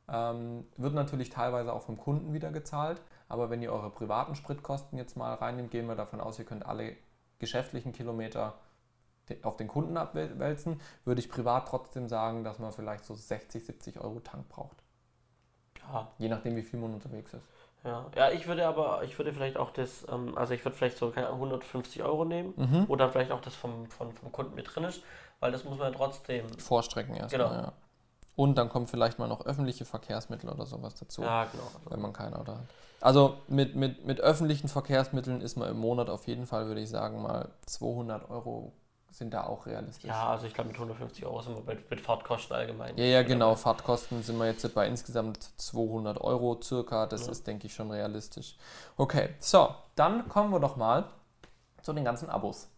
[0.07, 3.01] Ähm, wird natürlich teilweise auch vom Kunden wieder gezahlt.
[3.27, 6.65] Aber wenn ihr eure privaten Spritkosten jetzt mal reinnimmt, gehen wir davon aus, ihr könnt
[6.65, 6.95] alle
[7.39, 8.53] geschäftlichen Kilometer
[9.43, 13.99] auf den Kunden abwälzen, würde ich privat trotzdem sagen, dass man vielleicht so 60, 70
[13.99, 14.83] Euro Tank braucht.
[15.91, 16.07] Ja.
[16.17, 17.43] Je nachdem, wie viel man unterwegs ist.
[17.83, 20.97] Ja, ja ich würde aber, ich würde vielleicht auch das, ähm, also ich würde vielleicht
[20.97, 22.85] so 150 Euro nehmen mhm.
[22.87, 25.01] oder vielleicht auch das vom, vom, vom Kunden mit drin ist,
[25.39, 26.47] weil das muss man ja trotzdem.
[26.59, 27.31] Vorstrecken erst.
[27.31, 27.51] Genau.
[27.51, 27.73] ja.
[28.35, 31.21] Und dann kommt vielleicht mal noch öffentliche Verkehrsmittel oder sowas dazu.
[31.21, 31.63] Ja, genau.
[31.89, 32.63] Wenn man kein Auto hat.
[32.99, 36.89] Also mit, mit, mit öffentlichen Verkehrsmitteln ist man im Monat auf jeden Fall, würde ich
[36.89, 38.71] sagen, mal 200 Euro
[39.13, 40.09] sind da auch realistisch.
[40.09, 42.97] Ja, also ich glaube mit 150 Euro sind wir mit, mit Fahrtkosten allgemein.
[42.97, 43.55] Ja, ja, genau.
[43.55, 47.05] Fahrtkosten sind wir jetzt bei insgesamt 200 Euro circa.
[47.05, 47.31] Das ja.
[47.31, 48.57] ist, denke ich, schon realistisch.
[48.97, 51.05] Okay, so, dann kommen wir doch mal
[51.81, 52.69] zu den ganzen Abos.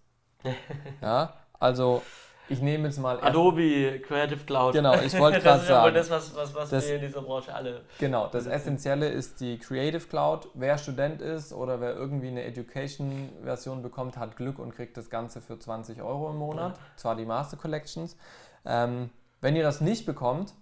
[1.02, 2.02] ja, also
[2.50, 3.20] ich nehme jetzt mal.
[3.22, 4.74] Adobe Creative Cloud.
[4.74, 5.94] Genau, ich wollte gerade sagen.
[5.94, 7.82] Das ist ja das, was, was, was das, wir in dieser Branche alle.
[8.00, 10.50] Genau, das Essentielle ist die Creative Cloud.
[10.54, 15.42] Wer Student ist oder wer irgendwie eine Education-Version bekommt, hat Glück und kriegt das Ganze
[15.42, 16.78] für 20 Euro im Monat.
[16.78, 16.84] Ja.
[16.96, 18.18] Zwar die Master Collections.
[18.66, 19.10] Ähm,
[19.42, 20.54] wenn ihr das nicht bekommt,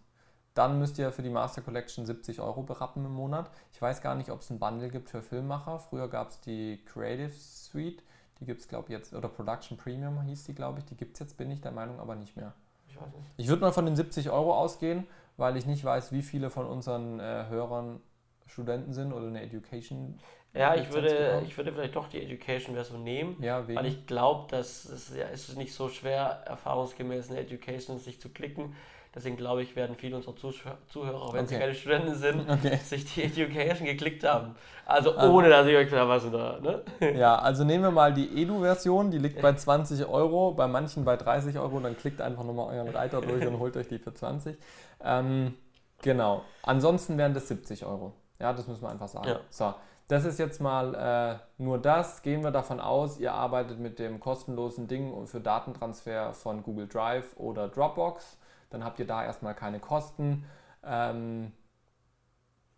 [0.53, 3.49] dann müsst ihr für die Master Collection 70 Euro berappen im Monat.
[3.71, 5.79] Ich weiß gar nicht, ob es ein Bundle gibt für Filmmacher.
[5.79, 8.03] Früher gab es die Creative Suite
[8.43, 10.85] die gibt es, glaube ich, jetzt, oder Production Premium hieß die, glaube ich.
[10.85, 12.53] Die gibt es jetzt, bin ich der Meinung, aber nicht mehr.
[12.89, 13.25] Ich weiß nicht.
[13.37, 16.65] Ich würde mal von den 70 Euro ausgehen, weil ich nicht weiß, wie viele von
[16.65, 18.01] unseren äh, Hörern
[18.45, 20.19] Studenten sind oder eine Education.
[20.53, 24.85] Ja, ich würde, ich würde vielleicht doch die Education-Version nehmen, ja, weil ich glaube, dass
[24.85, 28.75] es ja, ist nicht so schwer, erfahrungsgemäß eine Education sich zu klicken.
[29.15, 31.53] Deswegen glaube ich, werden viele unserer Zuhörer, auch wenn okay.
[31.53, 32.77] sie keine Studenten sind, okay.
[32.77, 34.55] sich die Education geklickt haben.
[34.87, 35.29] Also ah.
[35.29, 36.59] ohne, dass ich euch da was da.
[36.59, 36.81] Ne?
[37.15, 41.15] Ja, also nehmen wir mal die Edu-Version, die liegt bei 20 Euro, bei manchen bei
[41.15, 44.57] 30 Euro, dann klickt einfach nochmal euren Reiter durch und holt euch die für 20.
[45.03, 45.53] Ähm,
[46.01, 46.41] genau.
[46.63, 48.13] Ansonsten wären das 70 Euro.
[48.39, 49.27] Ja, das müssen wir einfach sagen.
[49.27, 49.39] Ja.
[49.49, 49.73] So.
[50.07, 52.23] Das ist jetzt mal äh, nur das.
[52.23, 57.37] Gehen wir davon aus, ihr arbeitet mit dem kostenlosen Ding für Datentransfer von Google Drive
[57.37, 58.37] oder Dropbox
[58.73, 60.45] dann habt ihr da erstmal keine Kosten.
[60.83, 61.51] Ähm,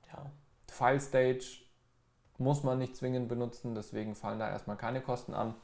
[0.07, 0.25] ja,
[0.69, 1.63] File Stage
[2.37, 5.55] muss man nicht zwingend benutzen, deswegen fallen da erstmal keine Kosten an.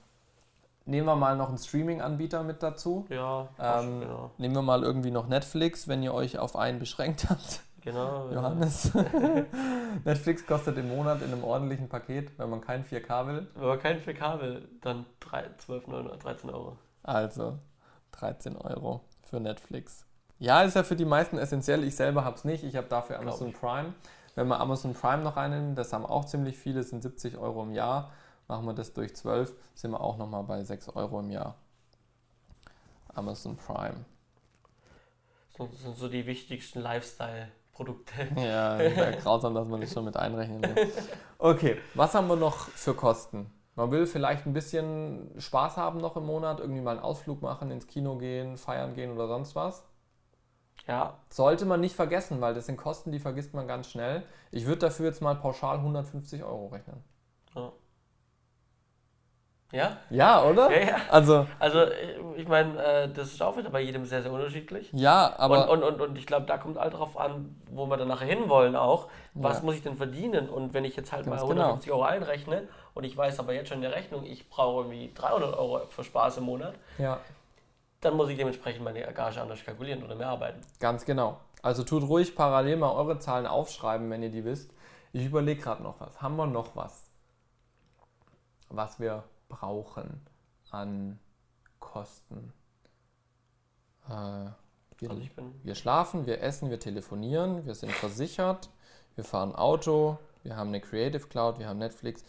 [0.86, 3.06] Nehmen wir mal noch einen Streaming-Anbieter mit dazu.
[3.10, 4.32] Ja, ähm, genau.
[4.38, 7.62] Nehmen wir mal irgendwie noch Netflix, wenn ihr euch auf einen beschränkt habt.
[7.82, 8.30] Genau.
[8.34, 8.92] Johannes.
[10.06, 13.48] Netflix kostet im Monat in einem ordentlichen Paket, wenn man kein 4K will.
[13.54, 16.78] Wenn man kein 4K will, dann 3, 12, 9, 13 Euro.
[17.04, 17.60] Also
[18.14, 20.06] 13 Euro für Netflix.
[20.42, 21.84] Ja, ist ja für die meisten essentiell.
[21.84, 22.64] Ich selber habe es nicht.
[22.64, 23.94] Ich habe dafür Amazon Prime.
[24.34, 27.72] Wenn wir Amazon Prime noch reinnehmen, das haben auch ziemlich viele, sind 70 Euro im
[27.74, 28.12] Jahr.
[28.48, 31.58] Machen wir das durch 12, sind wir auch nochmal bei 6 Euro im Jahr.
[33.14, 34.04] Amazon Prime.
[35.60, 38.14] Das sind so die wichtigsten Lifestyle-Produkte.
[38.36, 40.92] Ja, wäre grausam, dass man das schon mit einrechnen will.
[41.38, 43.54] Okay, was haben wir noch für Kosten?
[43.76, 47.70] Man will vielleicht ein bisschen Spaß haben noch im Monat, irgendwie mal einen Ausflug machen,
[47.70, 49.84] ins Kino gehen, feiern gehen oder sonst was.
[50.88, 54.24] Ja, Sollte man nicht vergessen, weil das sind Kosten, die vergisst man ganz schnell.
[54.52, 57.04] Ich würde dafür jetzt mal pauschal 150 Euro rechnen.
[59.72, 60.70] ja, Ja, oder?
[60.70, 60.96] ja, ja.
[61.10, 64.90] Also, Also, äh, ich meine, äh, das ist auch wieder bei jedem sehr, sehr unterschiedlich.
[64.92, 65.70] ja, aber.
[65.70, 68.28] und, und, und, und ich glaube, da kommt all drauf an, wo wir dann nachher
[68.28, 69.08] hinwollen auch.
[69.34, 69.64] Was Ja.
[69.64, 70.50] muss ich denn verdienen?
[70.50, 71.62] Und wenn ich jetzt halt Ganz mal genau.
[71.62, 75.14] 150 Euro einrechne und ich weiß aber jetzt schon in der Rechnung, ich brauche irgendwie
[75.14, 77.20] 300 Euro für Spaß im Monat, ja,
[78.02, 80.62] dann muss ich dementsprechend meine Gage anders kalkulieren oder mehr arbeiten.
[80.80, 81.40] ganz genau.
[81.62, 84.74] Also tut ruhig parallel mal eure Zahlen aufschreiben, wenn ihr die wisst.
[85.14, 86.22] Ich überlege gerade noch was.
[86.22, 87.10] Haben wir noch was,
[88.70, 90.26] was wir brauchen
[90.72, 91.20] an
[91.80, 92.54] Kosten?
[94.08, 98.70] Äh, wir, Also ich bin wir schlafen, wir essen, wir telefonieren, wir sind versichert,
[99.16, 102.24] wir fahren Auto, wir haben eine Creative Cloud, wir haben Netflix.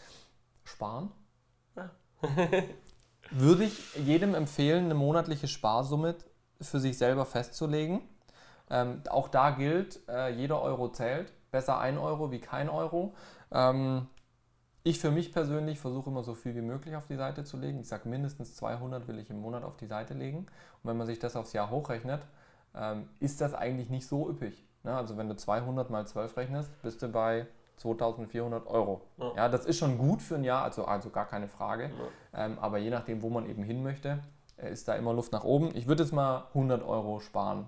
[0.63, 1.11] Sparen?
[1.75, 1.89] Ja.
[3.35, 6.13] Würde ich jedem empfehlen, eine monatliche Sparsumme
[6.61, 8.01] für sich selber festzulegen.
[8.69, 11.33] Ähm, auch da gilt, äh, jeder Euro zählt.
[11.49, 13.15] Besser ein Euro wie kein Euro.
[13.51, 14.05] Ähm,
[14.83, 17.79] ich für mich persönlich versuche immer so viel wie möglich auf die Seite zu legen.
[17.79, 20.39] Ich sage mindestens 200 will ich im Monat auf die Seite legen.
[20.39, 22.21] Und wenn man sich das aufs Jahr hochrechnet,
[22.75, 24.63] ähm, ist das eigentlich nicht so üppig.
[24.83, 24.95] Ne?
[24.95, 27.47] Also wenn du 200 mal 12 rechnest, bist du bei
[27.77, 29.01] 2400 Euro.
[29.17, 29.33] Ja.
[29.35, 31.91] Ja, das ist schon gut für ein Jahr, also, also gar keine Frage.
[32.33, 32.45] Ja.
[32.45, 34.19] Ähm, aber je nachdem, wo man eben hin möchte,
[34.57, 35.75] äh, ist da immer Luft nach oben.
[35.75, 37.67] Ich würde jetzt mal 100 Euro sparen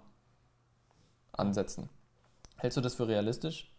[1.34, 1.90] ansetzen.
[2.58, 3.72] Hältst du das für realistisch?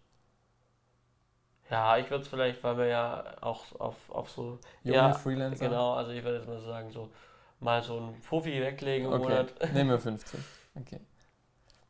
[1.71, 4.59] Ja, ich würde es vielleicht, weil wir ja auch auf, auf so.
[4.85, 5.69] Junge ja, Freelancer?
[5.69, 7.11] Genau, also ich würde jetzt mal sagen, so
[7.59, 9.73] mal so ein Fuffi weglegen im Okay, Monat.
[9.75, 10.39] nehmen wir 50.
[10.77, 11.01] Okay.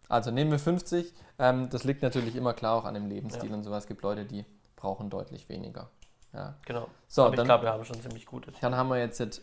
[0.09, 1.13] Also nehmen wir 50.
[1.39, 3.85] Ähm, das liegt natürlich immer klar auch an dem Lebensstil und sowas.
[3.85, 4.45] Es gibt Leute, die
[4.77, 5.89] brauchen deutlich weniger.
[6.33, 6.55] Ja.
[6.67, 6.89] Genau.
[7.09, 8.55] So, Aber ich dann, glaube, wir haben schon ziemlich gutes.
[8.61, 9.43] dann haben wir jetzt, jetzt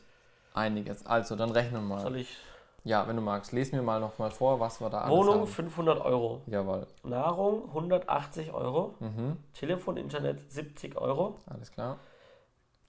[0.53, 1.05] einiges.
[1.05, 2.01] Also, dann rechnen wir mal.
[2.01, 2.37] Soll ich?
[2.85, 5.41] Ja, wenn du magst, lesen wir mal noch mal vor, was wir da alles Wohnung
[5.41, 5.47] haben.
[5.47, 6.41] 500 Euro.
[6.47, 6.85] Jawohl.
[7.03, 8.95] Nahrung 180 Euro.
[8.99, 9.37] Mhm.
[9.53, 11.35] Telefon, Internet 70 Euro.
[11.45, 11.97] Alles klar.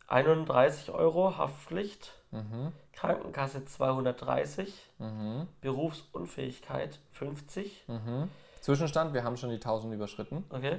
[0.08, 2.12] 31 Euro Haftpflicht.
[2.32, 2.72] Mhm.
[2.94, 4.74] Krankenkasse 230.
[4.98, 5.48] Mhm.
[5.60, 7.84] Berufsunfähigkeit 50.
[7.88, 8.30] Mhm.
[8.60, 10.44] Zwischenstand, wir haben schon die 1000 überschritten.
[10.50, 10.78] Okay.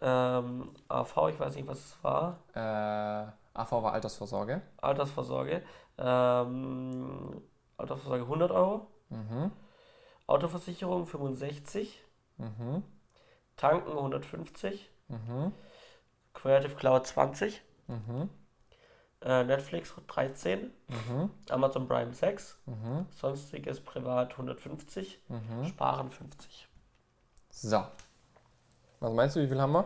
[0.00, 2.38] Ähm, AV, ich weiß nicht, was es war.
[2.54, 4.62] Äh, AV war Altersvorsorge.
[4.78, 5.62] Altersvorsorge.
[5.98, 7.42] Ähm,
[7.76, 8.86] Altersvorsorge 100 Euro.
[9.10, 9.50] Mhm.
[10.26, 12.02] Autoversicherung 65.
[12.38, 12.82] Mhm.
[13.56, 14.88] Tanken 150.
[15.08, 15.52] Mhm.
[16.32, 17.60] Creative Cloud 20.
[17.88, 18.30] Mhm.
[19.22, 20.70] Äh, Netflix 13.
[20.88, 21.30] Mhm.
[21.50, 22.58] Amazon Prime 6.
[22.66, 23.06] Mhm.
[23.10, 25.20] Sonstiges privat 150.
[25.28, 25.66] Mhm.
[25.66, 26.68] Sparen 50.
[27.50, 27.84] So.
[29.00, 29.84] Was meinst du, wie viel haben wir?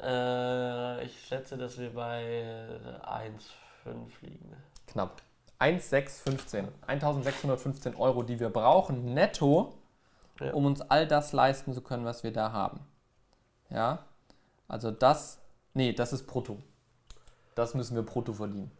[0.00, 2.68] Äh, ich schätze, dass wir bei
[3.02, 4.56] 1,5 liegen.
[4.86, 5.22] Knapp.
[5.58, 6.68] 1,615.
[6.86, 9.74] 1615 Euro, die wir brauchen, netto,
[10.40, 10.52] Ja.
[10.52, 12.80] um uns all das leisten zu können, was wir da haben.
[13.70, 14.04] Ja?
[14.68, 15.40] Also das,
[15.74, 16.58] nee, das ist brutto.
[17.58, 18.70] Das müssen wir brutto verdienen.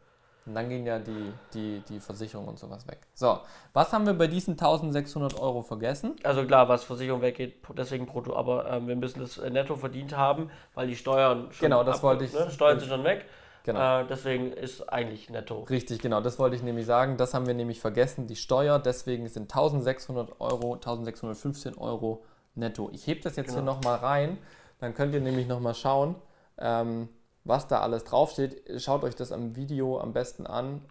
[0.47, 3.01] Und dann gehen ja die, die, die Versicherung und sowas weg.
[3.12, 3.41] So,
[3.74, 6.14] was haben wir bei diesen 1600 Euro vergessen?
[6.22, 10.16] Also klar, was Versicherung weggeht, deswegen brutto, aber ähm, wir müssen das äh, netto verdient
[10.16, 12.51] haben, weil die Steuern schon Genau, das wollte ich- Ne?
[12.51, 13.26] Steuern sind schon weg.
[13.64, 14.01] Genau.
[14.01, 15.64] Äh, deswegen ist eigentlich netto.
[15.64, 17.18] Richtig, genau, das wollte ich nämlich sagen.
[17.18, 18.79] Das haben wir nämlich vergessen, die Steuer.
[18.79, 22.24] Deswegen sind 1600 Euro, 1615 Euro
[22.55, 22.89] netto.
[22.95, 23.74] Ich hebe das jetzt hier Genau.
[23.74, 24.39] nochmal rein.
[24.79, 26.14] Dann könnt ihr nämlich nochmal schauen,
[26.57, 27.09] ähm,
[27.45, 28.80] was da alles draufsteht.
[28.82, 30.82] Schaut euch das am Video am besten an.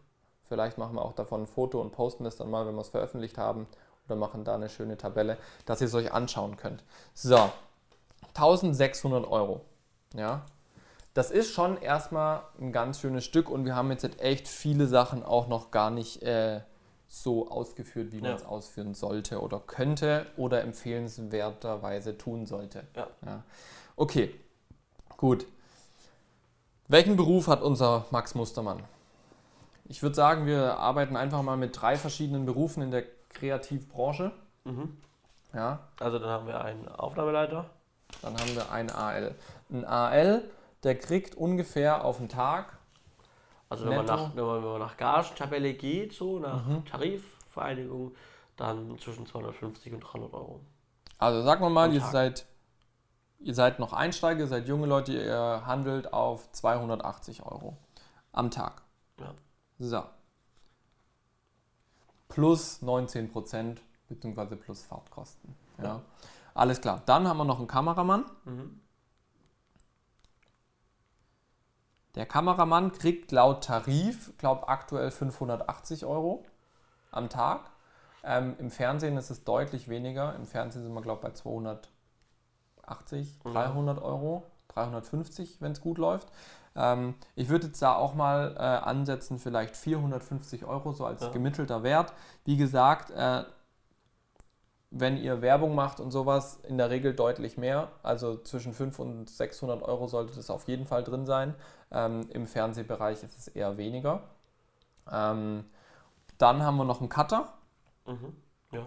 [0.48, 2.90] Vielleicht machen wir auch davon ein Foto und posten das dann mal, wenn wir es
[2.90, 3.68] veröffentlicht haben.
[4.08, 6.84] Oder machen da eine schöne Tabelle, dass ihr es euch anschauen könnt.
[7.14, 7.50] So,
[8.34, 9.62] 1600 Euro.
[10.16, 10.46] Ja,
[11.14, 15.24] das ist schon erstmal ein ganz schönes Stück und wir haben jetzt echt viele Sachen
[15.24, 16.62] auch noch gar nicht äh,
[17.08, 18.36] so ausgeführt, wie man Ja.
[18.38, 22.84] es ausführen sollte oder könnte oder empfehlenswerterweise tun sollte.
[22.96, 23.44] Ja.
[23.96, 24.34] Okay,
[25.18, 25.46] gut.
[26.88, 28.84] Welchen Beruf hat unser Max Mustermann?
[29.86, 34.32] Ich würde sagen, wir arbeiten einfach mal mit drei verschiedenen Berufen in der Kreativbranche.
[34.66, 34.98] Mhm.
[35.54, 37.70] Ja, Also dann haben wir einen Aufnahmeleiter.
[38.22, 39.36] dann haben wir einen AL.
[39.72, 40.44] Ein AL,
[40.84, 42.78] der kriegt ungefähr auf den Tag
[43.70, 46.86] Also wenn man, nach, wenn, man, wenn man nach Gagentabelle geht, so nach Mhm.
[46.86, 48.14] Tarifvereinigung,
[48.58, 50.62] dann zwischen 250 und 300 Euro.
[51.18, 52.46] Also sagen wir mal, ihr seid,
[53.40, 57.78] ihr seid noch Einsteiger, seid junge Leute, ihr handelt auf 280 Euro
[58.32, 58.82] am Tag.
[59.20, 59.34] Ja.
[59.80, 60.04] So.
[62.30, 65.56] Plus 19 Prozent, beziehungsweise plus Fahrtkosten.
[65.78, 65.84] Ja.
[65.84, 66.02] ja.
[66.54, 67.04] Alles klar.
[67.06, 68.26] Dann haben wir noch einen Kameramann.
[68.46, 68.82] Mhm.
[72.16, 76.44] Der Kameramann kriegt laut Tarif, glaube aktuell 580 Euro
[77.12, 77.70] am Tag.
[78.24, 80.36] Ähm, Im Fernsehen ist es deutlich weniger.
[80.36, 81.92] Im Fernsehen sind wir, glaube ich, bei 200
[82.88, 84.04] 80, 300 mhm.
[84.04, 86.28] Euro, 350, wenn es gut läuft.
[86.76, 91.30] Ähm, ich würde jetzt da auch mal äh, ansetzen, vielleicht 450 Euro, so als ja.
[91.30, 92.14] gemittelter Wert.
[92.46, 93.44] Wie gesagt, äh,
[94.90, 97.92] wenn ihr Werbung macht und sowas, in der Regel deutlich mehr.
[98.04, 101.56] Also zwischen 500 und 600 Euro sollte das auf jeden Fall drin sein.
[101.92, 104.24] Ähm, Im Fernsehbereich ist es eher weniger.
[105.12, 105.66] Ähm,
[106.38, 107.54] dann haben wir noch einen Cutter.
[108.06, 108.36] Mhm.
[108.72, 108.86] Ja.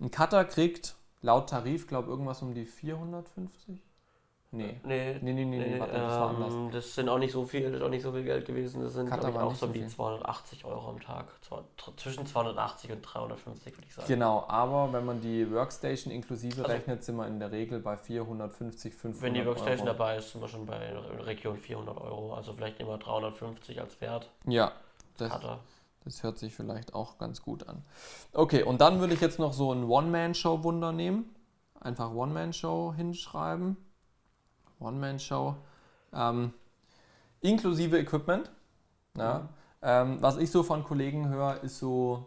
[0.00, 3.80] Ein Cutter kriegt laut Tarif, glaube ich, irgendwas um die 450?
[4.50, 4.80] Nee.
[4.82, 6.54] Nee, Nee, nee, nee, nee, warte, das war anders.
[6.54, 8.80] ähm, das sind auch nicht so viel, das ist auch nicht so viel Geld gewesen.
[8.82, 9.88] Das sind ich, auch so um die viel.
[9.90, 11.26] 280 Euro am Tag.
[11.98, 14.08] Zwischen 280 und 350 würde ich sagen.
[14.08, 17.98] Genau, aber wenn man die Workstation inklusive Also- rechnet, sind wir in der Regel bei
[17.98, 19.98] 450, 500 Wenn die Workstation Euro.
[19.98, 22.32] dabei ist, sind wir schon bei Re- Region 400 Euro.
[22.32, 24.30] Also vielleicht wir 350 als Wert.
[24.46, 24.72] Ja,
[25.18, 25.58] das, Cutter.
[26.04, 27.84] Das hört sich vielleicht auch ganz gut an.
[28.32, 31.34] Okay, und dann würde ich jetzt noch so ein One-Man-Show-Wunder nehmen.
[31.80, 33.76] Einfach One-Man-Show hinschreiben.
[34.80, 35.56] One-Man-Show.
[36.12, 36.52] Ähm,
[37.40, 38.50] inklusive Equipment.
[39.16, 39.40] Ja.
[39.40, 39.48] Mhm.
[39.80, 42.26] Ähm, was ich so von Kollegen höre, ist so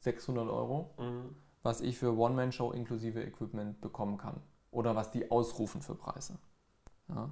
[0.00, 1.34] 600 Euro, Mhm.
[1.62, 4.40] was ich für One-Man-Show inklusive Equipment bekommen kann.
[4.70, 6.38] Oder was die ausrufen für Preise.
[7.08, 7.30] Ja.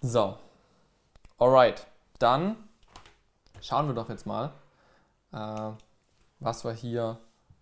[0.00, 0.36] So.
[1.38, 1.86] Alright.
[2.18, 2.56] Dann
[3.64, 4.52] schauen wir doch jetzt mal,
[5.32, 5.70] äh,
[6.40, 7.18] was wir hier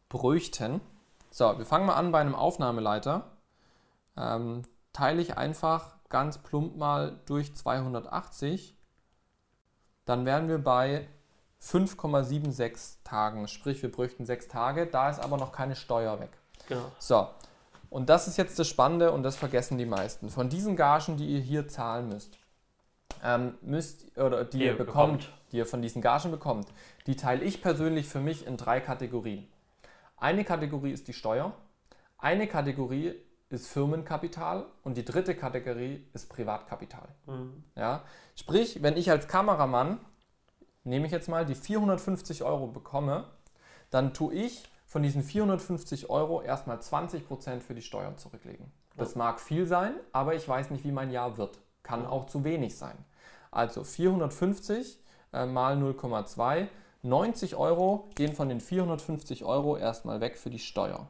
[0.08, 0.80] bräuchten.
[1.30, 3.30] So, wir fangen mal an bei einem Aufnahmeleiter.
[4.16, 4.62] Ähm,
[4.92, 8.76] teile ich einfach ganz plump mal durch 280.
[10.04, 11.08] Dann wären wir bei
[11.62, 13.46] 5,76 Tagen.
[13.46, 14.86] Sprich, wir bräuchten 6 Tage.
[14.86, 16.30] Da ist aber noch keine Steuer weg.
[16.68, 16.90] Genau.
[16.98, 17.28] So,
[17.88, 20.28] und das ist jetzt das Spannende und das vergessen die meisten.
[20.28, 22.36] Von diesen Gagen, die ihr hier zahlen müsst,
[23.24, 25.32] ähm, müsst oder die, Die ihr bekommt, bekommt.
[25.52, 26.68] die ihr von diesen Gagen bekommt,
[27.06, 29.46] die teile ich persönlich für mich in drei Kategorien.
[30.16, 31.52] Eine Kategorie ist die Steuer,
[32.18, 33.14] eine Kategorie
[33.48, 37.08] ist Firmenkapital und die dritte Kategorie ist Privatkapital.
[37.26, 37.62] Mhm.
[37.76, 38.02] Ja?
[38.34, 39.98] Sprich, wenn ich als Kameramann,
[40.84, 43.24] nehme ich jetzt mal, die 450 Euro bekomme,
[43.90, 48.70] dann tue ich von diesen 450 Euro erstmal 20% für die Steuern zurücklegen.
[48.96, 51.58] Das mag viel sein, aber ich weiß nicht, wie mein Jahr wird.
[51.82, 52.96] Kann auch zu wenig sein.
[53.50, 54.98] Also 450
[55.32, 56.68] äh, mal 0,2,
[57.02, 61.08] 90 Euro gehen von den 450 Euro erstmal weg für die Steuer.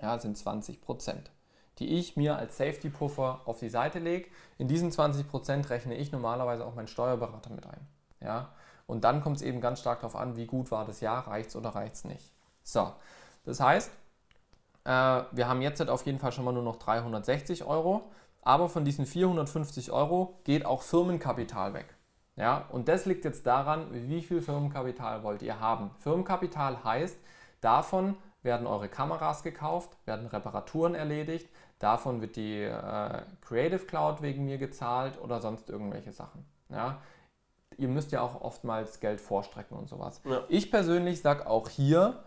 [0.00, 1.30] Ja, sind 20 Prozent,
[1.78, 4.28] die ich mir als Safety Puffer auf die Seite lege.
[4.58, 7.86] In diesen 20 Prozent rechne ich normalerweise auch meinen Steuerberater mit ein.
[8.20, 8.52] Ja,
[8.86, 11.50] und dann kommt es eben ganz stark darauf an, wie gut war das Jahr, reicht
[11.50, 12.32] es oder reicht es nicht.
[12.62, 12.92] So,
[13.44, 13.90] das heißt,
[14.84, 18.10] äh, wir haben jetzt halt auf jeden Fall schon mal nur noch 360 Euro,
[18.44, 21.96] aber von diesen 450 Euro geht auch Firmenkapital weg.
[22.36, 25.90] Ja, und das liegt jetzt daran, wie viel Firmenkapital wollt ihr haben.
[25.98, 27.16] Firmenkapital heißt,
[27.60, 31.48] davon werden eure Kameras gekauft, werden Reparaturen erledigt,
[31.78, 36.44] davon wird die äh, Creative Cloud wegen mir gezahlt oder sonst irgendwelche Sachen.
[36.68, 36.98] Ja,
[37.78, 40.20] ihr müsst ja auch oftmals Geld vorstrecken und sowas.
[40.24, 40.42] Ja.
[40.48, 42.22] Ich persönlich sage auch hier,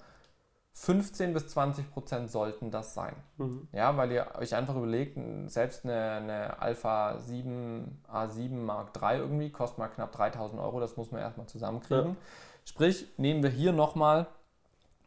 [0.79, 3.15] 15 bis 20 Prozent sollten das sein.
[3.37, 3.67] Mhm.
[3.71, 5.17] Ja, weil ihr euch einfach überlegt,
[5.47, 10.95] selbst eine, eine Alpha 7 A7 Mark III irgendwie kostet mal knapp 3000 Euro, das
[10.95, 12.11] muss man erstmal zusammenkriegen.
[12.11, 12.15] Ja.
[12.63, 14.27] Sprich, nehmen wir hier nochmal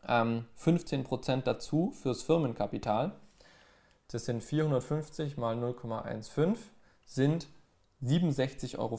[0.08, 3.12] ähm, 15% dazu fürs Firmenkapital.
[4.08, 6.56] Das sind 450 mal 0,15
[7.06, 7.46] sind
[8.02, 8.98] 67,50 Euro,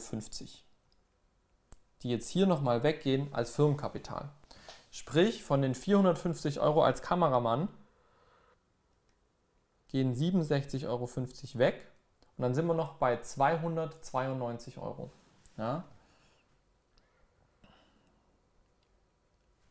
[2.02, 4.30] die jetzt hier nochmal weggehen als Firmenkapital.
[4.92, 7.68] Sprich, von den 450 Euro als Kameramann
[9.88, 11.08] gehen 67,50 Euro
[11.58, 11.88] weg
[12.36, 15.10] und dann sind wir noch bei 292 Euro.
[15.56, 15.84] Ja?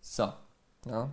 [0.01, 0.33] So,
[0.85, 1.11] ja.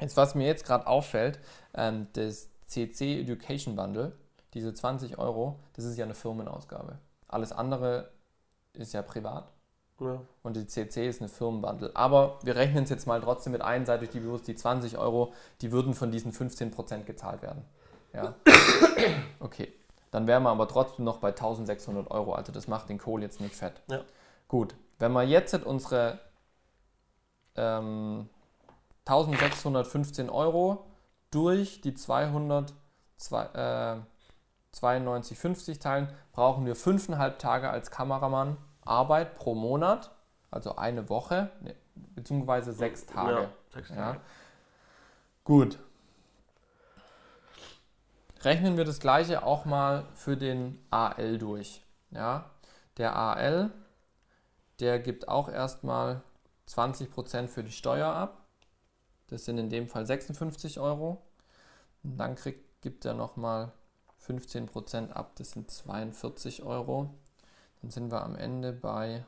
[0.00, 1.38] Jetzt, was mir jetzt gerade auffällt,
[1.74, 4.18] ähm, das CC Education Bundle,
[4.54, 6.98] diese 20 Euro, das ist ja eine Firmenausgabe.
[7.28, 8.10] Alles andere
[8.72, 9.52] ist ja privat
[10.00, 10.20] Ja.
[10.42, 11.90] und die CC ist eine Firmenbundle.
[11.94, 14.96] Aber wir rechnen es jetzt mal trotzdem mit ein, seid euch die bewusst, die 20
[14.98, 17.64] Euro, die würden von diesen 15% gezahlt werden.
[18.12, 18.34] Ja.
[19.40, 19.72] Okay.
[20.10, 22.32] Dann wären wir aber trotzdem noch bei 1600 Euro.
[22.34, 23.74] Also das macht den Kohl jetzt nicht fett.
[23.88, 24.00] Ja.
[24.48, 24.74] Gut.
[24.98, 26.18] Wenn wir jetzt unsere
[27.56, 28.28] ähm,
[29.06, 30.84] 1615 Euro
[31.30, 32.72] durch die 200,
[33.18, 38.56] zwei- äh, 92,50 teilen, brauchen wir 5,5 Tage als Kameramann
[38.90, 40.10] Arbeit pro Monat,
[40.50, 41.50] also eine Woche.
[41.60, 43.42] Ne, beziehungsweise sechs Tage.
[43.42, 43.94] Ja, sechs Ja.
[43.96, 44.20] Tage.
[45.44, 45.78] Gut.
[48.42, 51.82] Rechnen wir das gleiche auch mal für den AL durch.
[52.10, 52.50] Ja,
[52.96, 53.70] der AL,
[54.80, 56.22] der gibt auch erstmal
[56.68, 58.44] 20% für die Steuer ab.
[59.28, 61.22] Das sind in dem Fall 56 Euro.
[62.02, 63.72] Und dann kriegt, gibt er nochmal
[64.26, 67.14] 15% ab, das sind 42 Euro.
[67.80, 69.24] Dann sind wir am Ende bei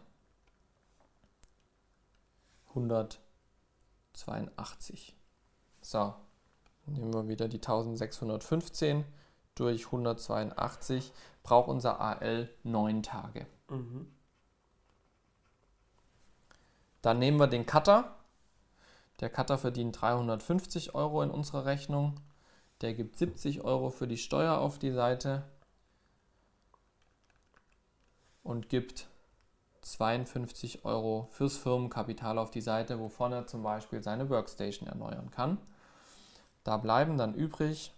[2.69, 5.17] 182.
[5.81, 6.15] So,
[6.87, 9.05] nehmen wir wieder die 1615
[9.55, 11.13] durch 182.
[11.43, 13.47] Braucht unser AL 9 Tage.
[13.69, 14.11] Mhm.
[17.03, 18.17] Dann nehmen wir den Cutter.
[19.21, 22.21] Der Cutter verdient 350 Euro in unserer Rechnung.
[22.81, 25.45] Der gibt 70 Euro für die Steuer auf die Seite
[28.43, 29.09] und gibt
[29.83, 35.59] 52 Euro fürs Firmenkapital auf die Seite, wovon er zum Beispiel seine Workstation erneuern kann.
[36.65, 37.93] Da bleiben dann übrig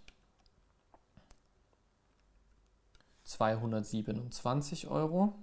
[3.24, 5.34] 227 Euro.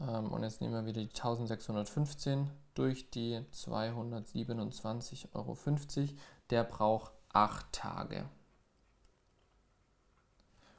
[0.00, 5.56] Ähm, und jetzt nehmen wir wieder die 1615 durch die 227,50 Euro.
[6.50, 8.28] Der braucht 8 Tage.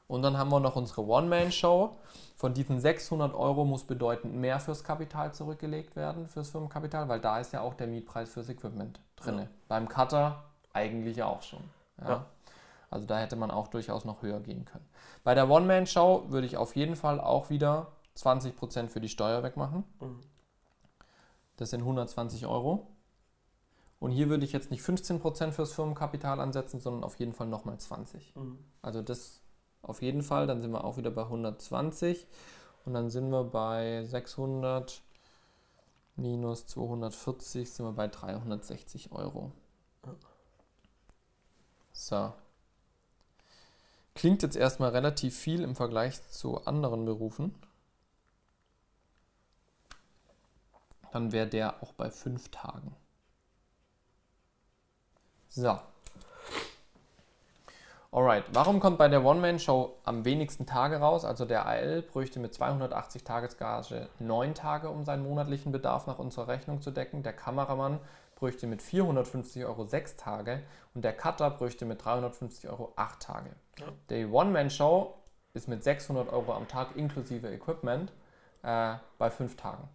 [0.08, 1.96] Und dann haben wir noch unsere One-Man-Show.
[2.34, 7.38] Von diesen 600 Euro muss bedeutend mehr fürs Kapital zurückgelegt werden, fürs Firmenkapital, weil da
[7.38, 9.38] ist ja auch der Mietpreis fürs Equipment drin.
[9.38, 9.46] Ja.
[9.68, 11.62] Beim Cutter eigentlich auch schon.
[12.00, 12.08] Ja.
[12.08, 12.26] Ja.
[12.90, 14.88] Also da hätte man auch durchaus noch höher gehen können.
[15.24, 19.84] Bei der One-Man-Show würde ich auf jeden Fall auch wieder 20% für die Steuer wegmachen.
[20.00, 20.20] Mhm.
[21.56, 22.86] Das sind 120 Euro.
[24.00, 27.78] Und hier würde ich jetzt nicht 15% fürs Firmenkapital ansetzen, sondern auf jeden Fall nochmal
[27.78, 28.34] 20.
[28.36, 28.58] Mhm.
[28.80, 29.42] Also das
[29.82, 30.46] auf jeden Fall.
[30.46, 32.26] Dann sind wir auch wieder bei 120.
[32.84, 35.02] Und dann sind wir bei 600
[36.18, 39.52] minus 240 sind wir bei 360 Euro.
[41.92, 42.32] So.
[44.14, 47.54] Klingt jetzt erstmal relativ viel im Vergleich zu anderen Berufen.
[51.12, 52.96] Dann wäre der auch bei 5 Tagen.
[55.48, 55.78] So.
[58.10, 61.26] Alright, warum kommt bei der One-Man-Show am wenigsten Tage raus?
[61.26, 66.48] Also der AL bräuchte mit 280 Tagesgage 9 Tage, um seinen monatlichen Bedarf nach unserer
[66.48, 67.22] Rechnung zu decken.
[67.22, 68.00] Der Kameramann
[68.34, 70.62] bräuchte mit 450 Euro 6 Tage
[70.94, 73.50] und der Cutter bräuchte mit 350 Euro 8 Tage.
[73.78, 73.86] Ja.
[74.08, 75.14] Die One-Man-Show
[75.52, 78.10] ist mit 600 Euro am Tag inklusive Equipment
[78.62, 79.86] äh, bei 5 Tagen.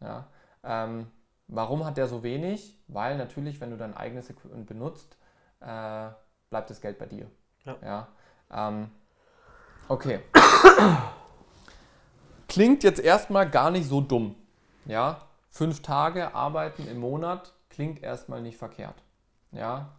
[0.00, 0.26] Ja,
[0.64, 1.06] ähm,
[1.46, 2.82] warum hat der so wenig?
[2.88, 5.16] Weil natürlich, wenn du dein eigenes Equipment benutzt,
[5.60, 6.08] äh,
[6.50, 7.26] bleibt das Geld bei dir.
[7.82, 8.08] Ja.
[8.50, 8.90] ähm,
[9.88, 10.20] okay.
[12.48, 14.34] Klingt jetzt erstmal gar nicht so dumm.
[14.86, 15.18] Ja,
[15.50, 18.94] fünf Tage arbeiten im Monat klingt erstmal nicht verkehrt.
[19.52, 19.90] Ja,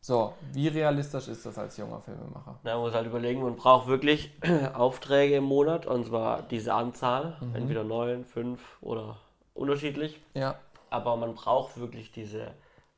[0.00, 2.60] so, wie realistisch ist das als junger Filmemacher?
[2.62, 4.30] Na, man muss halt überlegen, man braucht wirklich
[4.74, 7.56] Aufträge im Monat und zwar diese Anzahl, Mhm.
[7.56, 9.16] entweder neun, fünf oder
[9.54, 10.20] unterschiedlich.
[10.34, 10.54] Ja,
[10.90, 12.54] Aber man braucht wirklich diese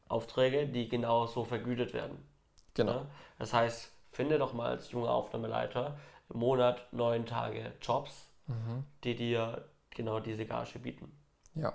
[0.09, 2.19] Aufträge, die genau so vergütet werden.
[2.79, 3.01] Genau.
[3.01, 3.07] Ne?
[3.39, 5.99] Das heißt, finde doch mal als junger Aufnahmeleiter
[6.33, 8.85] im Monat neun Tage Jobs, Mhm.
[9.05, 11.13] die dir genau diese Gage bieten.
[11.55, 11.75] Ja,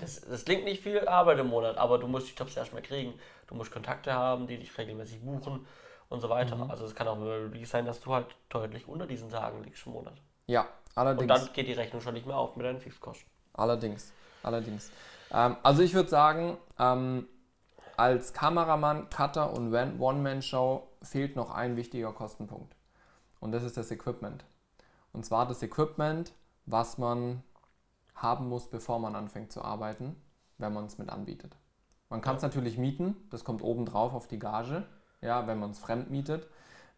[0.00, 3.14] Das, das klingt nicht viel Arbeit im Monat, aber du musst die Jobs erstmal kriegen.
[3.48, 5.66] Du musst Kontakte haben, die dich regelmäßig buchen
[6.08, 6.56] und so weiter.
[6.56, 6.70] Mhm.
[6.70, 9.92] Also es kann auch wirklich sein, dass du halt deutlich unter diesen Tagen liegst im
[9.92, 10.14] Monat.
[10.46, 11.26] ja, Und allerdings.
[11.28, 13.28] dann geht die Rechnung schon nicht mehr auf mit deinen Fixkosten.
[13.54, 14.12] Allerdings,
[14.42, 14.90] allerdings.
[15.32, 17.28] Ähm, also ich würde sagen, ähm,
[17.96, 22.74] als Kameramann, Cutter und One- One-Man-Show fehlt noch ein wichtiger Kostenpunkt.
[23.40, 24.44] Und das ist das Equipment.
[25.12, 26.32] Und zwar das Equipment,
[26.64, 27.42] was man
[28.14, 30.16] haben muss, bevor man anfängt zu arbeiten,
[30.58, 31.56] wenn man es mit anbietet.
[32.08, 34.86] Man kann es natürlich mieten, das kommt obendrauf auf die Gage,
[35.20, 36.46] ja, wenn man es fremd mietet.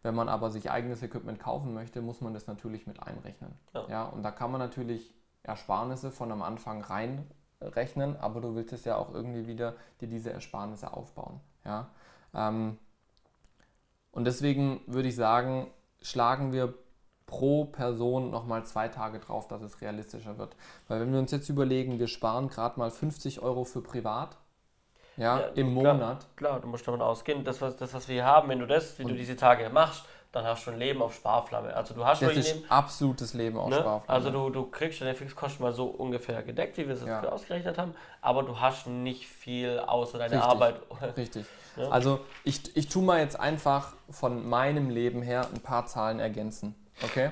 [0.03, 3.57] Wenn man aber sich eigenes Equipment kaufen möchte, muss man das natürlich mit einrechnen.
[3.73, 3.87] Ja.
[3.89, 6.83] Ja, und da kann man natürlich Ersparnisse von am Anfang
[7.61, 11.39] reinrechnen, aber du willst es ja auch irgendwie wieder dir diese Ersparnisse aufbauen.
[11.65, 11.89] Ja?
[12.33, 12.77] Ähm,
[14.11, 15.67] und deswegen würde ich sagen,
[16.01, 16.73] schlagen wir
[17.25, 20.55] pro Person nochmal zwei Tage drauf, dass es realistischer wird.
[20.87, 24.37] Weil wenn wir uns jetzt überlegen, wir sparen gerade mal 50 Euro für privat,
[25.17, 25.93] ja, Ja, im klar.
[25.95, 26.27] Monat.
[26.35, 28.97] Klar, du musst davon ausgehen, das was, das, was wir hier haben, wenn du das,
[28.97, 30.03] du Und- diese Tage machst,
[30.35, 31.73] dann hast du ein Leben auf Sparflamme.
[31.73, 33.77] Also du hast Das ist absolutes Leben auf Ne?
[33.77, 34.09] Sparflamme.
[34.09, 37.23] Also du, du kriegst deine Fixkosten mal so ungefähr gedeckt, wie wir es jetzt Ja.
[37.29, 40.49] ausgerechnet haben, aber du hast nicht viel außer deiner Richtig.
[40.49, 40.75] Arbeit.
[41.17, 41.45] Richtig.
[41.77, 41.87] Ja.
[41.89, 46.75] Also ich, ich tue mal jetzt einfach von meinem Leben her ein paar Zahlen ergänzen.
[47.01, 47.31] Okay?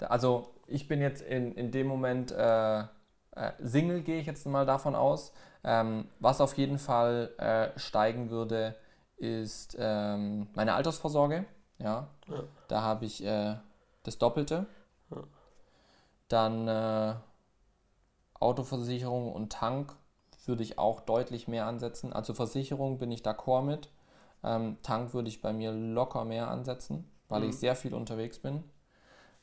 [0.00, 2.84] Also ich bin jetzt in, in dem Moment äh, äh,
[3.58, 5.32] Single gehe ich jetzt mal davon aus.
[5.64, 8.74] Ähm, was auf jeden Fall äh, steigen würde,
[9.16, 11.46] ist ähm, meine Altersvorsorge.
[11.78, 12.42] Ja, Ja.
[12.68, 13.56] da habe ich äh,
[14.04, 14.66] das Doppelte.
[15.10, 15.22] Ja.
[16.28, 17.14] Dann äh,
[18.40, 19.94] Autoversicherung und Tank
[20.46, 22.12] würde ich auch deutlich mehr ansetzen.
[22.12, 23.90] Also Versicherung bin ich d'accord mit.
[24.44, 27.50] Ähm, Tank würde ich bei mir locker mehr ansetzen, weil Mhm.
[27.50, 28.64] ich sehr viel unterwegs bin.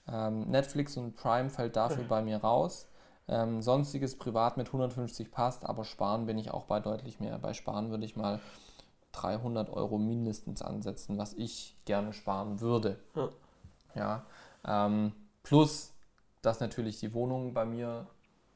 [0.07, 2.87] Ähm, Netflix und Prime fällt dafür bei mir raus.
[3.27, 7.39] Ähm, sonstiges privat mit 150 passt, aber sparen bin ich auch bei deutlich mehr.
[7.39, 8.39] Bei sparen würde ich mal
[9.15, 12.99] 300 Euro mindestens ansetzen, was ich gerne sparen würde.
[13.15, 13.29] Ja.
[13.95, 14.25] Ja,
[14.65, 15.13] ähm,
[15.43, 15.93] plus,
[16.41, 18.07] dass natürlich die Wohnung bei mir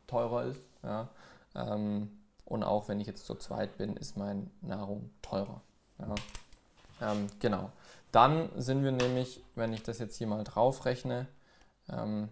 [0.07, 0.61] teurer ist.
[0.83, 1.09] Ja,
[1.55, 2.11] ähm,
[2.45, 5.61] und auch wenn ich jetzt zu zweit bin, ist meine Nahrung teurer.
[5.99, 6.15] Ja,
[7.01, 7.71] ähm, genau.
[8.11, 11.27] Dann sind wir nämlich, wenn ich das jetzt hier mal draufrechne,
[11.87, 12.29] ähm,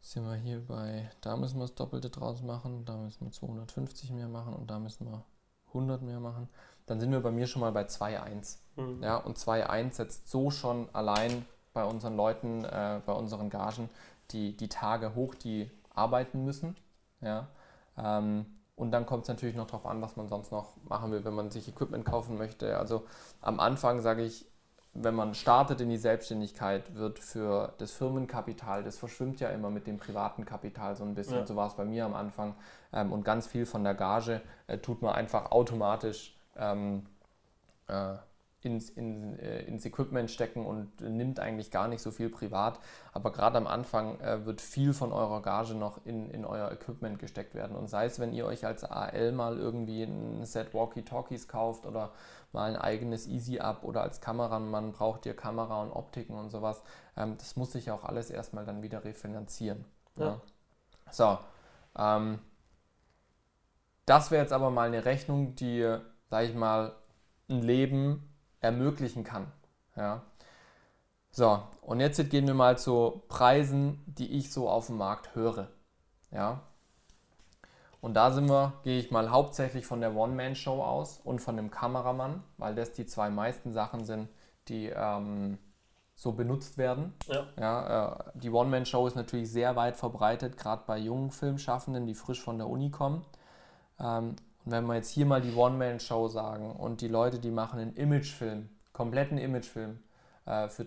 [0.00, 4.10] sind wir hier bei, da müssen wir das Doppelte draus machen, da müssen wir 250
[4.10, 5.24] mehr machen und da müssen wir
[5.74, 6.48] 100 mehr machen.
[6.86, 8.58] Dann sind wir bei mir schon mal bei 2,1.
[8.76, 9.02] Mhm.
[9.02, 13.88] Ja, und 2,1 setzt so schon allein bei unseren Leuten, äh, bei unseren Gagen
[14.30, 16.76] die, die Tage hoch, die arbeiten müssen.
[17.20, 17.48] Ja,
[17.96, 21.24] ähm, und dann kommt es natürlich noch darauf an, was man sonst noch machen will,
[21.24, 22.78] wenn man sich Equipment kaufen möchte.
[22.78, 23.04] Also
[23.40, 24.46] am Anfang sage ich,
[24.94, 29.86] wenn man startet in die Selbstständigkeit, wird für das Firmenkapital, das verschwimmt ja immer mit
[29.86, 31.38] dem privaten Kapital so ein bisschen.
[31.38, 31.46] Ja.
[31.46, 32.54] So war es bei mir am Anfang.
[32.92, 37.06] Ähm, und ganz viel von der Gage äh, tut man einfach automatisch ähm,
[37.88, 38.16] äh,
[38.60, 42.78] ins, in, äh, ins Equipment stecken und nimmt eigentlich gar nicht so viel privat.
[43.12, 47.18] Aber gerade am Anfang äh, wird viel von eurer Gage noch in, in euer Equipment
[47.18, 47.76] gesteckt werden.
[47.76, 52.12] Und sei es, wenn ihr euch als AL mal irgendwie ein Set Walkie-Talkies kauft oder
[52.52, 56.82] mal ein eigenes Easy-Up oder als Kameramann braucht ihr Kamera und Optiken und sowas.
[57.16, 59.84] Ähm, das muss sich auch alles erstmal dann wieder refinanzieren.
[60.16, 60.26] Ja.
[60.26, 60.40] Ja.
[61.10, 61.38] So,
[61.96, 62.38] ähm,
[64.06, 65.98] das wäre jetzt aber mal eine Rechnung, die,
[66.28, 66.94] sag ich mal,
[67.48, 68.28] ein Leben
[68.60, 69.50] ermöglichen kann.
[69.96, 70.22] Ja.
[71.30, 75.68] So, und jetzt gehen wir mal zu Preisen, die ich so auf dem Markt höre.
[76.30, 76.62] Ja.
[78.02, 81.70] Und da sind wir, gehe ich mal hauptsächlich von der One-Man-Show aus und von dem
[81.70, 84.28] Kameramann, weil das die zwei meisten Sachen sind,
[84.66, 85.56] die ähm,
[86.16, 87.14] so benutzt werden.
[87.28, 87.46] Ja.
[87.56, 92.42] Ja, äh, die One-Man-Show ist natürlich sehr weit verbreitet, gerade bei jungen Filmschaffenden, die frisch
[92.42, 93.24] von der Uni kommen.
[94.00, 94.34] Ähm,
[94.64, 97.94] und wenn wir jetzt hier mal die One-Man-Show sagen und die Leute, die machen einen
[97.94, 100.00] Imagefilm, kompletten Imagefilm
[100.44, 100.86] äh, für,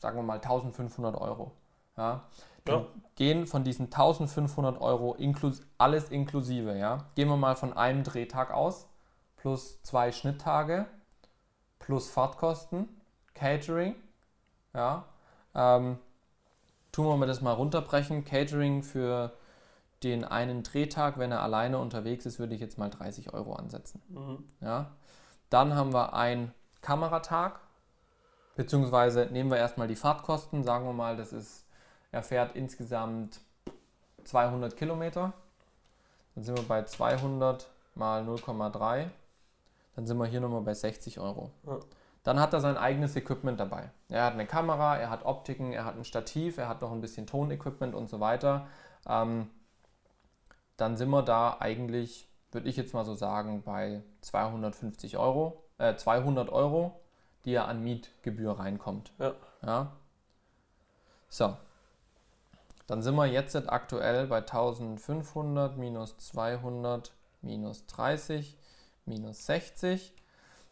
[0.00, 1.52] sagen wir mal, 1500 Euro.
[1.96, 2.24] Ja,
[2.72, 2.86] Ja.
[3.16, 6.76] gehen von diesen 1500 Euro inklus alles inklusive.
[6.76, 8.88] Ja, gehen wir mal von einem Drehtag aus,
[9.36, 10.86] plus zwei Schnitttage,
[11.78, 12.88] plus Fahrtkosten,
[13.34, 13.94] Catering.
[14.74, 15.04] Ja,
[15.54, 15.98] ähm,
[16.92, 18.24] tun wir mal das mal runterbrechen.
[18.24, 19.32] Catering für
[20.02, 24.02] den einen Drehtag, wenn er alleine unterwegs ist, würde ich jetzt mal 30 Euro ansetzen.
[24.08, 24.44] Mhm.
[24.60, 24.92] Ja?
[25.50, 27.60] Dann haben wir einen Kameratag,
[28.54, 30.62] beziehungsweise nehmen wir erstmal die Fahrtkosten.
[30.62, 31.64] Sagen wir mal, das ist,
[32.12, 33.40] er fährt insgesamt
[34.24, 35.32] 200 Kilometer.
[36.34, 39.08] Dann sind wir bei 200 mal 0,3.
[39.96, 41.50] Dann sind wir hier nochmal bei 60 Euro.
[41.66, 41.78] Ja.
[42.22, 43.90] Dann hat er sein eigenes Equipment dabei.
[44.08, 47.00] Er hat eine Kamera, er hat Optiken, er hat ein Stativ, er hat noch ein
[47.00, 48.66] bisschen Tonequipment und so weiter.
[49.08, 49.50] Ähm,
[50.76, 55.96] dann sind wir da eigentlich, würde ich jetzt mal so sagen, bei 250 Euro, äh,
[55.96, 57.00] 200 Euro,
[57.44, 59.12] die ja an Mietgebühr reinkommt.
[59.18, 59.32] Ja.
[59.62, 59.92] ja.
[61.28, 61.56] So.
[62.88, 67.12] Dann sind wir jetzt aktuell bei 1500 minus 200
[67.42, 68.56] minus 30
[69.04, 70.14] minus 60.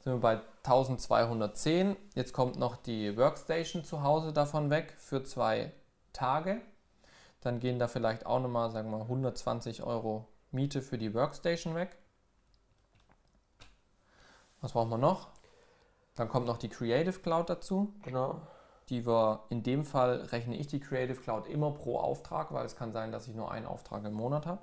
[0.01, 1.95] Sind wir bei 1210.
[2.15, 5.75] Jetzt kommt noch die Workstation zu Hause davon weg für zwei
[6.15, 6.63] Tage.
[7.43, 11.75] Dann gehen da vielleicht auch nochmal, sagen wir mal, 120 Euro Miete für die Workstation
[11.75, 11.99] weg.
[14.63, 15.29] Was brauchen wir noch?
[16.15, 18.41] Dann kommt noch die Creative Cloud dazu, Genau.
[18.89, 22.77] Die wir in dem Fall rechne ich die Creative Cloud immer pro Auftrag, weil es
[22.77, 24.63] kann sein, dass ich nur einen Auftrag im Monat habe.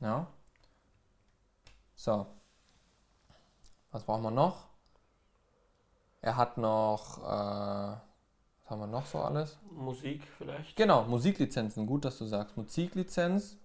[0.00, 0.26] Ja.
[1.94, 2.26] So.
[3.90, 4.66] Was brauchen wir noch?
[6.20, 9.58] Er hat noch, äh, was haben wir noch so alles?
[9.70, 10.76] Musik vielleicht.
[10.76, 11.86] Genau, Musiklizenzen.
[11.86, 12.56] Gut, dass du sagst.
[12.56, 13.58] Musiklizenz.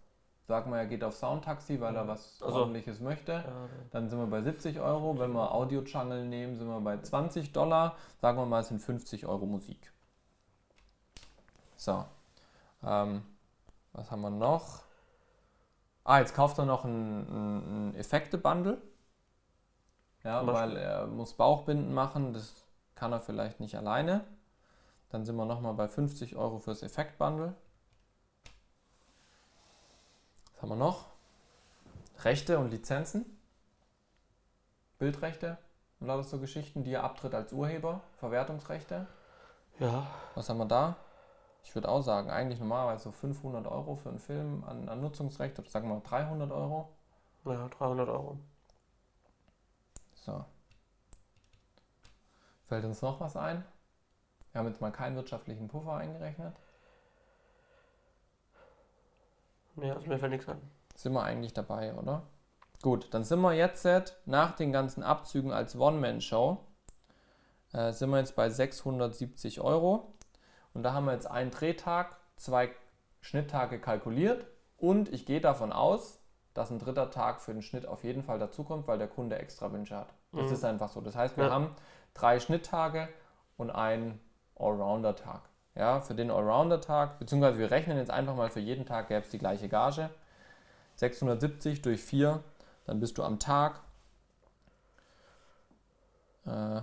[0.49, 3.33] Sagen wir, er geht auf Soundtaxi, weil er was Also- ordentliches möchte.
[3.33, 5.19] Ja, Dann sind wir bei 70 Euro.
[5.19, 7.95] Wenn wir Audio-Channel nehmen, sind wir bei 20 Dollar.
[8.19, 9.93] Sagen wir mal, es sind 50 Euro Musik.
[11.75, 12.03] So.
[12.83, 13.21] Ähm,
[13.93, 14.81] was haben wir noch?
[16.03, 18.81] Ah, jetzt kauft er noch ein, ein, ein Effekte-Bundle.
[20.23, 22.33] Ja, weil er muss Bauchbinden machen.
[22.33, 22.65] Das
[22.95, 24.23] kann er vielleicht nicht alleine.
[25.09, 27.53] Dann sind wir nochmal bei 50 Euro fürs Effekt-Bundle.
[30.59, 31.05] Was haben wir noch?
[32.25, 33.25] Rechte und Lizenzen.
[34.97, 35.57] Bildrechte
[36.01, 38.01] und lauter so Geschichten, die er abtritt als Urheber.
[38.17, 39.07] Verwertungsrechte.
[39.79, 40.05] Ja.
[40.35, 40.97] Was haben wir da?
[41.63, 45.57] Ich würde auch sagen, eigentlich normalerweise so 500 Euro für einen Film an, an Nutzungsrecht
[45.59, 46.89] oder sagen wir mal 300 Euro.
[47.45, 48.37] Ja, 300 Euro.
[50.15, 50.43] So.
[52.67, 53.63] Fällt uns noch was ein?
[54.51, 56.53] Wir haben jetzt mal keinen wirtschaftlichen Puffer eingerechnet.
[59.75, 60.59] Nee, also mir fällt nichts ein.
[60.95, 62.23] Sind wir eigentlich dabei, oder?
[62.81, 63.85] Gut, dann sind wir jetzt
[64.25, 66.57] nach den ganzen Abzügen als One-Man-Show
[67.73, 70.13] äh, sind wir jetzt bei 670 Euro.
[70.73, 72.69] Und da haben wir jetzt einen Drehtag, zwei
[73.21, 74.45] Schnitttage kalkuliert
[74.77, 76.19] und ich gehe davon aus,
[76.53, 79.71] dass ein dritter Tag für den Schnitt auf jeden Fall dazukommt, weil der Kunde extra
[79.71, 80.13] Wünsche hat.
[80.31, 80.53] Das Mhm.
[80.53, 81.01] ist einfach so.
[81.01, 81.51] Das heißt, wir Ja.
[81.51, 81.75] haben
[82.13, 83.09] drei Schnitttage
[83.57, 84.19] und einen
[84.55, 85.48] Allrounder-Tag.
[85.79, 89.29] Ja, für den Allrounder-Tag, beziehungsweise wir rechnen jetzt einfach mal für jeden Tag gäbe es
[89.29, 90.09] die gleiche Gage.
[90.95, 92.43] 670 durch 4,
[92.85, 93.79] dann bist du am Tag
[96.45, 96.81] äh,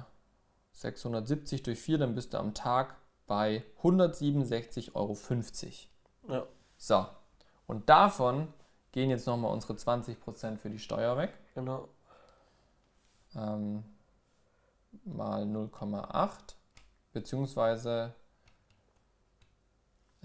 [0.73, 2.97] 670 durch 4, dann bist du am Tag
[3.27, 5.15] bei 167,50 Euro.
[6.35, 6.47] Ja.
[6.79, 7.07] So,
[7.67, 8.49] und davon
[8.93, 11.35] gehen jetzt nochmal unsere 20% für die Steuer weg.
[11.55, 11.91] Genau.
[13.35, 13.85] Ähm,
[15.05, 16.55] mal 0,8,
[17.13, 18.15] beziehungsweise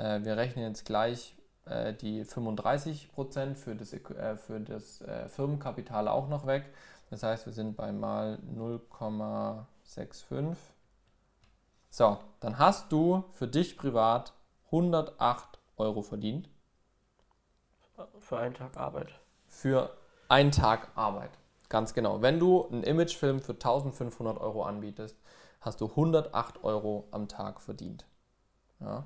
[0.02, 6.08] äh, wir rechnen jetzt gleich äh, die 35% für das, äh, für das äh, Firmenkapital
[6.08, 6.66] auch noch weg.
[7.10, 10.56] Das heißt, wir sind bei mal 0,65.
[11.90, 14.34] So, dann hast du für dich privat
[14.68, 16.50] 108 Euro verdient
[18.20, 19.10] Für einen Tag Arbeit.
[19.48, 19.92] für
[20.30, 21.32] einen Tag Arbeit.
[21.68, 22.22] Ganz genau.
[22.22, 25.18] Wenn du einen Imagefilm für 1500 Euro anbietest,
[25.60, 28.06] hast du 108 Euro am Tag verdient.
[28.80, 29.06] Ja.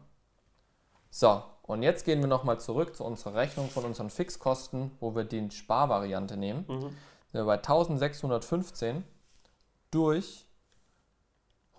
[1.18, 5.24] So, und jetzt gehen wir nochmal zurück zu unserer Rechnung von unseren Fixkosten, wo wir
[5.24, 6.66] die Sparvariante nehmen.
[6.68, 6.82] Mhm.
[6.82, 6.92] Sind
[7.32, 9.06] wir bei 1615
[9.92, 10.46] durch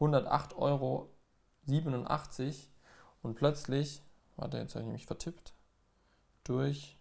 [0.00, 1.10] 108,87 Euro
[3.20, 4.00] und plötzlich,
[4.36, 5.52] warte, jetzt habe ich mich vertippt,
[6.42, 6.96] durch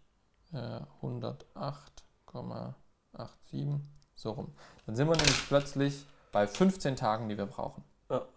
[0.51, 3.79] äh, 108,87,
[4.13, 4.53] so rum.
[4.85, 7.85] Dann sind wir nämlich plötzlich bei 15 Tagen, die wir brauchen.
[8.09, 8.27] Ja.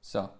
[0.00, 0.30] So.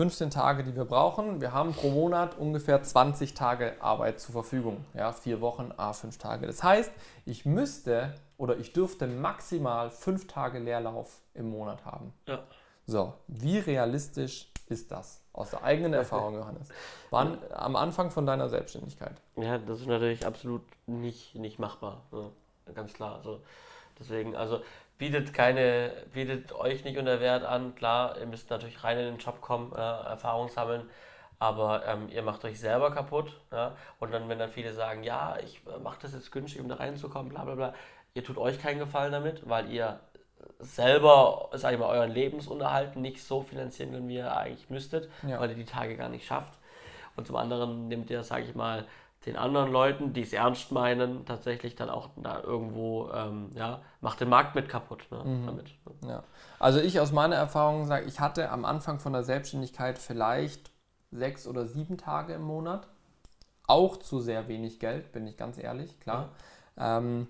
[0.00, 1.42] 15 Tage, die wir brauchen.
[1.42, 4.82] Wir haben pro Monat ungefähr 20 Tage Arbeit zur Verfügung.
[4.94, 6.46] Ja, vier Wochen, a fünf Tage.
[6.46, 6.90] Das heißt,
[7.26, 12.14] ich müsste oder ich dürfte maximal fünf Tage Leerlauf im Monat haben.
[12.26, 12.38] Ja.
[12.86, 15.20] So, wie realistisch ist das?
[15.34, 16.68] Aus der eigenen Erfahrung, Johannes.
[17.10, 19.20] Wann am Anfang von deiner Selbstständigkeit?
[19.36, 22.00] Ja, das ist natürlich absolut nicht, nicht machbar.
[22.10, 22.30] Ne?
[22.74, 23.16] Ganz klar.
[23.16, 23.42] Also
[23.98, 24.62] deswegen, also
[25.00, 27.74] bietet keine, bietet euch nicht unter Wert an.
[27.74, 30.88] Klar, ihr müsst natürlich rein in den Job kommen, äh, Erfahrung sammeln,
[31.38, 33.40] aber ähm, ihr macht euch selber kaputt.
[33.50, 33.74] Ja?
[33.98, 36.74] Und dann, wenn dann viele sagen, ja, ich äh, mache das jetzt günstig, um da
[36.76, 37.74] reinzukommen, bla bla bla,
[38.12, 39.98] ihr tut euch keinen Gefallen damit, weil ihr
[40.58, 45.40] selber, sag ich mal, euren Lebensunterhalt nicht so finanzieren könnt, wie ihr eigentlich müsstet, Ja.
[45.40, 46.52] weil ihr die Tage gar nicht schafft.
[47.16, 48.86] Und zum anderen nehmt ihr, sage ich mal,
[49.26, 54.20] den anderen Leuten, die es ernst meinen, tatsächlich dann auch da irgendwo, ähm, ja, macht
[54.20, 55.46] den Markt mit kaputt ne, Mhm.
[55.46, 55.66] damit.
[56.02, 56.08] Ne?
[56.08, 56.24] Ja.
[56.58, 60.70] Also ich aus meiner Erfahrung sage, ich hatte am Anfang von der Selbstständigkeit vielleicht
[61.10, 62.88] sechs oder sieben Tage im Monat.
[63.66, 66.30] Auch zu sehr wenig Geld, bin ich ganz ehrlich, klar.
[66.78, 67.28] Ähm,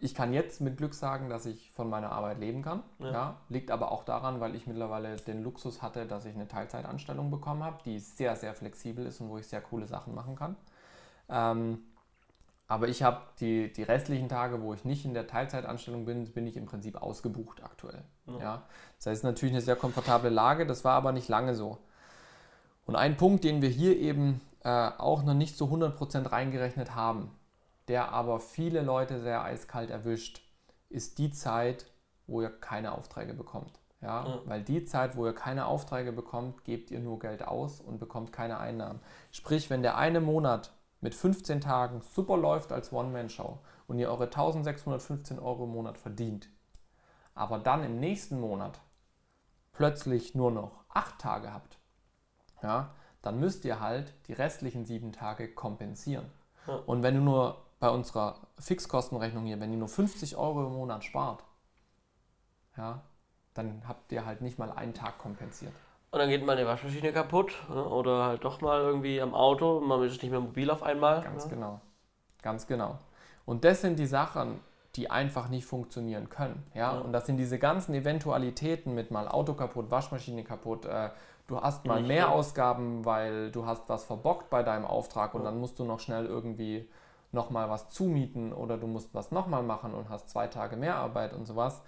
[0.00, 2.82] ich kann jetzt mit Glück sagen, dass ich von meiner Arbeit leben kann.
[2.98, 3.12] Ja.
[3.12, 3.36] Ja.
[3.48, 7.62] liegt aber auch daran, weil ich mittlerweile den Luxus hatte, dass ich eine Teilzeitanstellung bekommen
[7.62, 10.56] habe, die sehr, sehr flexibel ist und wo ich sehr coole Sachen machen kann.
[11.28, 11.78] Ähm,
[12.66, 16.46] aber ich habe die, die restlichen Tage, wo ich nicht in der Teilzeitanstellung bin, bin
[16.46, 18.02] ich im Prinzip ausgebucht aktuell.
[18.26, 18.38] Ja.
[18.38, 18.62] Ja.
[18.96, 21.78] Das heißt, natürlich eine sehr komfortable Lage, das war aber nicht lange so.
[22.86, 27.30] Und ein Punkt, den wir hier eben äh, auch noch nicht zu 100% reingerechnet haben,
[27.88, 30.42] der aber viele Leute sehr eiskalt erwischt,
[30.88, 31.86] ist die Zeit,
[32.26, 33.78] wo ihr keine Aufträge bekommt.
[34.00, 34.26] Ja?
[34.26, 34.40] Ja.
[34.46, 38.32] Weil die Zeit, wo ihr keine Aufträge bekommt, gebt ihr nur Geld aus und bekommt
[38.32, 39.00] keine Einnahmen.
[39.32, 40.72] Sprich, wenn der eine Monat
[41.04, 46.48] mit 15 Tagen super läuft als One-Man-Show und ihr eure 1615 Euro im Monat verdient,
[47.34, 48.80] aber dann im nächsten Monat
[49.72, 51.78] plötzlich nur noch 8 Tage habt,
[52.62, 56.32] ja, dann müsst ihr halt die restlichen 7 Tage kompensieren.
[56.66, 56.76] Ja.
[56.86, 61.04] Und wenn du nur bei unserer Fixkostenrechnung hier, wenn ihr nur 50 Euro im Monat
[61.04, 61.44] spart,
[62.78, 63.02] ja,
[63.52, 65.74] dann habt ihr halt nicht mal einen Tag kompensiert.
[66.14, 67.84] Und dann geht mal die Waschmaschine kaputt ne?
[67.84, 71.20] oder halt doch mal irgendwie am Auto, man ist nicht mehr mobil auf einmal.
[71.22, 71.50] Ganz ne?
[71.50, 71.80] genau.
[72.40, 72.98] Ganz genau.
[73.44, 74.60] Und das sind die Sachen,
[74.94, 76.62] die einfach nicht funktionieren können.
[76.72, 76.94] Ja?
[76.94, 77.00] Ja.
[77.00, 81.10] Und das sind diese ganzen Eventualitäten mit mal Auto kaputt, Waschmaschine kaputt, äh,
[81.48, 82.30] du hast mal mehr.
[82.30, 85.50] Ausgaben, weil du hast was verbockt bei deinem Auftrag und Ja.
[85.50, 86.88] dann musst du noch schnell irgendwie
[87.32, 91.32] nochmal was zumieten oder du musst was nochmal machen und hast zwei Tage mehr Arbeit
[91.32, 91.82] und sowas.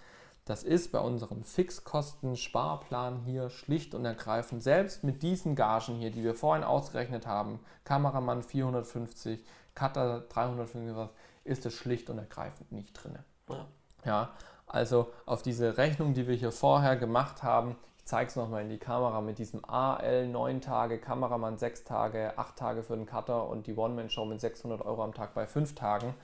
[0.47, 6.23] Das ist bei unserem Fixkosten-Sparplan hier schlicht und ergreifend, selbst mit diesen Gagen hier, die
[6.23, 9.45] wir vorhin ausgerechnet haben, Kameramann 450,
[9.75, 11.11] Cutter 350, was,
[11.43, 13.19] ist es schlicht und ergreifend nicht drin.
[13.49, 13.67] Ja.
[14.05, 14.31] Ja,
[14.69, 18.69] also auf diese Rechnung, die wir hier vorher gemacht haben, ich zeige es nochmal in
[18.69, 23.49] die Kamera mit diesem AL 9 Tage, Kameramann 6 Tage, 8 Tage für den Cutter
[23.49, 26.15] und die One-Man-Show mit 600 Euro am Tag bei 5 Tagen,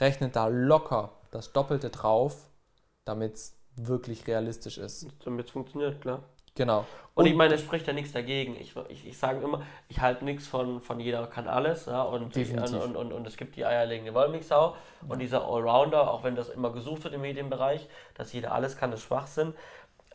[0.00, 2.48] rechnet da locker das Doppelte drauf,
[3.04, 5.06] damit es wirklich realistisch ist.
[5.24, 6.22] Damit es funktioniert, klar.
[6.56, 6.86] Genau.
[7.14, 8.56] Und, ich meine, es spricht ja nichts dagegen.
[8.60, 11.86] Ich, ich, ich sage immer, ich halte nichts von, von jeder kann alles.
[11.86, 12.84] Ja, und, ich, und, Definitiv.
[12.84, 14.76] und, und, und es gibt die eierlegende Wollmilchsau.
[15.08, 18.92] Und dieser Allrounder, auch wenn das immer gesucht wird im Medienbereich, dass jeder alles kann,
[18.92, 19.54] ist Schwachsinn.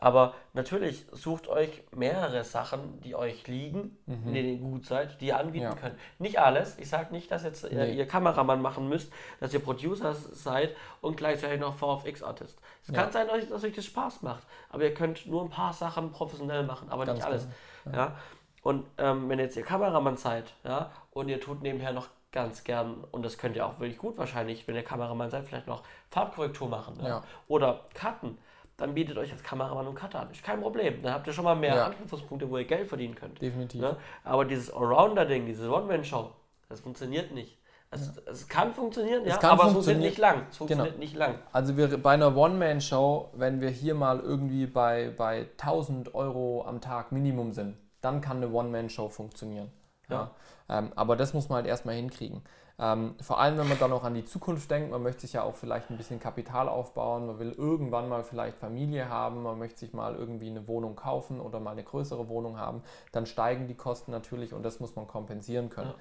[0.04, 5.28] Aber natürlich sucht euch mehrere Sachen, die euch liegen, in denen ihr gut seid, die
[5.28, 5.72] ihr anbieten Mhm.
[5.74, 5.78] Ja.
[5.78, 5.96] könnt.
[6.18, 6.80] Nicht alles.
[6.80, 7.94] Ich sage nicht, dass jetzt Nee.
[7.94, 12.60] ihr, Kameramann machen müsst, dass ihr Producer seid und gleichzeitig noch VFX-Artist.
[12.82, 12.96] Es Ja.
[12.96, 16.64] kann sein, dass euch das Spaß macht, aber ihr könnt nur ein paar Sachen professionell
[16.64, 17.48] machen, aber Ganz nicht alles.
[17.84, 18.16] genau, Ja.
[18.64, 23.04] Und ähm, wenn jetzt ihr Kameramann seid, ja, und ihr tut nebenher noch ganz gern,
[23.12, 26.70] und das könnt ihr auch wirklich gut wahrscheinlich, wenn ihr Kameramann seid, vielleicht noch Farbkorrektur
[26.70, 27.08] machen ja.
[27.08, 27.24] Ja.
[27.48, 28.38] oder Cutten,
[28.78, 30.32] dann bietet euch als Kameramann und Cutter an.
[30.32, 31.02] Ist kein Problem.
[31.04, 31.86] Dann habt ihr schon mal mehr Ja.
[31.88, 33.42] Anknüpfungspunkte, wo ihr Geld verdienen könnt.
[33.42, 33.82] Definitiv.
[33.82, 33.98] Ne?
[34.24, 36.32] Aber dieses Allrounder-Ding, diese One-Man-Show,
[36.70, 37.58] das funktioniert nicht.
[37.94, 40.10] Es, es kann funktionieren, ja, kann aber es funktioniert funktionieren.
[40.10, 40.48] nicht lang.
[40.50, 41.36] Es funktioniert nicht lang.
[41.52, 46.80] Also wir bei einer One-Man-Show, wenn wir hier mal irgendwie bei, bei 1000 Euro am
[46.80, 49.70] Tag Minimum sind, dann kann eine One-Man-Show funktionieren.
[50.12, 50.32] Ja.
[50.70, 52.42] Ähm, aber das muss man halt erstmal hinkriegen.
[52.80, 55.44] Ähm, vor allem, wenn man dann auch an die Zukunft denkt, man möchte sich ja
[55.44, 59.80] auch vielleicht ein bisschen Kapital aufbauen, man will irgendwann mal vielleicht Familie haben, man möchte
[59.80, 62.82] sich mal irgendwie eine Wohnung kaufen oder mal eine größere Wohnung haben,
[63.12, 65.90] dann steigen die Kosten natürlich und das muss man kompensieren können.
[65.90, 65.96] Ja.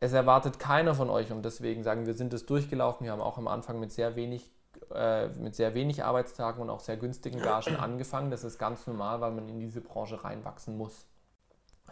[0.00, 3.04] Es erwartet keiner von euch und deswegen sagen wir, sind es durchgelaufen.
[3.04, 4.50] Wir haben auch am Anfang mit sehr wenig
[4.94, 8.30] äh, mit sehr wenig Arbeitstagen und auch sehr günstigen Gagen angefangen.
[8.30, 11.06] Das ist ganz normal, weil man in diese Branche reinwachsen muss.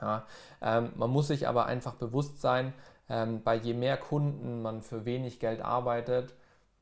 [0.01, 0.27] Ja,
[0.63, 2.73] ähm, man muss sich aber einfach bewusst sein,
[3.09, 6.35] ähm, bei je mehr Kunden man für wenig Geld arbeitet,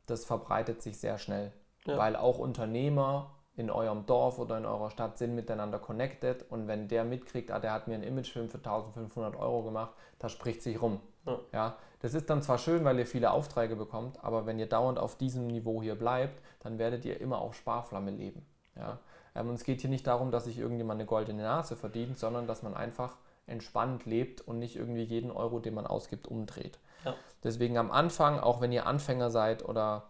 [0.06, 1.52] das verbreitet sich sehr schnell.
[1.86, 1.96] Ja.
[1.98, 6.88] Weil auch Unternehmer in eurem Dorf oder in eurer Stadt sind miteinander connected und wenn
[6.88, 10.80] der mitkriegt, ah, der hat mir einen Imagefilm für 1500 Euro gemacht, das spricht sich
[10.80, 11.00] rum.
[11.24, 11.38] Ja.
[11.52, 14.98] Ja, das ist dann zwar schön, weil ihr viele Aufträge bekommt, aber wenn ihr dauernd
[14.98, 18.44] auf diesem Niveau hier bleibt, dann werdet ihr immer auf Sparflamme leben.
[18.76, 18.98] Ja?
[19.36, 22.46] Ähm, und es geht hier nicht darum, dass sich irgendjemand eine goldene Nase verdient, sondern
[22.46, 26.78] dass man einfach entspannt lebt und nicht irgendwie jeden Euro, den man ausgibt, umdreht.
[27.04, 27.14] Ja.
[27.44, 30.04] Deswegen am Anfang, auch wenn ihr Anfänger seid oder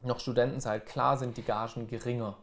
[0.00, 2.36] noch Studenten seid, klar sind die Gagen geringer.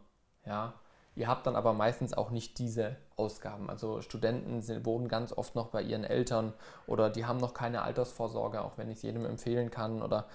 [0.46, 0.74] Ja?
[1.16, 3.70] Ihr habt dann aber meistens auch nicht diese Ausgaben.
[3.70, 6.54] Also Studenten sind, wohnen ganz oft noch bei ihren Eltern
[6.88, 10.02] oder die haben noch keine Altersvorsorge, auch wenn ich es jedem empfehlen kann.
[10.02, 10.26] Oder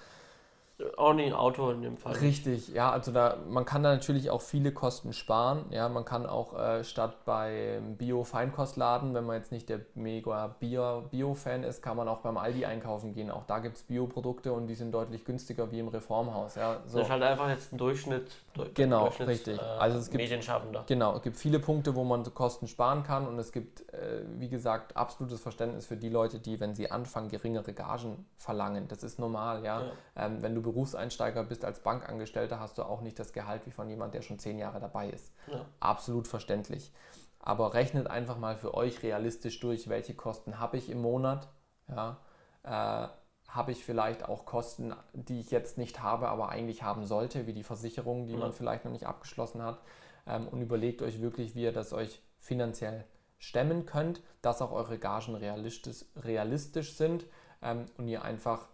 [0.96, 2.14] Auch nicht ein Auto in dem Fall.
[2.14, 5.64] Richtig, ja, also da, man kann da natürlich auch viele Kosten sparen.
[5.70, 11.02] Ja, man kann auch äh, statt beim Bio-Feinkostladen, wenn man jetzt nicht der mega Bio-
[11.10, 13.30] Bio-Fan ist, kann man auch beim Aldi einkaufen gehen.
[13.30, 16.54] Auch da gibt es Bioprodukte und die sind deutlich günstiger wie im Reformhaus.
[16.54, 16.98] Ja, so.
[16.98, 18.30] Das ist halt einfach jetzt ein Durchschnitt.
[18.54, 19.58] Du- Genau, Durchschnitts- richtig.
[19.58, 20.84] Äh, Also es gibt- Medienschaffender.
[20.86, 24.48] Genau, es gibt viele Punkte, wo man Kosten sparen kann und es gibt, äh, wie
[24.48, 28.88] gesagt, absolutes Verständnis für die Leute, die, wenn sie anfangen, geringere Gagen verlangen.
[28.88, 29.80] Das ist normal, ja.
[29.80, 29.86] Ja.
[30.16, 33.88] Ähm, wenn du Berufseinsteiger bist als Bankangestellter, hast du auch nicht das Gehalt wie von
[33.88, 35.32] jemand, der schon zehn Jahre dabei ist.
[35.48, 35.64] Ja.
[35.80, 36.92] Absolut verständlich.
[37.40, 41.48] Aber rechnet einfach mal für euch realistisch durch, welche Kosten habe ich im Monat.
[41.88, 42.18] Ja.
[42.62, 43.08] Äh,
[43.48, 47.52] habe ich vielleicht auch Kosten, die ich jetzt nicht habe, aber eigentlich haben sollte, wie
[47.52, 48.38] die Versicherung, die Ja.
[48.38, 49.80] man vielleicht noch nicht abgeschlossen hat.
[50.26, 53.04] Ähm, und überlegt euch wirklich, wie ihr das euch finanziell
[53.38, 57.24] stemmen könnt, dass auch eure Gagen realistisch, realistisch sind
[57.62, 58.68] ähm, und ihr einfach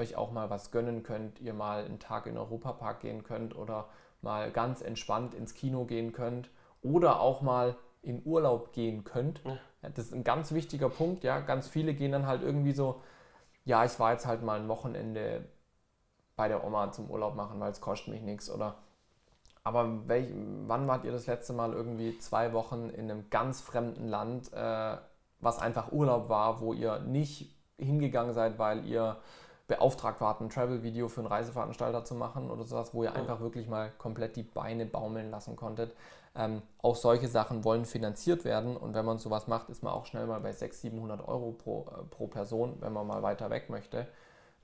[0.00, 3.56] euch auch mal was gönnen könnt, ihr mal einen Tag in den Europapark gehen könnt
[3.56, 3.88] oder
[4.22, 6.50] mal ganz entspannt ins Kino gehen könnt
[6.82, 9.42] oder auch mal in Urlaub gehen könnt.
[9.44, 9.58] Ja.
[9.82, 11.40] Das ist ein ganz wichtiger Punkt, ja.
[11.40, 13.02] Ganz viele gehen dann halt irgendwie so,
[13.64, 15.44] ja, ich war jetzt halt mal ein Wochenende
[16.36, 18.76] bei der Oma zum Urlaub machen, weil es kostet mich nichts oder
[19.62, 20.28] aber welch,
[20.66, 24.96] wann wart ihr das letzte Mal irgendwie zwei Wochen in einem ganz fremden Land, äh,
[25.40, 29.16] was einfach Urlaub war, wo ihr nicht hingegangen seid, weil ihr
[29.70, 33.68] beauftragt wart, ein Travel-Video für einen Reiseveranstalter zu machen oder sowas, wo ihr einfach wirklich
[33.68, 35.94] mal komplett die Beine baumeln lassen konntet.
[36.34, 40.06] Ähm, auch solche Sachen wollen finanziert werden und wenn man sowas macht, ist man auch
[40.06, 43.70] schnell mal bei 600, 700 Euro pro, äh, pro Person, wenn man mal weiter weg
[43.70, 44.08] möchte,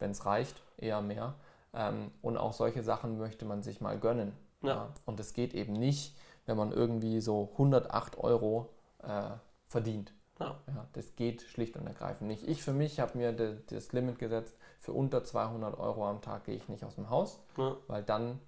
[0.00, 1.34] wenn es reicht, eher mehr.
[1.72, 4.32] Ähm, und auch solche Sachen möchte man sich mal gönnen.
[4.62, 4.68] Ja.
[4.68, 4.88] Ja.
[5.04, 6.16] Und es geht eben nicht,
[6.46, 8.70] wenn man irgendwie so 108 Euro
[9.04, 9.30] äh,
[9.68, 10.12] verdient.
[10.38, 10.60] Ja.
[10.66, 12.46] Ja, das geht schlicht und ergreifend nicht.
[12.46, 16.44] Ich für mich habe mir de, das Limit gesetzt, für unter 200 Euro am Tag
[16.44, 17.76] gehe ich nicht aus dem Haus, Ja.
[17.86, 18.38] weil dann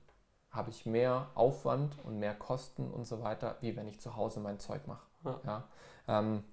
[0.51, 4.41] habe ich mehr Aufwand und mehr Kosten und so weiter, wie wenn ich zu Hause
[4.41, 5.07] mein Zeug mache.
[5.25, 5.41] Ja.
[5.45, 5.65] Ja.
[6.09, 6.45] Ähm,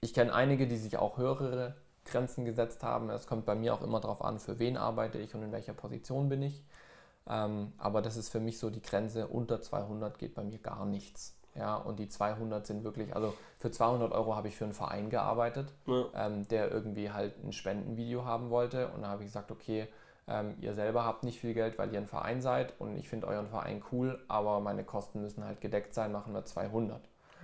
[0.00, 3.10] ich kenne einige, die sich auch höhere Grenzen gesetzt haben.
[3.10, 5.74] Es kommt bei mir auch immer darauf an, für wen arbeite ich und in welcher
[5.74, 6.64] Position bin ich.
[7.26, 10.86] Ähm, aber das ist für mich so die Grenze, unter 200 geht bei mir gar
[10.86, 11.36] nichts.
[11.60, 15.10] Ja, und die 200 sind wirklich, also für 200 Euro habe ich für einen Verein
[15.10, 16.06] gearbeitet, Ja.
[16.14, 18.88] ähm, der irgendwie halt ein Spendenvideo haben wollte.
[18.88, 19.86] Und da habe ich gesagt, okay,
[20.26, 23.26] ähm, ihr selber habt nicht viel Geld, weil ihr ein Verein seid und ich finde
[23.26, 27.00] euren Verein cool, aber meine Kosten müssen halt gedeckt sein, machen wir 200.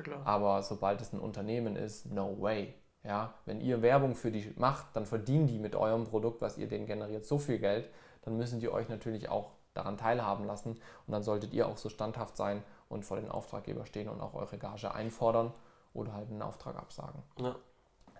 [0.06, 0.14] Ja.
[0.24, 2.72] Aber sobald es ein Unternehmen ist, no way.
[3.02, 6.68] Ja, wenn ihr Werbung für die macht, dann verdienen die mit eurem Produkt, was ihr
[6.68, 7.88] denen generiert, so viel Geld,
[8.22, 11.88] dann müssen die euch natürlich auch daran teilhaben lassen und dann solltet ihr auch so
[11.88, 15.52] standhaft sein und vor den Auftraggeber stehen und auch eure Gage einfordern
[15.94, 17.22] oder halt einen Auftrag absagen.
[17.38, 17.56] Ja.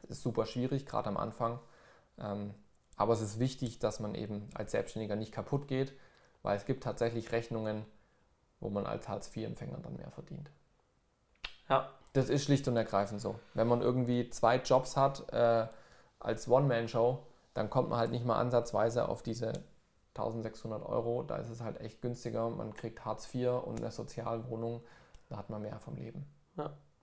[0.03, 1.59] Es ist super schwierig, gerade am Anfang.
[2.19, 2.55] Ähm,
[2.97, 5.93] aber es ist wichtig, dass man eben als Selbstständiger nicht kaputt geht,
[6.43, 7.85] weil es gibt tatsächlich Rechnungen,
[8.61, 10.51] wo man als Hartz-IV-Empfänger dann mehr verdient.
[11.69, 11.91] Ja.
[12.15, 13.39] Das ist schlicht und ergreifend so.
[13.53, 15.67] Wenn man irgendwie zwei Jobs hat äh,
[16.19, 17.23] als One-Man-Show,
[17.53, 19.53] dann kommt man halt nicht mal ansatzweise auf diese
[20.19, 21.23] 1600 Euro.
[21.23, 22.49] Da ist es halt echt günstiger.
[22.51, 24.83] Man kriegt Hartz IV und eine Sozialwohnung.
[25.29, 26.25] Da hat man mehr vom Leben.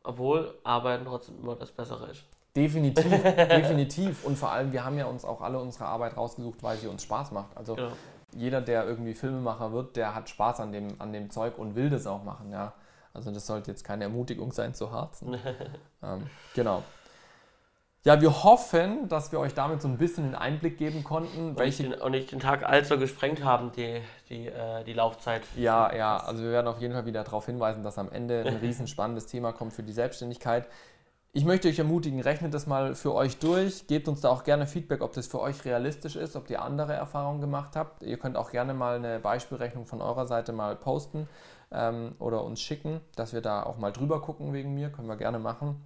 [0.04, 2.24] Obwohl Arbeiten trotzdem immer das Bessere ist.
[2.56, 4.26] Definitiv, definitiv.
[4.26, 7.04] Und vor allem, wir haben ja uns auch alle unsere Arbeit rausgesucht, weil sie uns
[7.04, 7.56] Spaß macht.
[7.58, 7.92] Also Genau.
[8.36, 11.90] jeder, der irgendwie Filmemacher wird, der hat Spaß an dem, an dem Zeug und will
[11.90, 12.74] das auch machen, ja.
[13.14, 15.36] Also das sollte jetzt keine Ermutigung sein zu harzen.
[16.04, 16.84] ähm, genau.
[18.06, 21.48] Ja, wir hoffen, dass wir euch damit so ein bisschen einen Einblick geben konnten, Und
[21.52, 25.42] nicht, welche den, und nicht den Tag allzu gesprengt haben, die, die, äh, die Laufzeit.
[25.56, 28.58] Ja, ja, also wir werden auf jeden Fall wieder darauf hinweisen, dass am Ende ein
[28.58, 30.68] riesen spannendes Thema kommt für die Selbstständigkeit.
[31.32, 34.68] Ich möchte euch ermutigen, rechnet das mal für euch durch, gebt uns da auch gerne
[34.68, 38.04] Feedback, ob das für euch realistisch ist, ob ihr andere Erfahrungen gemacht habt.
[38.04, 41.30] Ihr könnt auch gerne mal eine Beispielrechnung von eurer Seite mal posten
[41.72, 45.16] ähm, oder uns schicken, dass wir da auch mal drüber gucken wegen mir, können wir
[45.16, 45.82] gerne machen.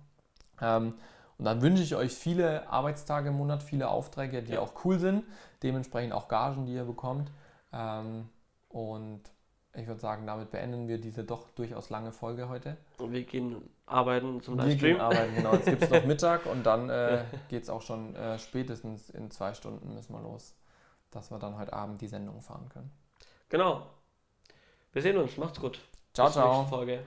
[0.61, 0.95] Ähm,
[1.38, 4.59] und dann wünsche ich euch viele Arbeitstage im Monat, viele Aufträge, die Ja.
[4.61, 5.23] auch cool sind,
[5.64, 7.30] dementsprechend auch Gagen, die ihr bekommt.
[7.73, 8.30] Ähm,
[8.69, 9.22] und
[9.73, 12.77] ich würde sagen, damit beenden wir diese doch durchaus lange Folge heute.
[12.97, 14.99] Und wir gehen arbeiten zum Wir gehen Livestream.
[15.01, 15.53] arbeiten, genau.
[15.53, 19.30] Jetzt gibt es noch Mittag und dann äh, geht es auch schon äh, spätestens in
[19.31, 20.55] zwei Stunden müssen wir los,
[21.11, 22.91] dass wir dann heute Abend die Sendung fahren können.
[23.49, 23.84] Genau.
[24.93, 25.38] Wir sehen uns.
[25.38, 25.80] Macht's gut.
[26.14, 26.77] Ciao, Bis zur nächsten ciao.
[26.77, 27.03] Folge.